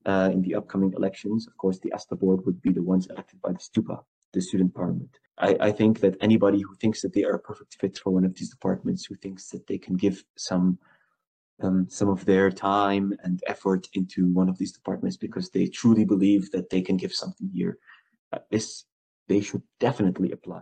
Uh, 0.05 0.29
in 0.33 0.41
the 0.41 0.53
upcoming 0.55 0.91
elections, 0.97 1.47
of 1.47 1.55
course, 1.57 1.79
the 1.79 1.91
ASTA 1.93 2.15
board 2.15 2.45
would 2.45 2.61
be 2.61 2.71
the 2.71 2.83
ones 2.83 3.07
elected 3.07 3.41
by 3.41 3.53
the 3.53 3.59
STUPA, 3.59 4.03
the 4.33 4.41
student 4.41 4.73
parliament. 4.73 5.17
I, 5.37 5.57
I 5.59 5.71
think 5.71 5.99
that 6.01 6.17
anybody 6.21 6.61
who 6.61 6.75
thinks 6.75 7.01
that 7.01 7.13
they 7.13 7.23
are 7.23 7.35
a 7.35 7.39
perfect 7.39 7.75
fit 7.79 7.97
for 7.97 8.11
one 8.11 8.25
of 8.25 8.35
these 8.35 8.49
departments, 8.49 9.05
who 9.05 9.15
thinks 9.15 9.49
that 9.49 9.65
they 9.67 9.77
can 9.77 9.95
give 9.95 10.23
some 10.37 10.77
um, 11.61 11.87
some 11.89 12.09
of 12.09 12.25
their 12.25 12.49
time 12.51 13.13
and 13.23 13.41
effort 13.47 13.87
into 13.93 14.31
one 14.33 14.49
of 14.49 14.57
these 14.57 14.71
departments 14.71 15.17
because 15.17 15.49
they 15.49 15.67
truly 15.67 16.03
believe 16.03 16.51
that 16.51 16.69
they 16.69 16.81
can 16.81 16.97
give 16.97 17.13
something 17.13 17.49
here, 17.53 17.77
uh, 18.33 18.39
is 18.51 18.85
they 19.27 19.39
should 19.39 19.61
definitely 19.79 20.31
apply. 20.31 20.61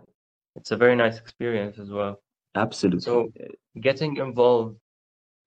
It's 0.54 0.70
a 0.70 0.76
very 0.76 0.94
nice 0.94 1.18
experience 1.18 1.78
as 1.78 1.90
well. 1.90 2.22
Absolutely. 2.54 3.00
So, 3.00 3.32
getting 3.80 4.16
involved 4.18 4.76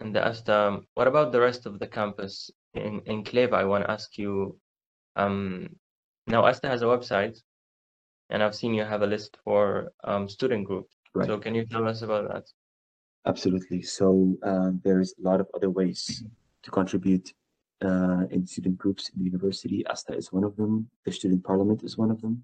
in 0.01 0.11
the 0.11 0.27
ASTA, 0.27 0.79
what 0.95 1.07
about 1.07 1.31
the 1.31 1.39
rest 1.39 1.65
of 1.65 1.79
the 1.79 1.87
campus? 1.87 2.49
In 2.73 3.01
in 3.05 3.23
Kleve, 3.23 3.53
I 3.53 3.63
want 3.65 3.85
to 3.85 3.91
ask 3.91 4.17
you, 4.17 4.59
um, 5.15 5.69
now 6.27 6.45
ASTA 6.45 6.67
has 6.67 6.81
a 6.81 6.85
website, 6.85 7.37
and 8.29 8.43
I've 8.43 8.55
seen 8.55 8.73
you 8.73 8.83
have 8.83 9.01
a 9.01 9.07
list 9.07 9.37
for 9.43 9.91
um, 10.03 10.27
student 10.27 10.65
groups. 10.65 10.93
Right. 11.13 11.27
So, 11.27 11.37
can 11.37 11.55
you 11.55 11.65
tell 11.65 11.87
us 11.87 12.01
about 12.01 12.27
that? 12.31 12.45
Absolutely. 13.25 13.81
So 13.81 14.35
uh, 14.43 14.71
there's 14.83 15.15
a 15.19 15.27
lot 15.27 15.39
of 15.39 15.47
other 15.55 15.69
ways 15.69 16.23
to 16.61 16.71
contribute 16.71 17.33
uh, 17.83 18.23
in 18.29 18.45
student 18.45 18.77
groups 18.77 19.09
in 19.09 19.19
the 19.19 19.25
university. 19.25 19.85
ASTA 19.87 20.15
is 20.15 20.31
one 20.31 20.43
of 20.43 20.55
them. 20.55 20.89
The 21.05 21.11
student 21.11 21.43
parliament 21.43 21.83
is 21.83 21.97
one 21.97 22.11
of 22.11 22.21
them. 22.21 22.43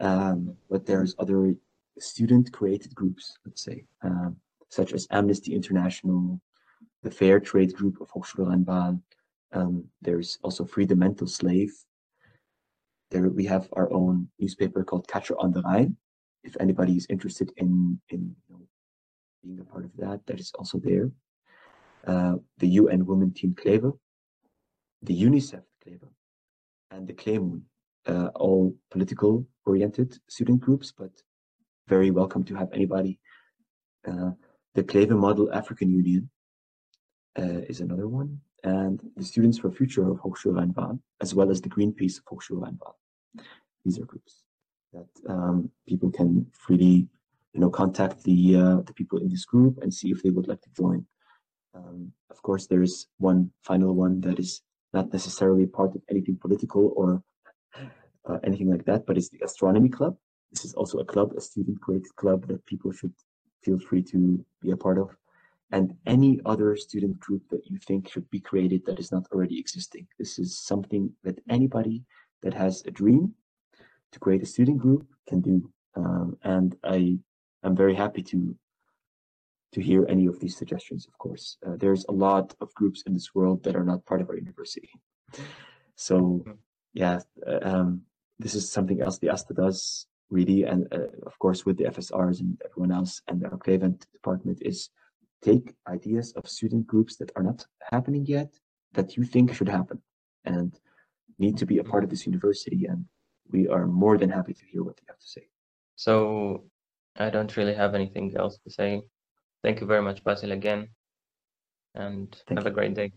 Um, 0.00 0.54
but 0.70 0.86
there's 0.86 1.14
other 1.18 1.54
student-created 1.98 2.94
groups, 2.94 3.38
let's 3.44 3.62
say, 3.62 3.84
um, 4.02 4.36
such 4.68 4.92
as 4.92 5.06
Amnesty 5.10 5.54
International, 5.54 6.40
the 7.02 7.10
Fair 7.10 7.40
Trade 7.40 7.74
Group 7.74 8.00
of 8.00 8.10
Hochschule 8.10 8.48
Rhein-Waal. 8.48 9.00
Um, 9.52 9.84
there's 10.00 10.38
also 10.42 10.64
Free 10.64 10.86
the 10.86 10.96
Mental 10.96 11.26
Slave. 11.26 11.72
There 13.12 13.28
we 13.28 13.44
have 13.44 13.68
our 13.74 13.92
own 13.92 14.28
newspaper 14.38 14.82
called 14.84 15.06
Catcher 15.06 15.38
on 15.38 15.52
the 15.52 15.60
Rhine. 15.60 15.98
If 16.44 16.56
anybody 16.58 16.96
is 16.96 17.06
interested 17.10 17.52
in 17.58 18.00
in 18.08 18.34
you 18.48 18.54
know, 18.54 18.66
being 19.44 19.60
a 19.60 19.64
part 19.64 19.84
of 19.84 19.94
that, 19.98 20.24
that 20.26 20.40
is 20.40 20.50
also 20.58 20.78
there. 20.78 21.10
Uh, 22.06 22.36
the 22.56 22.68
UN 22.80 23.04
Women 23.04 23.30
Team 23.34 23.54
Kleve, 23.54 23.92
the 25.02 25.22
UNICEF 25.26 25.62
Kleve, 25.84 26.08
and 26.90 27.06
the 27.06 27.12
Klemun, 27.12 27.60
uh, 28.06 28.28
all 28.34 28.74
political 28.90 29.46
oriented 29.66 30.18
student 30.28 30.60
groups, 30.60 30.90
but 30.90 31.12
very 31.88 32.10
welcome 32.10 32.44
to 32.44 32.54
have 32.54 32.72
anybody. 32.72 33.20
Uh, 34.08 34.30
the 34.74 34.82
Kleve 34.82 35.16
Model 35.26 35.52
African 35.52 35.90
Union 35.90 36.30
uh, 37.38 37.60
is 37.68 37.80
another 37.80 38.08
one, 38.08 38.40
and 38.64 39.00
the 39.16 39.24
Students 39.24 39.58
for 39.58 39.70
Future 39.70 40.08
of 40.08 40.18
Hochschule 40.18 40.56
Rhein-Waal, 40.56 40.98
as 41.20 41.34
well 41.34 41.50
as 41.50 41.60
the 41.60 41.68
Greenpeace 41.68 42.18
of 42.18 42.24
Hochschule 42.24 42.62
Rhein-Waal. 42.62 42.96
These 43.84 43.98
are 43.98 44.04
groups 44.04 44.44
that 44.92 45.08
um, 45.28 45.70
people 45.88 46.10
can 46.10 46.46
freely 46.52 47.08
you 47.52 47.60
know 47.60 47.70
contact 47.70 48.22
the 48.24 48.56
uh, 48.56 48.76
the 48.82 48.94
people 48.94 49.18
in 49.18 49.28
this 49.28 49.44
group 49.44 49.78
and 49.82 49.92
see 49.92 50.10
if 50.10 50.22
they 50.22 50.30
would 50.30 50.48
like 50.48 50.60
to 50.62 50.70
join. 50.76 51.06
Um, 51.74 52.12
of 52.30 52.42
course 52.42 52.66
there 52.66 52.82
is 52.82 53.06
one 53.18 53.50
final 53.62 53.94
one 53.94 54.20
that 54.20 54.38
is 54.38 54.62
not 54.92 55.12
necessarily 55.12 55.66
part 55.66 55.94
of 55.94 56.02
anything 56.10 56.36
political 56.40 56.92
or 56.96 57.22
uh, 58.28 58.38
anything 58.44 58.70
like 58.70 58.84
that 58.84 59.06
but 59.06 59.16
it's 59.16 59.30
the 59.30 59.40
astronomy 59.44 59.88
club. 59.88 60.16
This 60.52 60.64
is 60.64 60.74
also 60.74 60.98
a 60.98 61.04
club 61.04 61.32
a 61.36 61.40
student 61.40 61.80
created 61.80 62.14
club 62.16 62.46
that 62.48 62.64
people 62.66 62.92
should 62.92 63.14
feel 63.64 63.78
free 63.78 64.02
to 64.02 64.44
be 64.60 64.70
a 64.70 64.76
part 64.76 64.98
of 64.98 65.16
and 65.72 65.94
any 66.06 66.40
other 66.46 66.76
student 66.76 67.18
group 67.18 67.42
that 67.50 67.66
you 67.66 67.78
think 67.86 68.08
should 68.08 68.28
be 68.30 68.40
created 68.40 68.84
that 68.86 69.00
is 69.00 69.10
not 69.10 69.26
already 69.32 69.58
existing 69.58 70.06
this 70.18 70.38
is 70.38 70.58
something 70.58 71.10
that 71.24 71.38
anybody 71.48 72.04
that 72.42 72.54
has 72.54 72.82
a 72.86 72.90
dream 72.90 73.34
to 74.12 74.18
create 74.18 74.42
a 74.42 74.46
student 74.54 74.78
group 74.78 75.06
can 75.28 75.40
do 75.40 75.70
um, 75.96 76.36
and 76.44 76.76
i 76.84 77.18
I'm 77.62 77.76
very 77.76 77.94
happy 77.94 78.22
to 78.24 78.56
to 79.72 79.80
hear 79.80 80.04
any 80.08 80.26
of 80.26 80.38
these 80.38 80.56
suggestions. 80.56 81.06
Of 81.06 81.16
course, 81.18 81.56
uh, 81.66 81.76
there's 81.76 82.04
a 82.08 82.12
lot 82.12 82.54
of 82.60 82.74
groups 82.74 83.02
in 83.06 83.14
this 83.14 83.34
world 83.34 83.62
that 83.64 83.74
are 83.74 83.84
not 83.84 84.04
part 84.04 84.20
of 84.20 84.28
our 84.28 84.36
university. 84.36 84.90
So, 85.96 86.44
yeah, 86.92 87.20
um, 87.62 88.02
this 88.38 88.54
is 88.54 88.70
something 88.70 89.00
else 89.00 89.18
the 89.18 89.30
ASTA 89.30 89.54
does 89.54 90.06
really, 90.30 90.64
and 90.64 90.92
uh, 90.92 91.08
of 91.26 91.38
course 91.38 91.64
with 91.64 91.76
the 91.78 91.84
FSRs 91.84 92.40
and 92.40 92.60
everyone 92.64 92.92
else 92.92 93.22
and 93.28 93.44
our 93.44 93.58
event 93.66 94.06
department 94.12 94.58
is 94.62 94.90
take 95.42 95.74
ideas 95.88 96.32
of 96.32 96.48
student 96.48 96.86
groups 96.86 97.16
that 97.16 97.30
are 97.36 97.42
not 97.42 97.66
happening 97.90 98.24
yet 98.26 98.52
that 98.94 99.16
you 99.16 99.24
think 99.24 99.54
should 99.54 99.68
happen 99.68 100.00
and 100.44 100.78
need 101.38 101.56
to 101.58 101.66
be 101.66 101.78
a 101.78 101.84
part 101.84 102.04
of 102.04 102.10
this 102.10 102.26
university. 102.26 102.86
And 102.86 103.04
we 103.50 103.68
are 103.68 103.86
more 103.86 104.18
than 104.18 104.30
happy 104.30 104.54
to 104.54 104.64
hear 104.64 104.82
what 104.82 104.98
you 105.00 105.06
have 105.08 105.18
to 105.18 105.26
say. 105.26 105.48
So, 105.96 106.64
I 107.16 107.30
don't 107.30 107.56
really 107.56 107.74
have 107.74 107.94
anything 107.94 108.34
else 108.36 108.58
to 108.64 108.70
say. 108.70 109.02
Thank 109.62 109.80
you 109.80 109.86
very 109.86 110.02
much, 110.02 110.24
Basil, 110.24 110.52
again, 110.52 110.88
and 111.94 112.34
Thank 112.46 112.58
have 112.58 112.66
a 112.66 112.70
great 112.70 112.94
day. 112.94 113.12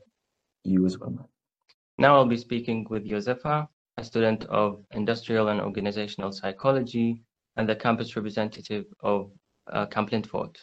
You 0.64 0.86
as 0.86 1.00
well, 1.00 1.12
man. 1.12 1.26
Now 1.98 2.16
I'll 2.16 2.26
be 2.26 2.38
speaking 2.38 2.86
with 2.90 3.08
Josefa, 3.10 3.68
a 3.98 4.04
student 4.04 4.44
of 4.46 4.84
Industrial 4.92 5.48
and 5.48 5.62
Organizational 5.62 6.32
Psychology 6.32 7.22
and 7.56 7.70
the 7.70 7.76
campus 7.76 8.16
representative 8.16 8.86
of 9.02 9.32
uh, 9.72 9.86
Kamp-Lintfort, 9.86 10.58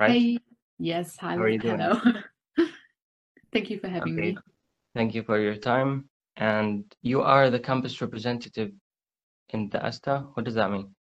right? 0.00 0.10
Hey, 0.10 0.38
yes, 0.82 1.16
hi, 1.16 1.36
How 1.36 1.42
are 1.42 1.48
you 1.48 1.58
doing? 1.66 1.78
hello. 1.78 2.00
Thank 3.52 3.70
you 3.70 3.78
for 3.78 3.88
having 3.88 4.14
Okay. 4.14 4.32
me. 4.32 4.38
Thank 4.94 5.14
you 5.14 5.22
for 5.22 5.38
your 5.38 5.56
time. 5.56 6.08
And 6.36 6.84
you 7.02 7.22
are 7.22 7.50
the 7.50 7.60
campus 7.60 8.00
representative 8.00 8.72
in 9.50 9.68
the 9.68 9.84
ASTA. 9.84 10.26
What 10.34 10.44
does 10.44 10.54
that 10.54 10.70
mean? 10.70 10.94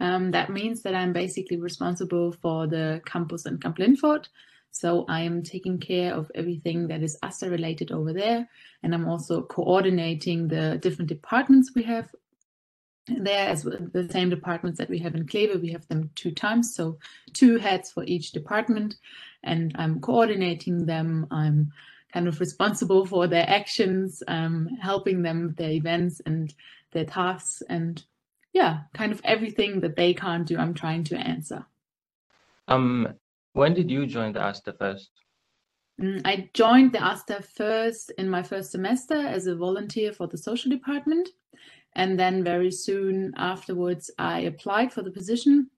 Um, 0.00 0.30
that 0.32 0.50
means 0.50 0.82
that 0.82 0.94
I'm 0.94 1.12
basically 1.12 1.58
responsible 1.58 2.32
for 2.32 2.66
the 2.66 3.00
campus 3.04 3.46
in 3.46 3.58
Kamp-Lintfort. 3.58 4.26
So 4.70 5.04
I'm 5.08 5.42
taking 5.42 5.78
care 5.78 6.12
of 6.14 6.30
everything 6.34 6.88
that 6.88 7.02
is 7.02 7.16
AStA 7.22 7.48
related 7.48 7.92
over 7.92 8.12
there. 8.12 8.48
And 8.82 8.94
I'm 8.94 9.08
also 9.08 9.42
coordinating 9.42 10.48
the 10.48 10.78
different 10.82 11.08
departments 11.08 11.72
we 11.74 11.84
have 11.84 12.08
there 13.06 13.48
as 13.48 13.62
the 13.62 14.08
same 14.10 14.30
departments 14.30 14.78
that 14.78 14.88
we 14.88 14.98
have 14.98 15.14
in 15.14 15.26
Kleve. 15.26 15.60
We 15.60 15.72
have 15.72 15.86
them 15.88 16.10
two 16.14 16.30
times, 16.30 16.74
so 16.74 16.98
two 17.32 17.58
heads 17.58 17.92
for 17.92 18.04
each 18.04 18.32
department. 18.32 18.96
And 19.42 19.74
I'm 19.76 20.00
coordinating 20.00 20.86
them. 20.86 21.26
I'm 21.30 21.72
kind 22.12 22.28
of 22.28 22.40
responsible 22.40 23.04
for 23.04 23.26
their 23.26 23.48
actions, 23.48 24.22
um, 24.28 24.68
helping 24.80 25.22
them 25.22 25.48
with 25.48 25.56
their 25.56 25.72
events 25.72 26.22
and 26.24 26.54
their 26.92 27.04
tasks. 27.04 27.62
And 27.68 28.02
yeah, 28.52 28.82
kind 28.94 29.12
of 29.12 29.20
everything 29.24 29.80
that 29.80 29.96
they 29.96 30.14
can't 30.14 30.46
do, 30.46 30.56
I'm 30.56 30.74
trying 30.74 31.04
to 31.04 31.16
answer. 31.16 31.66
Um, 32.68 33.08
when 33.52 33.74
did 33.74 33.90
you 33.90 34.06
join 34.06 34.32
the 34.32 34.40
AStA 34.40 34.74
first? 34.78 35.10
Mm, 36.00 36.22
I 36.24 36.50
joined 36.54 36.92
the 36.92 37.04
AStA 37.04 37.42
first 37.42 38.12
in 38.16 38.28
my 38.28 38.42
first 38.42 38.70
semester 38.70 39.14
as 39.14 39.46
a 39.46 39.54
volunteer 39.54 40.12
for 40.12 40.26
the 40.26 40.38
social 40.38 40.70
department. 40.70 41.28
And 41.94 42.18
then 42.18 42.42
very 42.42 42.70
soon 42.70 43.32
afterwards, 43.36 44.10
I 44.18 44.40
applied 44.40 44.92
for 44.92 45.02
the 45.02 45.10
position 45.10 45.70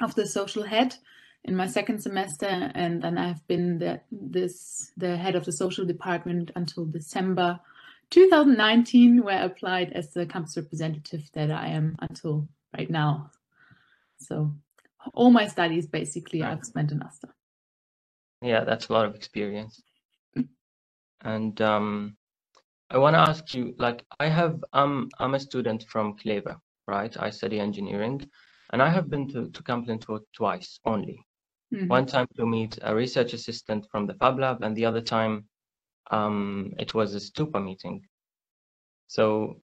of 0.00 0.14
the 0.14 0.26
social 0.26 0.62
head 0.62 0.96
in 1.44 1.56
my 1.56 1.66
second 1.66 2.00
semester. 2.00 2.70
And 2.74 3.02
then 3.02 3.18
I've 3.18 3.46
been 3.46 3.78
the, 3.78 4.00
this, 4.10 4.92
the 4.96 5.16
head 5.16 5.34
of 5.34 5.44
the 5.44 5.52
social 5.52 5.84
department 5.84 6.50
until 6.56 6.86
December 6.86 7.60
2019, 8.10 9.22
where 9.22 9.38
I 9.38 9.44
applied 9.44 9.92
as 9.92 10.12
the 10.12 10.24
campus 10.26 10.56
representative 10.56 11.28
that 11.34 11.50
I 11.50 11.68
am 11.68 11.96
until 12.00 12.48
right 12.76 12.90
now. 12.90 13.30
So 14.18 14.54
all 15.12 15.30
my 15.30 15.46
studies 15.46 15.86
basically 15.86 16.42
I've 16.42 16.64
spent 16.64 16.92
in 16.92 17.02
AStA. 17.02 17.28
Yeah, 18.42 18.64
that's 18.64 18.88
a 18.88 18.92
lot 18.92 19.06
of 19.06 19.14
experience. 19.14 19.82
And 21.20 21.60
um, 21.60 22.16
I 22.90 22.98
want 22.98 23.14
to 23.14 23.20
ask 23.20 23.54
you, 23.54 23.74
like, 23.78 24.04
I 24.18 24.28
have, 24.28 24.64
um, 24.72 25.10
I'm 25.18 25.34
a 25.34 25.40
student 25.40 25.84
from 25.88 26.16
Kleve, 26.16 26.56
right? 26.86 27.14
I 27.20 27.30
study 27.30 27.60
engineering, 27.60 28.26
and 28.72 28.82
I 28.82 28.88
have 28.88 29.10
been 29.10 29.28
to, 29.28 29.50
to 29.50 29.62
Camp 29.62 29.86
twice 30.34 30.80
only. 30.84 31.18
Mm 31.72 31.78
-hmm. 31.78 31.90
One 31.90 32.06
time 32.06 32.26
to 32.36 32.46
meet 32.46 32.78
a 32.82 32.94
research 32.94 33.34
assistant 33.34 33.86
from 33.90 34.06
the 34.06 34.14
Fab 34.14 34.38
Lab, 34.38 34.62
and 34.62 34.76
the 34.76 34.86
other 34.88 35.02
time 35.02 35.48
um, 36.10 36.72
it 36.78 36.94
was 36.94 37.14
a 37.14 37.20
Stupa 37.20 37.60
meeting. 37.60 38.08
So 39.06 39.60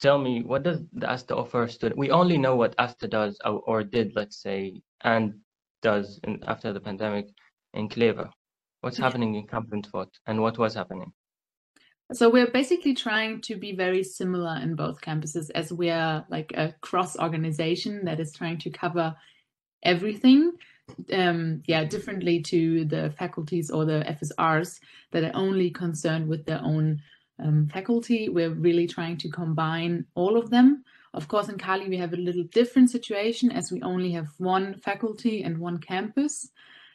tell 0.00 0.18
me, 0.18 0.42
what 0.42 0.62
does 0.62 0.80
the 0.92 1.06
AStA 1.06 1.34
offer 1.36 1.68
student? 1.68 1.98
We 1.98 2.10
only 2.10 2.36
know 2.36 2.56
what 2.56 2.74
AStA 2.78 3.08
does 3.08 3.38
or, 3.44 3.62
or 3.66 3.84
did, 3.84 4.14
let's 4.14 4.40
say, 4.42 4.82
and 5.00 5.40
does 5.82 6.20
in, 6.24 6.42
after 6.44 6.72
the 6.72 6.80
pandemic 6.80 7.26
in 7.72 7.88
Kleve. 7.88 8.30
What's 8.80 8.98
yeah. 8.98 9.06
happening 9.06 9.34
in 9.34 9.46
Kamp-Lintfort 9.46 10.10
and 10.26 10.40
what 10.40 10.58
was 10.58 10.74
happening? 10.74 11.12
So 12.12 12.28
we're 12.28 12.50
basically 12.50 12.94
trying 12.94 13.40
to 13.42 13.54
be 13.54 13.72
very 13.72 14.02
similar 14.02 14.58
in 14.60 14.74
both 14.74 15.00
campuses 15.00 15.48
as 15.54 15.72
we 15.72 15.90
are 15.90 16.24
like 16.28 16.52
a 16.56 16.74
cross 16.80 17.16
organization 17.16 18.04
that 18.04 18.18
is 18.18 18.32
trying 18.32 18.58
to 18.58 18.70
cover 18.70 19.14
everything. 19.84 20.52
Um, 21.12 21.62
yeah, 21.66 21.84
differently 21.84 22.42
to 22.42 22.84
the 22.84 23.14
faculties 23.16 23.70
or 23.70 23.84
the 23.84 24.04
FSRs 24.08 24.80
that 25.12 25.22
are 25.22 25.36
only 25.36 25.70
concerned 25.70 26.26
with 26.26 26.46
their 26.46 26.60
own 26.64 27.00
um, 27.38 27.68
faculty. 27.72 28.28
We're 28.28 28.50
really 28.50 28.88
trying 28.88 29.16
to 29.18 29.28
combine 29.28 30.04
all 30.16 30.36
of 30.36 30.50
them. 30.50 30.82
Of 31.14 31.28
course, 31.28 31.48
in 31.48 31.58
Kali, 31.58 31.88
we 31.88 31.98
have 31.98 32.12
a 32.12 32.16
little 32.16 32.44
different 32.44 32.90
situation 32.90 33.52
as 33.52 33.70
we 33.70 33.82
only 33.82 34.10
have 34.12 34.28
one 34.38 34.80
faculty 34.80 35.44
and 35.44 35.58
one 35.58 35.78
campus, 35.78 36.50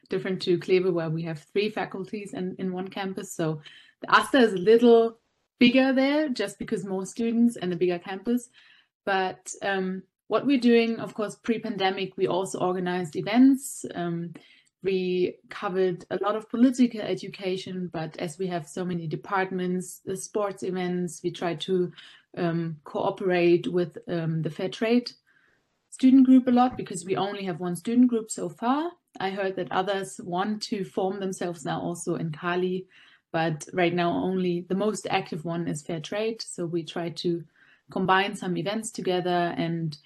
different 0.10 0.42
to 0.42 0.58
Kleve 0.58 0.92
where 0.92 1.10
we 1.10 1.24
have 1.24 1.40
three 1.54 1.70
faculties 1.70 2.34
and 2.34 2.60
in 2.60 2.74
one 2.74 2.90
campus. 2.90 3.34
So 3.34 3.62
the 4.06 4.16
AStA 4.16 4.40
is 4.40 4.54
a 4.54 4.58
little 4.58 5.18
bigger 5.60 5.94
there 5.94 6.30
just 6.30 6.60
because 6.60 6.86
more 6.86 7.06
students 7.06 7.56
and 7.56 7.74
a 7.74 7.76
bigger 7.76 8.00
campus. 8.00 8.50
But 9.06 9.52
um, 9.62 10.04
what 10.28 10.46
we're 10.46 10.60
doing, 10.60 11.00
of 11.00 11.14
course, 11.14 11.36
pre-pandemic, 11.36 12.18
we 12.18 12.28
also 12.28 12.60
organized 12.60 13.16
events. 13.16 13.86
Um, 13.94 14.34
we 14.84 15.36
covered 15.50 16.06
a 16.12 16.20
lot 16.22 16.36
of 16.36 16.50
political 16.50 17.02
education, 17.02 17.90
but 17.92 18.18
as 18.18 18.38
we 18.38 18.48
have 18.48 18.68
so 18.68 18.86
many 18.86 19.08
departments, 19.08 20.02
the 20.06 20.16
sports 20.16 20.64
events, 20.64 21.22
we 21.24 21.32
try 21.32 21.56
to 21.56 21.92
um, 22.38 22.78
cooperate 22.84 23.68
with 23.68 23.98
um, 24.08 24.42
the 24.42 24.50
fair 24.50 24.70
trade 24.70 25.12
student 25.90 26.26
group 26.26 26.46
a 26.48 26.52
lot 26.52 26.76
because 26.76 27.06
we 27.06 27.16
only 27.16 27.46
have 27.46 27.62
one 27.62 27.76
student 27.76 28.10
group 28.10 28.30
so 28.30 28.50
far. 28.50 28.92
I 29.18 29.30
heard 29.30 29.56
that 29.56 29.72
others 29.72 30.20
want 30.22 30.62
to 30.64 30.84
form 30.84 31.22
themselves 31.22 31.64
now 31.64 31.80
also 31.80 32.16
in 32.16 32.34
Kali, 32.34 32.86
but 33.36 33.68
right 33.74 33.94
now 33.94 34.12
only 34.12 34.62
the 34.70 34.76
most 34.76 35.08
active 35.10 35.44
one 35.44 35.68
is 35.68 35.82
fair 35.82 36.00
trade. 36.00 36.42
So 36.42 36.66
we 36.66 36.84
try 36.86 37.10
to 37.10 37.44
combine 37.92 38.34
some 38.34 38.56
events 38.56 38.92
together 38.92 39.54
and 39.58 39.98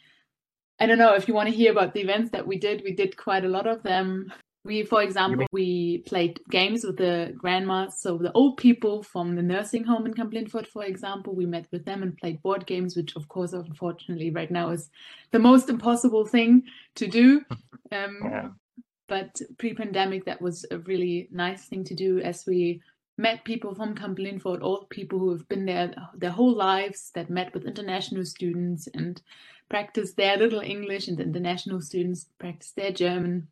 I 0.79 0.87
don't 0.87 0.97
know 0.97 1.13
if 1.13 1.27
you 1.27 1.35
want 1.35 1.47
to 1.47 1.55
hear 1.55 1.71
about 1.71 1.93
the 1.93 2.01
events 2.01 2.31
that 2.31 2.47
we 2.47 2.57
did. 2.57 2.81
We 2.83 2.95
did 2.95 3.17
quite 3.17 3.45
a 3.45 3.47
lot 3.47 3.67
of 3.67 3.83
them. 3.83 4.33
We, 4.65 4.81
for 4.81 5.03
example, 5.03 5.45
we 5.51 5.99
played 6.07 6.39
games 6.49 6.83
with 6.83 6.97
the 6.97 7.35
grandmas, 7.37 8.01
so 8.01 8.17
the 8.17 8.31
old 8.31 8.57
people 8.57 9.03
from 9.03 9.35
the 9.35 9.43
nursing 9.43 9.83
home 9.83 10.07
in 10.07 10.15
Kamp-Lintfort, 10.15 10.65
for 10.65 10.83
example, 10.83 11.35
we 11.35 11.45
met 11.45 11.67
with 11.71 11.85
them 11.85 12.01
and 12.01 12.17
played 12.17 12.41
board 12.41 12.65
games, 12.65 12.95
which 12.95 13.15
of 13.15 13.27
course, 13.27 13.53
unfortunately, 13.53 14.31
right 14.31 14.49
now 14.49 14.71
is 14.71 14.89
the 15.29 15.39
most 15.39 15.69
impossible 15.69 16.25
thing 16.25 16.63
to 16.95 17.07
do. 17.07 17.45
Um, 17.91 18.19
yeah. 18.23 18.49
But 19.07 19.41
pre-pandemic, 19.57 20.25
that 20.25 20.39
was 20.39 20.63
a 20.69 20.77
really 20.77 21.27
nice 21.31 21.65
thing 21.65 21.83
to 21.85 21.95
do 21.95 22.19
as 22.19 22.45
we 22.45 22.83
met 23.19 23.43
people 23.43 23.75
from 23.75 23.93
Kamp-Lintfort, 23.93 24.63
all 24.63 24.85
people 24.89 25.19
who 25.19 25.29
have 25.31 25.47
been 25.47 25.65
there 25.65 25.93
their 26.15 26.31
whole 26.31 26.55
lives, 26.55 27.11
that 27.13 27.29
met 27.29 27.53
with 27.53 27.65
international 27.65 28.25
students 28.25 28.87
and 28.95 29.21
practiced 29.69 30.17
their 30.17 30.37
little 30.37 30.61
English, 30.61 31.07
and 31.07 31.17
the 31.17 31.23
international 31.23 31.81
students 31.81 32.25
practiced 32.39 32.75
their 32.75 32.91
German 32.91 33.47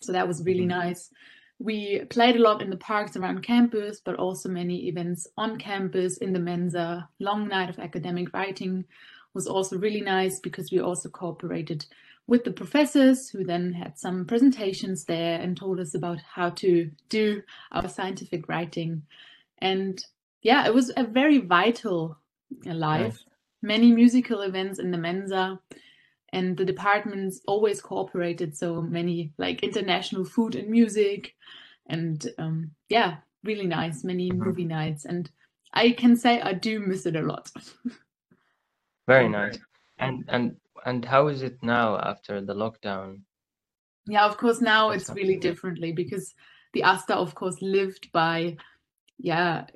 so 0.00 0.12
that 0.12 0.26
was 0.26 0.44
really 0.44 0.60
mm-hmm. 0.60 0.80
nice. 0.80 1.10
We 1.58 2.04
played 2.08 2.36
a 2.36 2.42
lot 2.42 2.62
in 2.62 2.70
the 2.70 2.76
parks 2.76 3.16
around 3.16 3.42
campus, 3.42 4.00
but 4.02 4.16
also 4.16 4.48
many 4.48 4.88
events 4.88 5.26
on 5.36 5.58
campus 5.58 6.16
in 6.18 6.32
the 6.32 6.38
Mensa. 6.38 7.08
Long 7.18 7.48
night 7.48 7.68
of 7.68 7.78
academic 7.78 8.32
writing 8.32 8.86
was 9.34 9.46
also 9.46 9.78
really 9.78 10.00
nice 10.00 10.40
because 10.40 10.72
we 10.72 10.80
also 10.80 11.10
cooperated 11.10 11.84
with 12.30 12.44
the 12.44 12.52
professors 12.52 13.28
who 13.28 13.42
then 13.42 13.72
had 13.72 13.98
some 13.98 14.24
presentations 14.24 15.04
there 15.04 15.40
and 15.40 15.56
told 15.56 15.80
us 15.80 15.96
about 15.96 16.20
how 16.20 16.48
to 16.48 16.88
do 17.08 17.42
our 17.72 17.88
scientific 17.88 18.48
writing. 18.48 19.02
And 19.58 20.02
yeah, 20.40 20.64
it 20.64 20.72
was 20.72 20.92
a 20.96 21.02
very 21.02 21.38
vital 21.38 22.16
life. 22.64 23.14
Nice. 23.14 23.24
Many 23.62 23.90
musical 23.90 24.42
events 24.42 24.78
in 24.78 24.92
the 24.92 24.96
Mensa 24.96 25.58
and 26.32 26.56
the 26.56 26.64
departments 26.64 27.40
always 27.48 27.80
cooperated 27.80 28.56
so 28.56 28.80
many 28.80 29.32
like 29.36 29.64
international 29.64 30.24
food 30.24 30.54
and 30.54 30.68
music 30.68 31.34
and 31.88 32.28
um, 32.38 32.70
yeah 32.88 33.16
really 33.42 33.66
nice 33.66 34.04
many 34.04 34.30
mm-hmm. 34.30 34.44
movie 34.44 34.64
nights 34.64 35.04
and 35.04 35.28
i 35.74 35.90
can 35.90 36.14
say 36.14 36.40
i 36.42 36.52
do 36.52 36.78
miss 36.78 37.04
it 37.04 37.16
a 37.16 37.22
lot 37.22 37.50
very 39.08 39.28
nice 39.28 39.58
and 39.98 40.24
and 40.28 40.56
and 40.84 41.04
how 41.04 41.28
is 41.28 41.42
it 41.42 41.62
now 41.62 41.98
after 41.98 42.40
the 42.40 42.54
lockdown? 42.54 43.22
Yeah 44.06 44.26
of 44.26 44.36
course 44.36 44.60
now 44.60 44.88
What's 44.88 45.08
it's 45.08 45.16
really 45.16 45.36
differently 45.36 45.92
because 45.92 46.34
the 46.72 46.84
asta 46.84 47.14
of 47.14 47.34
course 47.34 47.60
lived 47.60 48.10
by 48.12 48.56
yeah 49.18 49.66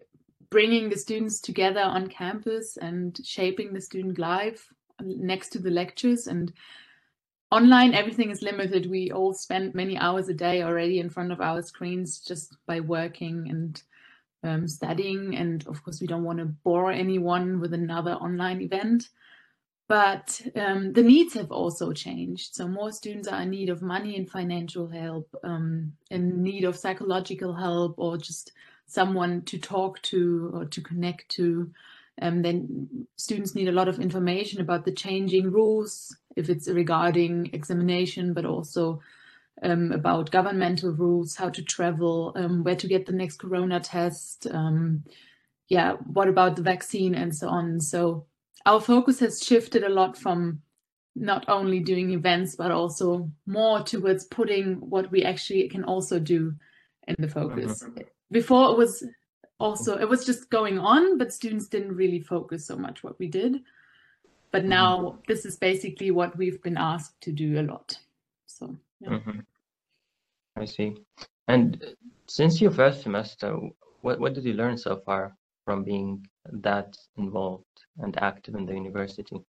bringing 0.55 0.89
the 0.89 0.97
students 0.97 1.41
together 1.41 1.81
on 1.81 2.07
campus 2.07 2.77
and 2.77 3.19
shaping 3.25 3.73
the 3.73 3.81
student 3.81 4.21
life 4.21 4.69
next 5.03 5.49
to 5.51 5.59
the 5.59 5.71
lectures. 5.71 6.29
And 6.29 6.53
online 7.51 7.93
everything 7.93 8.31
is 8.31 8.41
limited. 8.41 8.89
We 8.89 9.11
all 9.11 9.35
spend 9.35 9.75
many 9.75 9.99
hours 9.99 10.29
a 10.29 10.35
day 10.35 10.63
already 10.63 11.01
in 11.01 11.11
front 11.11 11.33
of 11.33 11.41
our 11.41 11.61
screens 11.63 12.21
just 12.21 12.57
by 12.67 12.79
working 12.79 13.49
and 13.51 13.83
um, 14.45 14.69
studying. 14.69 15.35
And 15.35 15.67
of 15.67 15.83
course 15.83 16.01
we 16.01 16.07
don't 16.07 16.23
want 16.23 16.39
to 16.39 16.45
bore 16.45 16.93
anyone 16.93 17.59
with 17.59 17.75
another 17.75 18.13
online 18.13 18.61
event 18.61 19.09
but 19.87 20.41
um, 20.57 20.93
the 20.93 21.03
needs 21.03 21.35
have 21.35 21.53
also 21.53 21.93
changed 21.93 22.55
so 22.55 22.67
more 22.67 22.91
students 22.91 23.29
are 23.29 23.43
in 23.43 23.51
need 23.51 23.69
of 23.69 23.83
money 23.83 24.17
and 24.17 24.31
financial 24.31 24.89
help 24.89 25.29
um, 25.45 25.93
in 26.11 26.43
need 26.43 26.65
of 26.65 26.77
psychological 26.77 27.55
help 27.55 27.95
or 27.99 28.17
just 28.17 28.53
someone 28.87 29.43
to 29.43 29.59
talk 29.59 30.01
to 30.03 30.51
or 30.55 30.65
to 30.65 30.81
connect 30.81 31.29
to 31.29 31.71
um, 32.23 32.43
then 32.43 33.07
students 33.17 33.55
need 33.55 33.69
a 33.69 33.73
lot 33.73 33.89
of 33.89 33.99
information 33.99 34.61
about 34.61 34.85
the 34.85 34.93
changing 34.93 35.51
rules, 35.51 36.17
if 36.37 36.49
it's 36.49 36.69
regarding 36.69 37.51
examination, 37.53 38.33
but 38.33 38.45
also 38.45 39.01
um, 39.63 39.91
about 39.93 40.31
governmental 40.31 40.93
rules, 40.93 41.35
how 41.35 41.49
to 41.49 41.63
travel, 41.63 42.33
um, 42.37 42.63
where 42.63 42.77
to 42.77 42.87
get 42.87 43.07
the 43.07 43.13
next 43.13 43.39
corona 43.39 43.81
test, 43.81 44.47
um, 44.51 45.05
yeah, 45.69 45.93
what 45.93 46.29
about 46.29 46.57
the 46.57 46.63
vaccine 46.63 47.15
and 47.15 47.35
so 47.35 47.49
on. 47.49 47.81
So 47.81 48.27
our 48.67 48.81
focus 48.81 49.21
has 49.21 49.43
shifted 49.43 49.85
a 49.85 49.89
lot 49.89 50.17
from 50.17 50.61
not 51.17 51.45
only 51.49 51.81
doing 51.81 52.11
events 52.11 52.57
but 52.57 52.71
also 52.73 53.31
more 53.47 53.81
towards 53.83 54.25
putting 54.25 54.75
what 54.91 55.11
we 55.11 55.23
actually 55.23 55.69
can 55.69 55.85
also 55.85 56.19
do 56.19 56.53
in 57.09 57.15
the 57.19 57.29
focus 57.29 57.83
Mm-hmm. 57.85 58.03
before 58.33 58.73
it 58.73 58.79
was 58.79 59.05
also 59.61 59.97
it 59.97 60.09
was 60.09 60.27
just 60.27 60.51
going 60.51 60.79
on 60.79 61.17
but 61.19 61.33
students 61.33 61.69
didn't 61.69 61.95
really 61.95 62.21
focus 62.21 62.67
so 62.67 62.77
much 62.77 63.05
what 63.05 63.19
we 63.19 63.29
did 63.29 63.61
but 64.51 64.63
Mm-hmm. 64.63 64.71
now 64.71 65.19
this 65.29 65.45
is 65.45 65.57
basically 65.57 66.11
what 66.11 66.37
we've 66.37 66.63
been 66.63 66.77
asked 66.77 67.21
to 67.21 67.33
do 67.33 67.61
a 67.61 67.63
lot 67.63 67.99
so 68.47 68.77
yeah. 69.01 69.11
Mhm. 69.19 69.45
I 70.57 70.65
see. 70.67 70.97
And 71.49 71.83
since 72.27 72.61
your 72.61 72.71
first 72.71 73.03
semester, 73.03 73.59
what 74.03 74.21
what 74.21 74.35
did 74.35 74.45
you 74.45 74.55
learn 74.55 74.79
so 74.79 74.97
far 75.05 75.37
from 75.65 75.85
being 75.85 76.27
that 76.53 76.97
involved 77.17 77.65
and 77.99 78.17
active 78.23 78.55
in 78.55 78.67
the 78.67 78.75
university? 78.75 79.41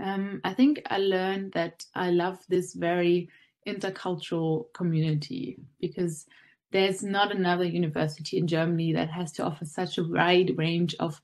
Um, 0.00 0.40
I 0.44 0.54
think 0.54 0.82
I 0.90 0.98
learned 0.98 1.52
that 1.52 1.84
I 1.94 2.10
love 2.10 2.38
this 2.48 2.74
very 2.74 3.28
intercultural 3.66 4.72
community 4.72 5.58
because 5.80 6.26
there's 6.70 7.02
not 7.02 7.32
another 7.32 7.64
university 7.64 8.38
in 8.38 8.46
Germany 8.46 8.92
that 8.92 9.10
has 9.10 9.32
to 9.32 9.44
offer 9.44 9.64
such 9.64 9.98
a 9.98 10.04
wide 10.04 10.56
range 10.56 10.94
of 11.00 11.20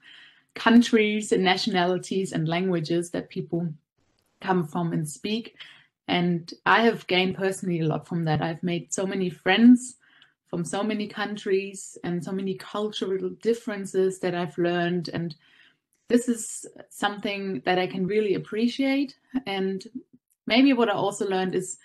countries 0.54 1.32
and 1.32 1.44
nationalities 1.44 2.32
and 2.32 2.48
languages 2.48 3.10
that 3.10 3.28
people 3.28 3.68
come 4.40 4.66
from 4.66 4.92
and 4.92 5.08
speak. 5.08 5.56
And 6.08 6.52
I 6.66 6.82
have 6.82 7.06
gained 7.06 7.36
personally 7.36 7.80
a 7.80 7.86
lot 7.86 8.06
from 8.06 8.24
that. 8.24 8.42
I've 8.42 8.62
made 8.62 8.92
so 8.92 9.06
many 9.06 9.30
friends 9.30 9.96
from 10.54 10.64
so 10.64 10.84
many 10.84 11.08
countries 11.08 11.98
and 12.04 12.22
so 12.22 12.30
many 12.30 12.54
cultural 12.54 13.28
differences 13.42 14.20
that 14.20 14.36
I've 14.36 14.56
learned. 14.56 15.10
And 15.12 15.34
this 16.08 16.28
is 16.28 16.64
something 16.90 17.60
that 17.64 17.76
I 17.76 17.88
can 17.88 18.06
really 18.06 18.34
appreciate. 18.34 19.16
And 19.46 19.84
maybe 20.46 20.72
what 20.72 20.88
I 20.88 20.92
also 20.92 21.26
learned 21.26 21.56
is 21.56 21.78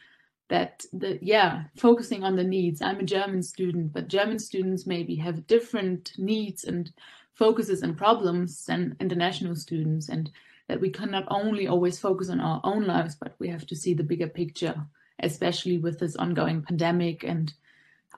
that 0.49 0.86
the 0.93 1.17
yeah 1.20 1.63
focusing 1.78 2.24
on 2.24 2.36
the 2.36 2.43
needs 2.43 2.82
i'm 2.82 2.99
a 2.99 3.03
german 3.03 3.43
student 3.43 3.93
but 3.93 4.07
german 4.07 4.39
students 4.39 4.88
maybe 4.88 5.13
have 5.13 5.45
different 5.45 6.11
needs 6.17 6.63
and 6.63 6.91
focuses 7.36 7.84
and 7.84 7.95
problems 7.95 8.65
than 8.65 8.95
international 8.99 9.55
students 9.55 10.09
and 10.09 10.32
that 10.67 10.82
we 10.82 10.89
cannot 10.89 11.26
only 11.28 11.67
always 11.67 11.99
focus 11.99 12.32
on 12.32 12.39
our 12.39 12.59
own 12.63 12.88
lives 12.88 13.13
but 13.13 13.36
we 13.38 13.47
have 13.47 13.67
to 13.67 13.76
see 13.76 13.93
the 13.93 14.03
bigger 14.03 14.28
picture 14.28 14.88
especially 15.20 15.78
with 15.78 15.99
this 15.99 16.15
ongoing 16.15 16.63
pandemic 16.63 17.24
and 17.24 17.53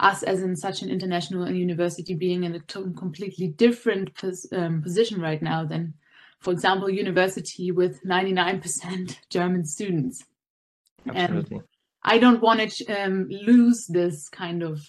us 0.01 0.23
as 0.23 0.41
in 0.41 0.55
such 0.55 0.81
an 0.81 0.89
international 0.89 1.49
university 1.49 2.13
being 2.13 2.43
in 2.43 2.55
a 2.55 2.59
completely 2.59 3.47
different 3.47 4.13
pos 4.15 4.45
um, 4.51 4.81
position 4.81 5.21
right 5.21 5.41
now 5.41 5.63
than 5.63 5.93
for 6.39 6.51
example 6.51 6.89
university 6.89 7.71
with 7.71 8.03
99% 8.03 9.17
german 9.29 9.63
students 9.63 10.25
Absolutely. 11.07 11.57
and 11.57 11.63
I 12.03 12.17
don't 12.17 12.41
want 12.41 12.69
to 12.69 12.85
um, 12.87 13.27
lose 13.29 13.85
this 13.87 14.29
kind 14.29 14.63
of, 14.63 14.81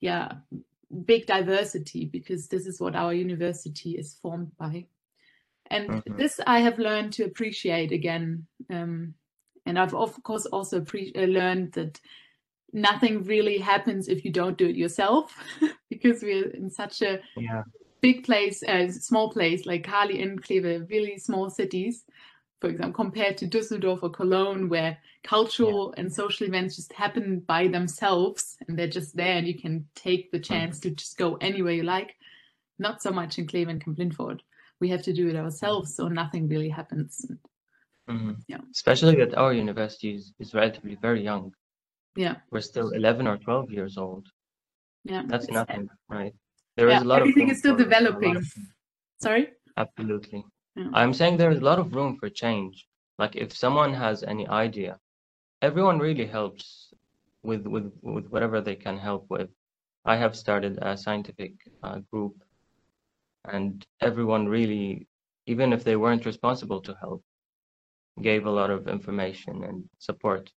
yeah, 0.00 0.32
big 1.04 1.26
diversity 1.26 2.06
because 2.06 2.48
this 2.48 2.66
is 2.66 2.80
what 2.80 2.96
our 2.96 3.12
university 3.12 3.92
is 3.92 4.14
formed 4.14 4.52
by. 4.56 4.86
And 5.66 6.02
Mhm. 6.06 6.18
this 6.18 6.40
I 6.46 6.60
have 6.60 6.78
learned 6.78 7.12
to 7.14 7.24
appreciate 7.24 7.92
again. 7.92 8.46
Um, 8.70 9.14
and 9.64 9.78
I've 9.78 9.94
of 9.94 10.22
course 10.22 10.46
also 10.46 10.80
uh, 10.80 11.20
learned 11.20 11.72
that 11.72 12.00
nothing 12.72 13.22
really 13.24 13.58
happens 13.58 14.08
if 14.08 14.24
you 14.24 14.32
don't 14.32 14.56
do 14.58 14.66
it 14.66 14.76
yourself 14.76 15.34
because 15.90 16.22
we're 16.22 16.50
in 16.50 16.70
such 16.70 17.02
a 17.02 17.20
Yeah. 17.36 17.62
big 18.00 18.24
place, 18.24 18.62
a 18.62 18.88
small 18.90 19.30
place 19.30 19.66
like 19.66 19.84
Kali 19.84 20.22
and 20.22 20.42
Kleve, 20.42 20.88
really 20.90 21.18
small 21.18 21.50
cities, 21.50 22.04
for 22.60 22.68
example, 22.70 23.04
compared 23.04 23.36
to 23.38 23.46
Düsseldorf 23.46 24.02
or 24.02 24.10
Cologne, 24.10 24.68
where 24.68 24.96
cultural 25.24 25.94
and 25.96 26.12
social 26.12 26.46
events 26.46 26.76
just 26.76 26.92
happen 26.92 27.40
by 27.40 27.68
themselves 27.68 28.56
and 28.66 28.78
they're 28.78 28.88
just 28.88 29.16
there 29.16 29.36
and 29.36 29.46
you 29.46 29.58
can 29.58 29.86
take 29.94 30.30
the 30.32 30.40
chance 30.40 30.80
to 30.80 30.90
just 30.90 31.16
go 31.18 31.36
anywhere 31.40 31.72
you 31.74 31.82
like. 31.82 32.16
Not 32.78 33.02
so 33.02 33.10
much 33.12 33.38
in 33.38 33.46
Kleve 33.46 33.68
and 33.68 33.84
Kamp-Lintfort. 33.84 34.40
We 34.80 34.88
have 34.88 35.02
to 35.02 35.12
do 35.12 35.28
it 35.28 35.36
ourselves, 35.36 35.94
so 35.94 36.08
nothing 36.08 36.48
really 36.48 36.68
happens. 36.70 37.24
Mhm. 38.08 38.36
Yeah. 38.48 38.58
Especially 38.72 39.14
that 39.16 39.34
our 39.34 39.52
university 39.52 40.14
is, 40.14 40.32
is 40.40 40.54
relatively 40.54 40.96
very 40.96 41.22
young. 41.22 41.54
Yeah. 42.16 42.36
We're 42.50 42.60
still 42.60 42.90
11 42.90 43.26
or 43.26 43.36
12 43.38 43.70
years 43.70 43.96
old. 43.96 44.26
Yeah, 45.04 45.22
That's 45.26 45.48
nothing, 45.48 45.88
right? 46.08 46.34
There 46.76 46.88
is 46.88 46.94
yeah, 46.94 47.02
a 47.02 47.04
lot 47.04 47.20
everything 47.20 47.44
of 47.50 47.52
is 47.52 47.58
still 47.58 47.76
room 47.76 47.84
for 47.84 47.88
a 47.88 47.90
lot 47.90 47.98
developing. 48.00 48.36
of- 48.36 48.52
Sorry. 49.20 49.48
Absolutely. 49.76 50.44
Yeah. 50.76 50.88
I'm 50.94 51.12
saying 51.14 51.36
there 51.36 51.50
is 51.50 51.60
a 51.60 51.64
lot 51.64 51.78
of 51.78 51.94
room 51.94 52.16
for 52.18 52.28
change. 52.28 52.86
Like 53.18 53.36
if 53.36 53.52
someone 53.56 53.92
has 53.94 54.22
any 54.22 54.46
idea, 54.48 54.98
everyone 55.60 55.98
really 55.98 56.26
helps 56.26 56.92
with 57.42 57.66
with 57.66 57.92
with 58.02 58.26
whatever 58.28 58.60
they 58.60 58.74
can 58.76 58.96
help 58.98 59.26
with. 59.28 59.48
I 60.04 60.16
have 60.16 60.34
started 60.36 60.78
a 60.82 60.96
scientific 60.96 61.52
uh, 61.82 61.98
group, 62.10 62.34
and 63.44 63.86
everyone 64.00 64.48
really, 64.48 65.06
even 65.46 65.72
if 65.72 65.84
they 65.84 65.96
weren't 65.96 66.26
responsible 66.26 66.80
to 66.82 66.96
help, 67.00 67.22
gave 68.20 68.46
a 68.46 68.50
lot 68.50 68.70
of 68.70 68.88
information 68.88 69.62
and 69.64 69.84
support. 69.98 70.50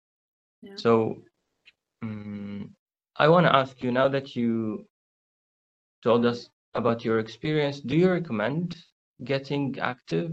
Yeah. 0.61 0.75
So, 0.77 1.21
mm, 2.03 2.69
I 3.15 3.27
want 3.27 3.45
to 3.45 3.55
ask 3.55 3.81
you 3.81 3.91
now 3.91 4.07
that 4.09 4.35
you 4.35 4.85
told 6.03 6.25
us 6.25 6.49
about 6.73 7.05
your 7.05 7.19
experience, 7.19 7.79
do 7.79 7.95
you 7.95 8.09
recommend 8.09 8.75
getting 9.23 9.77
active, 9.79 10.31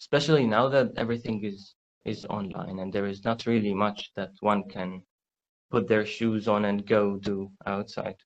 especially 0.00 0.46
now 0.46 0.68
that 0.68 0.92
everything 0.96 1.44
is 1.44 1.74
is 2.04 2.24
online 2.26 2.78
and 2.78 2.92
there 2.92 3.06
is 3.06 3.24
not 3.24 3.46
really 3.46 3.74
much 3.74 4.12
that 4.14 4.30
one 4.40 4.68
can 4.68 5.02
put 5.72 5.88
their 5.88 6.06
shoes 6.06 6.46
on 6.46 6.64
and 6.64 6.86
go 6.86 7.16
do 7.16 7.50
outside? 7.66 8.16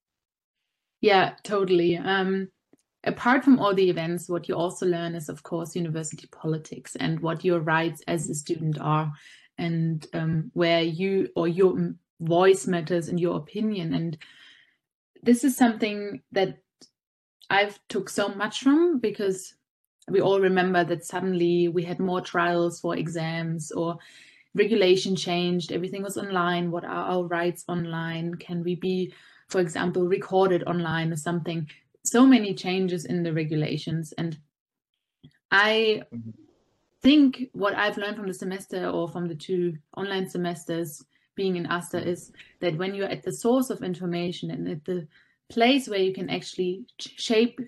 Yeah, 1.00 1.34
totally. 1.44 1.96
Um, 1.96 2.48
apart 3.04 3.42
from 3.42 3.58
all 3.58 3.74
the 3.74 3.88
events, 3.88 4.28
what 4.28 4.48
you 4.48 4.54
also 4.54 4.84
learn 4.86 5.14
is, 5.14 5.30
of 5.30 5.42
course, 5.42 5.74
university 5.74 6.28
politics 6.30 6.94
and 6.96 7.20
what 7.20 7.42
your 7.42 7.60
rights 7.60 8.02
as 8.06 8.28
a 8.28 8.34
student 8.34 8.78
are, 8.80 9.10
and 9.56 10.06
um, 10.12 10.50
where 10.52 10.82
you 10.82 11.28
or 11.34 11.48
your 11.48 11.94
voice 12.20 12.66
matters 12.66 13.08
and 13.08 13.20
your 13.20 13.36
opinion. 13.36 13.94
And 13.94 14.18
this 15.22 15.44
is 15.44 15.56
something 15.56 16.22
that 16.32 16.58
I've 17.50 17.80
took 17.88 18.08
so 18.10 18.28
much 18.28 18.60
from 18.62 19.00
because 19.00 19.54
we 20.08 20.20
all 20.20 20.40
remember 20.40 20.84
that 20.84 21.04
suddenly 21.04 21.68
we 21.68 21.84
had 21.84 22.00
more 22.00 22.20
trials 22.20 22.80
for 22.80 22.96
exams 22.96 23.72
or 23.72 23.98
regulation 24.54 25.16
changed 25.16 25.72
everything 25.72 26.02
was 26.02 26.18
online 26.18 26.70
what 26.72 26.84
are 26.84 26.90
our 27.12 27.24
rights 27.26 27.64
online 27.68 28.34
can 28.36 28.62
we 28.64 28.74
be 28.76 29.12
for 29.48 29.60
example 29.60 30.08
recorded 30.08 30.64
online 30.64 31.12
or 31.12 31.16
something 31.16 31.68
so 32.04 32.26
many 32.26 32.54
changes 32.54 33.04
in 33.04 33.22
the 33.22 33.32
regulations 33.32 34.12
and 34.18 34.38
i 35.50 36.02
Mhm. 36.10 36.34
think 37.02 37.48
what 37.52 37.74
i've 37.74 37.96
learned 37.96 38.16
from 38.16 38.26
the 38.26 38.34
semester 38.34 38.88
or 38.88 39.08
from 39.08 39.28
the 39.28 39.34
two 39.34 39.76
online 39.96 40.28
semesters 40.28 41.04
being 41.34 41.56
in 41.56 41.66
asta 41.66 41.98
is 42.06 42.32
that 42.60 42.76
when 42.76 42.94
you're 42.94 43.08
at 43.08 43.22
the 43.22 43.32
source 43.32 43.70
of 43.70 43.82
information 43.82 44.50
and 44.50 44.68
at 44.68 44.84
the 44.84 45.06
place 45.50 45.88
where 45.88 46.00
you 46.00 46.12
can 46.12 46.30
actually 46.30 46.84
shape 46.98 47.60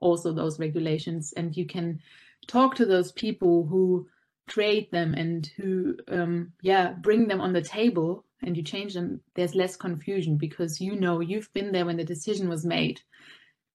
also 0.00 0.32
those 0.32 0.58
regulations 0.58 1.32
and 1.36 1.56
you 1.56 1.66
can 1.66 2.00
talk 2.46 2.74
to 2.74 2.84
those 2.84 3.12
people 3.12 3.66
who 3.66 4.06
create 4.48 4.90
them 4.92 5.14
and 5.14 5.46
who 5.56 5.96
um, 6.08 6.52
yeah 6.62 6.92
bring 6.92 7.28
them 7.28 7.40
on 7.40 7.52
the 7.52 7.62
table 7.62 8.24
and 8.42 8.56
you 8.56 8.62
change 8.62 8.92
them 8.94 9.20
there's 9.34 9.54
less 9.54 9.76
confusion 9.76 10.36
because 10.36 10.80
you 10.80 10.94
know 10.94 11.20
you've 11.20 11.52
been 11.54 11.72
there 11.72 11.86
when 11.86 11.96
the 11.96 12.04
decision 12.04 12.48
was 12.48 12.64
made. 12.66 13.00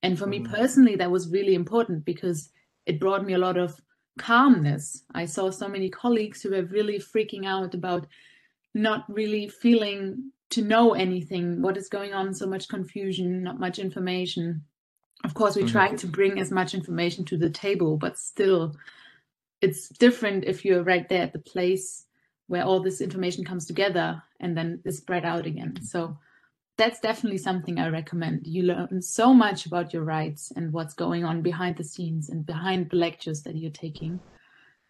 And 0.03 0.17
for 0.17 0.27
me 0.27 0.39
Mhm. 0.39 0.51
personally 0.51 0.95
that 0.97 1.11
was 1.11 1.29
really 1.31 1.55
important 1.55 2.05
because 2.05 2.51
it 2.85 2.99
brought 2.99 3.25
me 3.25 3.33
a 3.33 3.37
lot 3.39 3.57
of 3.57 3.81
calmness. 4.17 5.03
I 5.13 5.25
saw 5.25 5.49
so 5.49 5.67
many 5.67 5.89
colleagues 5.89 6.41
who 6.41 6.51
were 6.51 6.63
really 6.65 6.99
freaking 6.99 7.45
out 7.45 7.73
about 7.73 8.07
not 8.73 9.05
really 9.09 9.47
feeling 9.47 10.31
to 10.51 10.61
know 10.61 10.93
anything. 10.93 11.61
What 11.61 11.77
is 11.77 11.89
going 11.89 12.13
on? 12.13 12.33
So 12.33 12.47
much 12.47 12.67
confusion 12.67 13.43
not 13.43 13.59
much 13.59 13.79
information. 13.79 14.63
Of 15.23 15.33
course 15.33 15.55
we 15.55 15.63
Mhm. 15.63 15.71
try 15.71 15.95
to 15.95 16.07
bring 16.07 16.39
as 16.39 16.49
much 16.51 16.73
information 16.73 17.25
to 17.25 17.37
the 17.37 17.49
table 17.49 17.97
but 17.97 18.17
still 18.17 18.75
it's 19.61 19.89
different 19.89 20.45
if 20.45 20.63
you're 20.63 20.83
right 20.83 21.07
there 21.09 21.23
at 21.23 21.33
the 21.33 21.39
place 21.39 22.05
where 22.47 22.63
all 22.63 22.79
this 22.79 23.01
information 23.01 23.43
comes 23.43 23.65
together 23.65 24.23
and 24.39 24.57
then 24.57 24.81
is 24.85 24.97
spread 24.97 25.25
out 25.25 25.45
again. 25.45 25.75
So 25.81 26.17
that's 26.77 27.01
definitely 27.01 27.37
something 27.39 27.77
i 27.77 27.89
recommend. 27.89 28.47
You 28.47 28.63
learn 28.63 29.01
so 29.01 29.33
much 29.33 29.65
about 29.65 29.93
your 29.93 30.03
rights 30.03 30.51
and 30.55 30.71
what's 30.71 30.93
going 30.93 31.25
on 31.25 31.41
behind 31.41 31.75
the 31.75 31.83
scenes 31.83 32.29
and 32.29 32.45
behind 32.45 32.89
the 32.89 32.95
lectures 32.95 33.43
that 33.43 33.55
you're 33.57 33.69
taking 33.71 34.21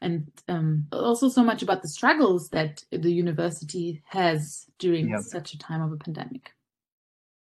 and 0.02 0.32
um, 0.48 0.88
also 0.92 1.28
so 1.30 1.44
much 1.44 1.62
about 1.62 1.82
the 1.82 1.88
struggles 1.90 2.50
that 2.50 2.84
the 2.92 3.12
university 3.12 4.02
has 4.06 4.66
during 4.80 5.10
Yep. 5.10 5.22
such 5.22 5.54
a 5.54 5.58
time 5.58 5.82
of 5.82 5.92
a 5.92 5.98
pandemic 5.98 6.54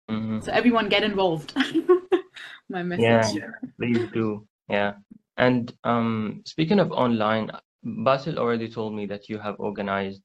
Mhm. 0.09 0.41
so 0.43 0.51
everyone 0.51 0.87
get 0.89 1.03
involved 1.03 1.53
my 2.69 2.83
message 2.83 3.35
Yeah, 3.35 3.51
please 3.77 4.07
do. 4.13 4.47
Yeah. 4.69 4.93
And 5.37 5.73
um, 5.83 6.41
speaking 6.45 6.79
of 6.79 6.91
online, 6.91 7.51
Basil 7.83 8.39
already 8.39 8.69
told 8.69 8.93
me 8.95 9.05
that 9.07 9.29
you 9.29 9.37
have 9.37 9.55
organized 9.59 10.21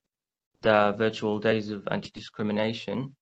the 0.62 0.94
virtual 0.96 1.38
days 1.38 1.70
of 1.70 1.86
anti-discrimination, 1.90 3.14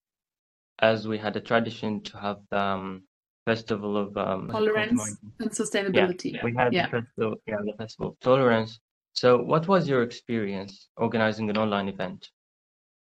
as 0.80 1.08
we 1.08 1.18
had 1.18 1.36
a 1.36 1.40
tradition 1.40 2.02
to 2.04 2.16
have 2.18 2.38
the 2.50 2.60
um, 2.60 3.02
festival 3.46 3.96
of 3.96 4.16
um, 4.16 4.48
tolerance 4.48 5.16
and 5.40 5.50
sustainability. 5.50 6.34
Yeah, 6.34 6.44
we 6.44 6.54
had 6.54 6.72
yeah. 6.72 6.86
the 6.86 7.00
festival, 7.00 7.34
yeah, 7.46 7.56
the 7.64 7.74
festival 7.76 8.08
of 8.12 8.20
tolerance. 8.20 8.78
So, 9.12 9.42
what 9.42 9.68
was 9.68 9.88
your 9.88 10.02
experience 10.02 10.88
organizing 10.96 11.50
an 11.50 11.58
online 11.58 11.88
event? 11.88 12.28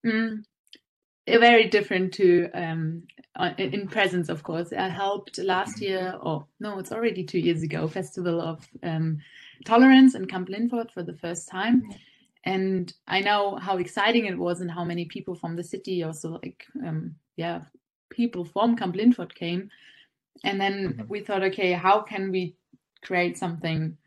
Mm, 0.05 0.43
very 1.27 1.69
different 1.69 2.13
to 2.15 2.49
um, 2.53 3.03
in 3.57 3.87
presence, 3.87 4.29
of 4.29 4.43
course. 4.43 4.73
I 4.73 4.89
helped 4.89 5.37
last 5.39 5.81
year, 5.81 6.17
or 6.21 6.45
no, 6.59 6.79
it's 6.79 6.91
already 6.91 7.23
two 7.23 7.39
years 7.39 7.63
ago, 7.63 7.87
Festival 7.87 8.41
of 8.41 8.67
um, 8.83 9.19
Tolerance 9.65 10.15
in 10.15 10.27
Kamp-Lintfort 10.27 10.91
for 10.91 11.03
the 11.03 11.15
first 11.15 11.47
time. 11.47 11.83
And 12.45 12.93
I 13.07 13.21
know 13.21 13.55
how 13.55 13.77
exciting 13.77 14.25
it 14.25 14.37
was 14.37 14.59
and 14.59 14.69
how 14.69 14.83
many 14.83 15.05
people 15.05 15.35
from 15.35 15.55
the 15.55 15.63
city, 15.63 16.03
also 16.03 16.39
like, 16.43 16.65
um, 16.85 17.15
yeah, 17.37 17.61
people 18.09 18.43
from 18.43 18.75
Kamp-Lintfort 18.75 19.33
came. 19.33 19.69
And 20.43 20.59
then 20.59 20.89
mm-hmm. 20.89 21.07
we 21.07 21.21
thought, 21.21 21.43
okay, 21.43 21.71
how 21.71 22.01
can 22.01 22.31
we 22.31 22.55
create 23.01 23.37
something 23.37 23.97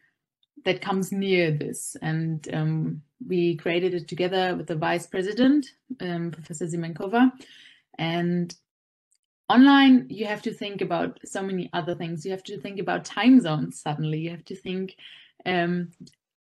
that 0.66 0.82
comes 0.82 1.12
near 1.12 1.52
this? 1.52 1.96
And 2.02 2.46
um, 2.52 3.02
we 3.26 3.56
created 3.56 3.94
it 3.94 4.08
together 4.08 4.54
with 4.56 4.66
the 4.66 4.74
vice 4.74 5.06
president, 5.06 5.66
um, 6.00 6.32
Professor 6.32 6.66
Zimenkova. 6.66 7.30
And 7.98 8.54
online, 9.48 10.06
you 10.10 10.26
have 10.26 10.42
to 10.42 10.52
think 10.52 10.80
about 10.80 11.20
so 11.24 11.40
many 11.40 11.70
other 11.72 11.94
things. 11.94 12.24
You 12.24 12.32
have 12.32 12.42
to 12.44 12.60
think 12.60 12.80
about 12.80 13.04
time 13.04 13.40
zones 13.40 13.80
suddenly. 13.80 14.18
You 14.18 14.30
have 14.30 14.44
to 14.46 14.56
think, 14.56 14.96
um, 15.46 15.92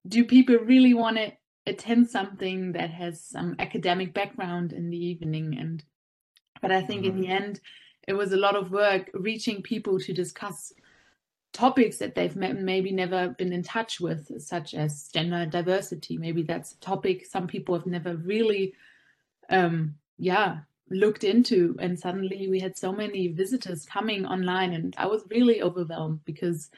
do 0.07 0.25
people 0.25 0.57
really 0.57 0.95
want 0.95 1.17
to 1.17 1.31
attend 1.67 2.09
something 2.09 2.71
that 2.71 2.89
has 2.89 3.21
some 3.21 3.55
academic 3.59 4.15
background 4.15 4.73
in 4.73 4.89
the 4.89 4.97
evening? 4.97 5.55
And 5.59 5.83
but 6.63 6.71
I 6.71 6.81
think 6.81 7.03
mm-hmm. 7.03 7.17
in 7.17 7.21
the 7.21 7.27
end, 7.27 7.59
it 8.07 8.13
was 8.13 8.33
a 8.33 8.37
lot 8.37 8.55
of 8.55 8.71
work 8.71 9.11
reaching 9.13 9.61
people 9.61 9.99
to 9.99 10.13
discuss 10.13 10.73
topics 11.55 11.97
that 11.97 12.15
they've 12.15 12.35
maybe 12.35 12.91
never 12.91 13.29
been 13.29 13.53
in 13.53 13.63
touch 13.63 14.01
with, 14.01 14.41
such 14.41 14.73
as 14.73 15.07
gender 15.13 15.45
diversity. 15.45 16.17
Maybe 16.17 16.43
that's 16.43 16.73
a 16.73 16.79
topic 16.79 17.25
some 17.25 17.47
people 17.47 17.75
have 17.75 17.85
never 17.85 18.15
really, 18.15 18.73
um, 19.49 19.95
yeah, 20.17 20.59
looked 20.89 21.23
into. 21.23 21.75
And 21.79 21.97
suddenly 21.97 22.47
we 22.49 22.59
had 22.59 22.77
so 22.77 22.91
many 22.91 23.29
visitors 23.29 23.85
coming 23.85 24.25
online, 24.25 24.73
and 24.73 24.93
I 24.97 25.07
was 25.07 25.23
really 25.29 25.61
overwhelmed 25.61 26.25
because 26.25 26.69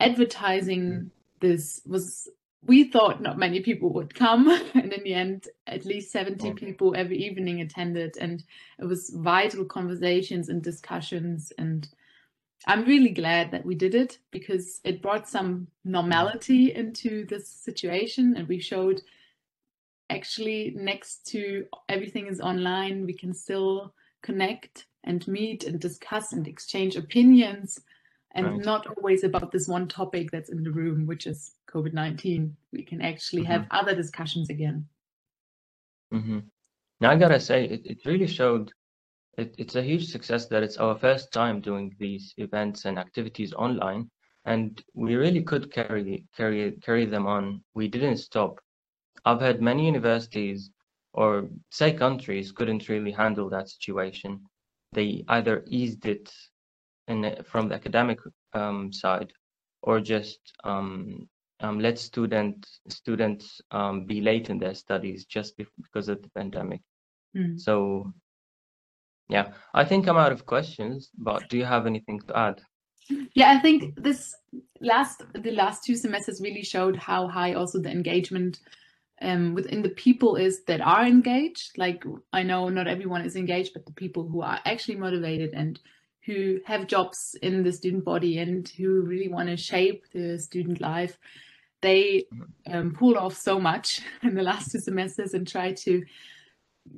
advertising 0.00 0.82
mm. 0.82 1.10
this 1.40 1.82
was. 1.86 2.28
We 2.66 2.84
thought 2.84 3.20
not 3.20 3.36
many 3.36 3.60
people 3.60 3.92
would 3.92 4.14
come, 4.14 4.48
and 4.74 4.90
in 4.90 5.04
the 5.04 5.12
end, 5.12 5.48
at 5.66 5.84
least 5.84 6.10
70 6.10 6.48
okay. 6.48 6.66
people 6.66 6.94
every 6.96 7.18
evening 7.18 7.60
attended, 7.60 8.16
and 8.18 8.42
it 8.78 8.86
was 8.86 9.10
vital 9.10 9.66
conversations 9.66 10.48
and 10.48 10.62
discussions 10.62 11.52
and 11.58 11.86
I'm 12.66 12.84
really 12.84 13.10
glad 13.10 13.50
that 13.50 13.64
we 13.64 13.74
did 13.74 13.94
it 13.94 14.18
because 14.30 14.80
it 14.84 15.02
brought 15.02 15.28
some 15.28 15.66
normality 15.84 16.74
into 16.74 17.26
this 17.26 17.48
situation 17.48 18.34
and 18.36 18.48
we 18.48 18.58
showed 18.58 19.02
actually 20.10 20.72
next 20.76 21.26
to 21.26 21.66
everything 21.88 22.26
is 22.26 22.40
online, 22.40 23.04
we 23.04 23.12
can 23.12 23.34
still 23.34 23.94
connect 24.22 24.86
and 25.04 25.26
meet 25.28 25.64
and 25.64 25.78
discuss 25.78 26.32
and 26.32 26.46
exchange 26.48 26.96
opinions 26.96 27.80
and 28.34 28.46
right. 28.46 28.64
not 28.64 28.86
always 28.96 29.24
about 29.24 29.52
this 29.52 29.68
one 29.68 29.86
topic 29.86 30.30
that's 30.30 30.50
in 30.50 30.62
the 30.62 30.70
room, 30.70 31.06
which 31.06 31.26
is 31.26 31.52
COVID 31.70 31.92
19. 31.92 32.56
We 32.72 32.82
can 32.82 33.00
actually 33.00 33.42
mm-hmm. 33.42 33.52
have 33.52 33.66
other 33.70 33.94
discussions 33.94 34.50
again. 34.50 34.86
Mm-hmm. 36.12 36.40
Now, 37.00 37.10
I 37.10 37.16
gotta 37.16 37.40
say, 37.40 37.64
it, 37.64 37.82
it 37.84 37.98
really 38.06 38.26
showed 38.26 38.72
it, 39.36 39.54
it's 39.58 39.76
a 39.76 39.82
huge 39.82 40.06
success 40.06 40.46
that 40.46 40.62
it's 40.62 40.76
our 40.76 40.96
first 40.96 41.32
time 41.32 41.60
doing 41.60 41.94
these 41.98 42.34
events 42.36 42.84
and 42.84 42.98
activities 42.98 43.52
online, 43.52 44.10
and 44.44 44.82
we 44.94 45.16
really 45.16 45.42
could 45.42 45.72
carry 45.72 46.26
carry 46.36 46.72
carry 46.82 47.06
them 47.06 47.26
on. 47.26 47.62
We 47.74 47.88
didn't 47.88 48.18
stop. 48.18 48.60
I've 49.24 49.40
heard 49.40 49.62
many 49.62 49.86
universities 49.86 50.70
or 51.12 51.48
say 51.70 51.92
countries 51.92 52.52
couldn't 52.52 52.88
really 52.88 53.12
handle 53.12 53.48
that 53.50 53.68
situation. 53.68 54.40
They 54.92 55.24
either 55.28 55.64
eased 55.68 56.06
it 56.06 56.32
in 57.08 57.36
from 57.44 57.68
the 57.68 57.74
academic 57.74 58.18
um, 58.52 58.92
side, 58.92 59.32
or 59.82 60.00
just 60.00 60.40
um, 60.64 61.28
um, 61.60 61.78
let 61.78 61.98
student 61.98 62.66
students 62.88 63.60
um, 63.70 64.06
be 64.06 64.20
late 64.20 64.50
in 64.50 64.58
their 64.58 64.74
studies 64.74 65.24
just 65.24 65.56
because 65.56 66.08
of 66.08 66.22
the 66.22 66.30
pandemic. 66.30 66.80
Mm. 67.36 67.58
So 67.60 68.12
yeah, 69.28 69.52
I 69.72 69.84
think 69.84 70.06
I'm 70.06 70.16
out 70.16 70.32
of 70.32 70.46
questions, 70.46 71.10
but 71.16 71.48
do 71.48 71.56
you 71.56 71.64
have 71.64 71.86
anything 71.86 72.20
to 72.28 72.38
add? 72.38 72.60
Yeah, 73.34 73.50
I 73.50 73.58
think 73.58 74.02
this 74.02 74.34
last 74.80 75.22
the 75.34 75.50
last 75.50 75.84
two 75.84 75.96
semesters 75.96 76.40
really 76.40 76.62
showed 76.62 76.96
how 76.96 77.28
high 77.28 77.52
also 77.54 77.78
the 77.78 77.90
engagement 77.90 78.60
um, 79.20 79.54
within 79.54 79.82
the 79.82 79.90
people 79.90 80.36
is 80.36 80.64
that 80.64 80.80
are 80.80 81.04
engaged. 81.04 81.76
Like 81.76 82.04
I 82.32 82.42
know 82.42 82.68
not 82.68 82.86
everyone 82.86 83.24
is 83.24 83.36
engaged, 83.36 83.72
but 83.74 83.86
the 83.86 83.92
people 83.92 84.26
who 84.26 84.42
are 84.42 84.60
actually 84.64 84.96
motivated 84.96 85.52
and 85.54 85.78
who 86.24 86.60
have 86.64 86.86
jobs 86.86 87.36
in 87.42 87.62
the 87.62 87.72
student 87.72 88.04
body 88.04 88.38
and 88.38 88.66
who 88.68 89.02
really 89.02 89.28
want 89.28 89.48
to 89.48 89.56
shape 89.56 90.04
the 90.12 90.38
student 90.38 90.80
life, 90.80 91.18
they 91.82 92.24
mm-hmm. 92.32 92.74
um, 92.74 92.92
pull 92.92 93.18
off 93.18 93.36
so 93.36 93.60
much 93.60 94.00
in 94.22 94.34
the 94.34 94.42
last 94.42 94.72
two 94.72 94.78
semesters 94.78 95.34
and 95.34 95.46
try 95.46 95.72
to 95.72 96.02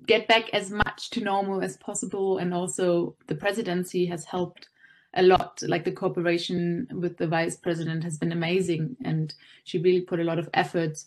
get 0.07 0.29
back 0.29 0.51
as 0.51 0.71
much 0.71 1.11
to 1.11 1.21
normal 1.21 1.63
as 1.63 1.77
possible. 1.77 2.39
And 2.39 2.53
also, 2.53 3.17
the 3.27 3.35
presidency 3.35 4.07
has 4.07 4.25
helped 4.25 4.69
a 5.15 5.23
lot. 5.23 5.63
Like 5.63 5.85
the 5.85 5.93
cooperation 5.93 6.89
with 6.93 7.17
the 7.17 7.27
vice 7.27 7.57
president 7.57 8.05
has 8.05 8.19
been 8.19 8.33
amazing, 8.33 8.97
and 9.05 9.35
she 9.65 9.79
really 9.79 10.03
put 10.03 10.21
a 10.21 10.25
lot 10.25 10.39
of 10.39 10.49
effort 10.55 10.99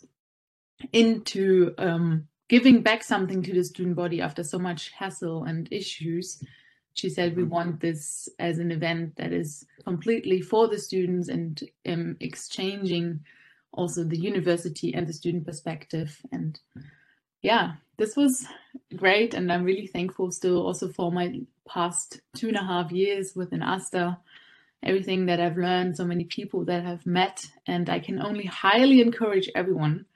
into 0.92 1.74
um, 1.78 2.26
giving 2.48 2.82
back 2.82 3.02
something 3.02 3.42
to 3.42 3.52
the 3.52 3.64
student 3.64 3.96
body 3.96 4.20
after 4.20 4.42
so 4.42 4.58
much 4.58 4.90
hassle 4.90 5.44
and 5.44 5.68
issues. 5.70 6.42
She 6.94 7.08
said, 7.08 7.36
We 7.36 7.42
mm-hmm. 7.42 7.52
want 7.52 7.80
this 7.80 8.28
as 8.38 8.58
an 8.58 8.72
event 8.72 9.16
that 9.16 9.32
is 9.32 9.64
completely 9.84 10.40
for 10.40 10.68
the 10.68 10.78
students 10.78 11.28
and 11.28 11.62
um, 11.86 12.16
exchanging 12.20 13.20
also 13.72 14.02
the 14.02 14.18
university 14.18 14.92
and 14.94 15.06
the 15.06 15.12
student 15.12 15.46
perspective. 15.46 16.20
And 16.32 16.58
yeah, 17.42 17.72
this 17.96 18.16
was 18.16 18.46
great. 18.96 19.34
And 19.34 19.52
I'm 19.52 19.64
really 19.64 19.86
thankful 19.86 20.30
still 20.30 20.64
also 20.66 20.88
for 20.88 21.10
my 21.12 21.40
past 21.68 22.20
two 22.34 22.48
and 22.48 22.56
a 22.56 22.64
half 22.64 22.90
years 22.92 23.34
within 23.34 23.62
AStA, 23.62 24.18
everything 24.82 25.26
that 25.26 25.40
I've 25.40 25.56
learned, 25.56 25.96
so 25.96 26.04
many 26.04 26.24
people 26.24 26.64
that 26.66 26.84
I've 26.84 27.06
met. 27.06 27.46
And 27.66 27.88
I 27.88 28.00
can 28.00 28.20
only 28.20 28.44
highly 28.44 29.00
encourage 29.00 29.50
everyone 29.54 30.06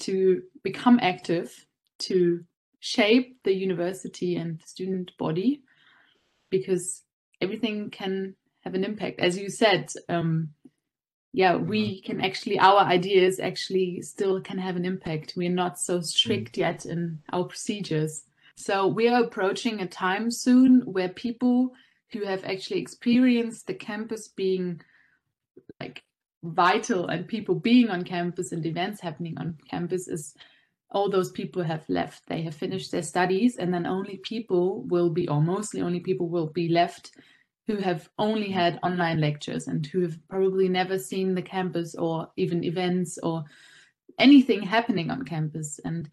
to 0.00 0.42
become 0.62 0.98
active, 1.02 1.66
to 2.00 2.44
shape 2.80 3.38
the 3.42 3.54
university 3.54 4.36
and 4.36 4.60
the 4.60 4.66
student 4.66 5.10
body, 5.18 5.62
because 6.50 7.02
everything 7.40 7.90
can 7.90 8.34
have 8.60 8.74
an 8.74 8.84
impact. 8.84 9.20
As 9.20 9.36
you 9.36 9.50
said, 9.50 9.90
um, 10.08 10.50
yeah 11.38 11.54
we 11.54 12.00
can 12.00 12.20
actually 12.20 12.58
our 12.58 12.80
ideas 12.80 13.38
actually 13.38 14.02
still 14.02 14.40
can 14.40 14.58
have 14.58 14.74
an 14.74 14.84
impact. 14.84 15.34
We're 15.36 15.60
not 15.64 15.78
so 15.78 16.00
strict 16.00 16.54
mm. 16.54 16.58
yet 16.58 16.84
in 16.84 17.20
our 17.32 17.44
procedures. 17.44 18.24
So 18.56 18.88
we 18.88 19.06
are 19.08 19.22
approaching 19.22 19.80
a 19.80 19.86
time 19.86 20.32
soon 20.32 20.80
where 20.80 21.10
people 21.10 21.74
who 22.10 22.24
have 22.24 22.44
actually 22.44 22.80
experienced 22.80 23.68
the 23.68 23.74
campus 23.74 24.26
being 24.26 24.80
like 25.78 26.02
vital 26.42 27.06
and 27.06 27.28
people 27.28 27.54
being 27.54 27.88
on 27.88 28.02
campus 28.02 28.50
and 28.50 28.66
events 28.66 29.00
happening 29.00 29.38
on 29.38 29.58
campus 29.70 30.08
is 30.08 30.34
all 30.90 31.08
those 31.08 31.30
people 31.30 31.62
have 31.62 31.88
left. 31.88 32.26
They 32.26 32.42
have 32.42 32.56
finished 32.56 32.90
their 32.90 33.04
studies 33.04 33.58
and 33.58 33.72
then 33.72 33.86
only 33.86 34.16
people 34.16 34.82
will 34.88 35.10
be 35.10 35.28
or 35.28 35.40
mostly 35.40 35.82
only 35.82 36.00
people 36.00 36.28
will 36.28 36.48
be 36.48 36.68
left 36.68 37.12
who 37.68 37.76
have 37.76 38.08
only 38.18 38.48
had 38.48 38.80
online 38.82 39.20
lectures 39.20 39.68
and 39.68 39.86
who 39.86 40.00
have 40.00 40.18
probably 40.28 40.70
never 40.70 40.98
seen 40.98 41.34
the 41.34 41.42
campus 41.42 41.94
or 41.94 42.28
even 42.36 42.64
events 42.64 43.18
or 43.22 43.44
anything 44.18 44.62
happening 44.62 45.10
on 45.10 45.22
campus. 45.22 45.78
And 45.84 46.08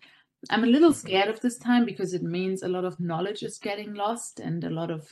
I'm 0.49 0.65
a 0.65 0.67
little 0.67 0.93
scared 0.93 1.29
of 1.29 1.39
this 1.39 1.57
time 1.57 1.85
because 1.85 2.13
it 2.13 2.23
means 2.23 2.61
a 2.61 2.67
lot 2.67 2.83
of 2.83 2.99
knowledge 2.99 3.41
is 3.41 3.57
getting 3.57 3.93
lost 3.93 4.41
and 4.41 4.65
a 4.65 4.69
lot 4.69 4.91
of 4.91 5.11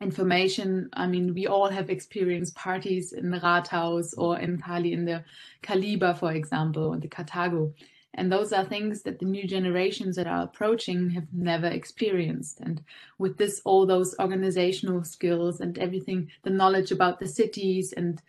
information. 0.00 0.90
I 0.94 1.06
mean, 1.06 1.32
we 1.32 1.46
all 1.46 1.68
have 1.68 1.90
experienced 1.90 2.56
parties 2.56 3.12
in 3.12 3.30
the 3.30 3.38
Rathaus 3.38 4.14
or 4.18 4.40
in 4.40 4.60
Kali, 4.60 4.92
in 4.92 5.04
the 5.04 5.24
Kaliber, 5.62 6.18
for 6.18 6.32
example, 6.32 6.86
or 6.86 6.98
the 6.98 7.06
Karthago. 7.06 7.72
And 8.14 8.30
those 8.30 8.52
are 8.52 8.64
things 8.64 9.02
that 9.02 9.18
the 9.18 9.24
new 9.24 9.46
generations 9.46 10.16
that 10.16 10.26
are 10.26 10.42
approaching 10.42 11.10
have 11.10 11.32
never 11.32 11.66
experienced. 11.66 12.60
And 12.60 12.82
with 13.18 13.38
this, 13.38 13.62
all 13.64 13.86
those 13.86 14.14
organizational 14.18 15.02
skills 15.04 15.60
and 15.60 15.78
everything, 15.78 16.30
the 16.42 16.50
knowledge 16.50 16.92
about 16.92 17.20
the 17.20 17.26
cities 17.26 17.92
and 17.92 18.20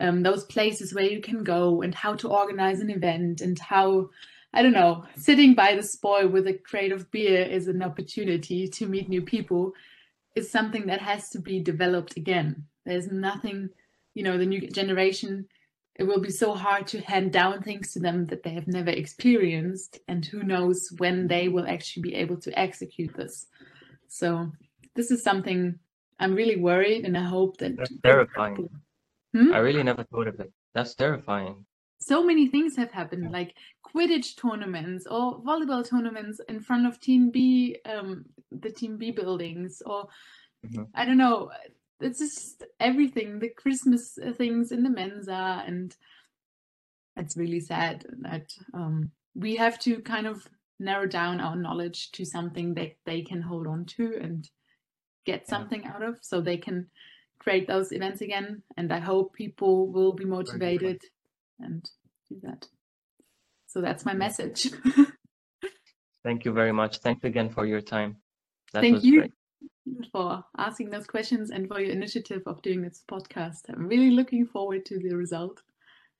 um, 0.00 0.22
those 0.22 0.44
places 0.44 0.94
where 0.94 1.04
you 1.04 1.20
can 1.20 1.44
go 1.44 1.82
and 1.82 1.94
how 1.94 2.14
to 2.16 2.28
organize 2.28 2.80
an 2.80 2.90
event 2.90 3.40
and 3.40 3.58
how 3.58 4.10
I 4.54 4.62
don't 4.62 4.72
know, 4.72 5.04
sitting 5.16 5.54
by 5.54 5.74
the 5.74 5.82
Spoy 5.82 6.26
with 6.26 6.46
a 6.46 6.52
crate 6.52 6.92
of 6.92 7.10
beer 7.10 7.42
is 7.42 7.68
an 7.68 7.82
opportunity 7.82 8.68
to 8.68 8.86
meet 8.86 9.08
new 9.08 9.22
people 9.22 9.72
is 10.34 10.50
something 10.50 10.86
that 10.86 11.00
has 11.00 11.30
to 11.30 11.38
be 11.38 11.58
developed 11.60 12.16
again. 12.16 12.66
There's 12.84 13.10
nothing, 13.10 13.70
you 14.14 14.22
know, 14.22 14.36
the 14.36 14.46
new 14.46 14.68
generation, 14.68 15.48
it 15.96 16.04
will 16.04 16.20
be 16.20 16.30
so 16.30 16.54
hard 16.54 16.86
to 16.88 17.00
hand 17.00 17.32
down 17.32 17.62
things 17.62 17.92
to 17.92 18.00
them 18.00 18.26
that 18.26 18.42
they 18.42 18.50
have 18.50 18.66
never 18.66 18.90
experienced. 18.90 20.00
And 20.08 20.24
who 20.24 20.42
knows 20.42 20.92
when 20.98 21.26
they 21.28 21.48
will 21.48 21.66
actually 21.66 22.02
be 22.02 22.14
able 22.14 22.38
to 22.38 22.58
execute 22.58 23.14
this. 23.14 23.46
So, 24.08 24.50
this 24.94 25.10
is 25.10 25.22
something 25.22 25.78
I'm 26.18 26.34
really 26.34 26.56
worried 26.56 27.04
and 27.04 27.16
I 27.16 27.22
hope 27.22 27.58
that. 27.58 27.76
That's 27.76 27.92
terrifying. 28.02 28.68
Hmm? 29.34 29.52
I 29.52 29.58
really 29.58 29.82
never 29.82 30.04
thought 30.04 30.28
of 30.28 30.40
it. 30.40 30.52
That's 30.74 30.94
terrifying. 30.94 31.66
So 32.00 32.24
many 32.24 32.48
things 32.48 32.76
have 32.76 32.90
happened, 32.90 33.30
like 33.30 33.54
Quidditch 33.86 34.36
tournaments 34.36 35.06
or 35.06 35.40
volleyball 35.42 35.88
tournaments 35.88 36.40
in 36.48 36.60
front 36.60 36.86
of 36.86 36.98
Team 36.98 37.30
B, 37.30 37.76
um, 37.84 38.24
the 38.50 38.70
Team 38.70 38.96
B 38.96 39.12
buildings, 39.12 39.82
or 39.86 40.08
Mhm. 40.66 40.88
I 40.94 41.04
don't 41.04 41.16
know. 41.16 41.50
It's 42.02 42.18
just 42.18 42.64
everything, 42.80 43.38
the 43.38 43.48
Christmas 43.48 44.18
things 44.36 44.72
in 44.72 44.82
the 44.82 44.90
Mensa, 44.90 45.62
and 45.66 45.94
it's 47.16 47.36
really 47.36 47.60
sad 47.60 48.04
that 48.20 48.52
um, 48.74 49.10
we 49.34 49.56
have 49.56 49.78
to 49.80 50.00
kind 50.00 50.26
of 50.26 50.46
narrow 50.78 51.06
down 51.06 51.40
our 51.40 51.56
knowledge 51.56 52.10
to 52.12 52.24
something 52.24 52.74
that 52.74 52.96
they 53.06 53.22
can 53.22 53.42
hold 53.42 53.66
on 53.66 53.84
to 53.84 54.18
and 54.20 54.48
get 55.24 55.48
something 55.48 55.84
out 55.84 56.02
of, 56.02 56.18
so 56.20 56.40
they 56.40 56.56
can 56.56 56.88
create 57.38 57.66
those 57.66 57.92
events 57.92 58.20
again. 58.20 58.62
And 58.76 58.92
I 58.92 58.98
hope 58.98 59.34
people 59.34 59.90
will 59.90 60.12
be 60.12 60.24
motivated 60.24 61.00
and 61.60 61.88
do 62.28 62.36
that. 62.42 62.66
So 63.66 63.80
that's 63.80 64.04
my 64.04 64.14
message. 64.14 64.70
Thank 66.24 66.44
you 66.44 66.52
very 66.52 66.72
much. 66.72 66.98
Thanks 66.98 67.24
again 67.24 67.50
for 67.50 67.66
your 67.66 67.80
time. 67.80 68.16
That 68.72 68.80
Thank 68.82 68.94
was 68.94 69.04
you 69.04 69.20
great. 69.20 69.32
For 70.12 70.44
asking 70.58 70.90
those 70.90 71.06
questions 71.06 71.50
and 71.50 71.68
for 71.68 71.80
your 71.80 71.90
initiative 71.90 72.42
of 72.46 72.62
doing 72.62 72.82
this 72.82 73.02
podcast. 73.08 73.62
I'm 73.68 73.88
really 73.88 74.10
looking 74.10 74.46
forward 74.46 74.86
to 74.86 74.98
the 74.98 75.14
result 75.14 75.62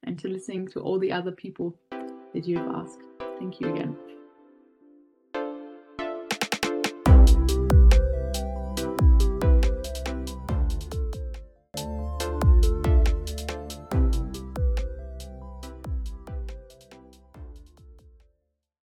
and 0.05 0.19
to 0.19 0.29
listening 0.29 0.69
to 0.69 0.81
all 0.81 0.99
the 0.99 1.13
other 1.13 1.33
people 1.33 1.79
that 1.91 2.47
you 2.47 2.59
have 2.59 2.75
asked. 2.75 3.03
Thank 3.39 3.61
you 3.61 3.73
again. 3.75 3.97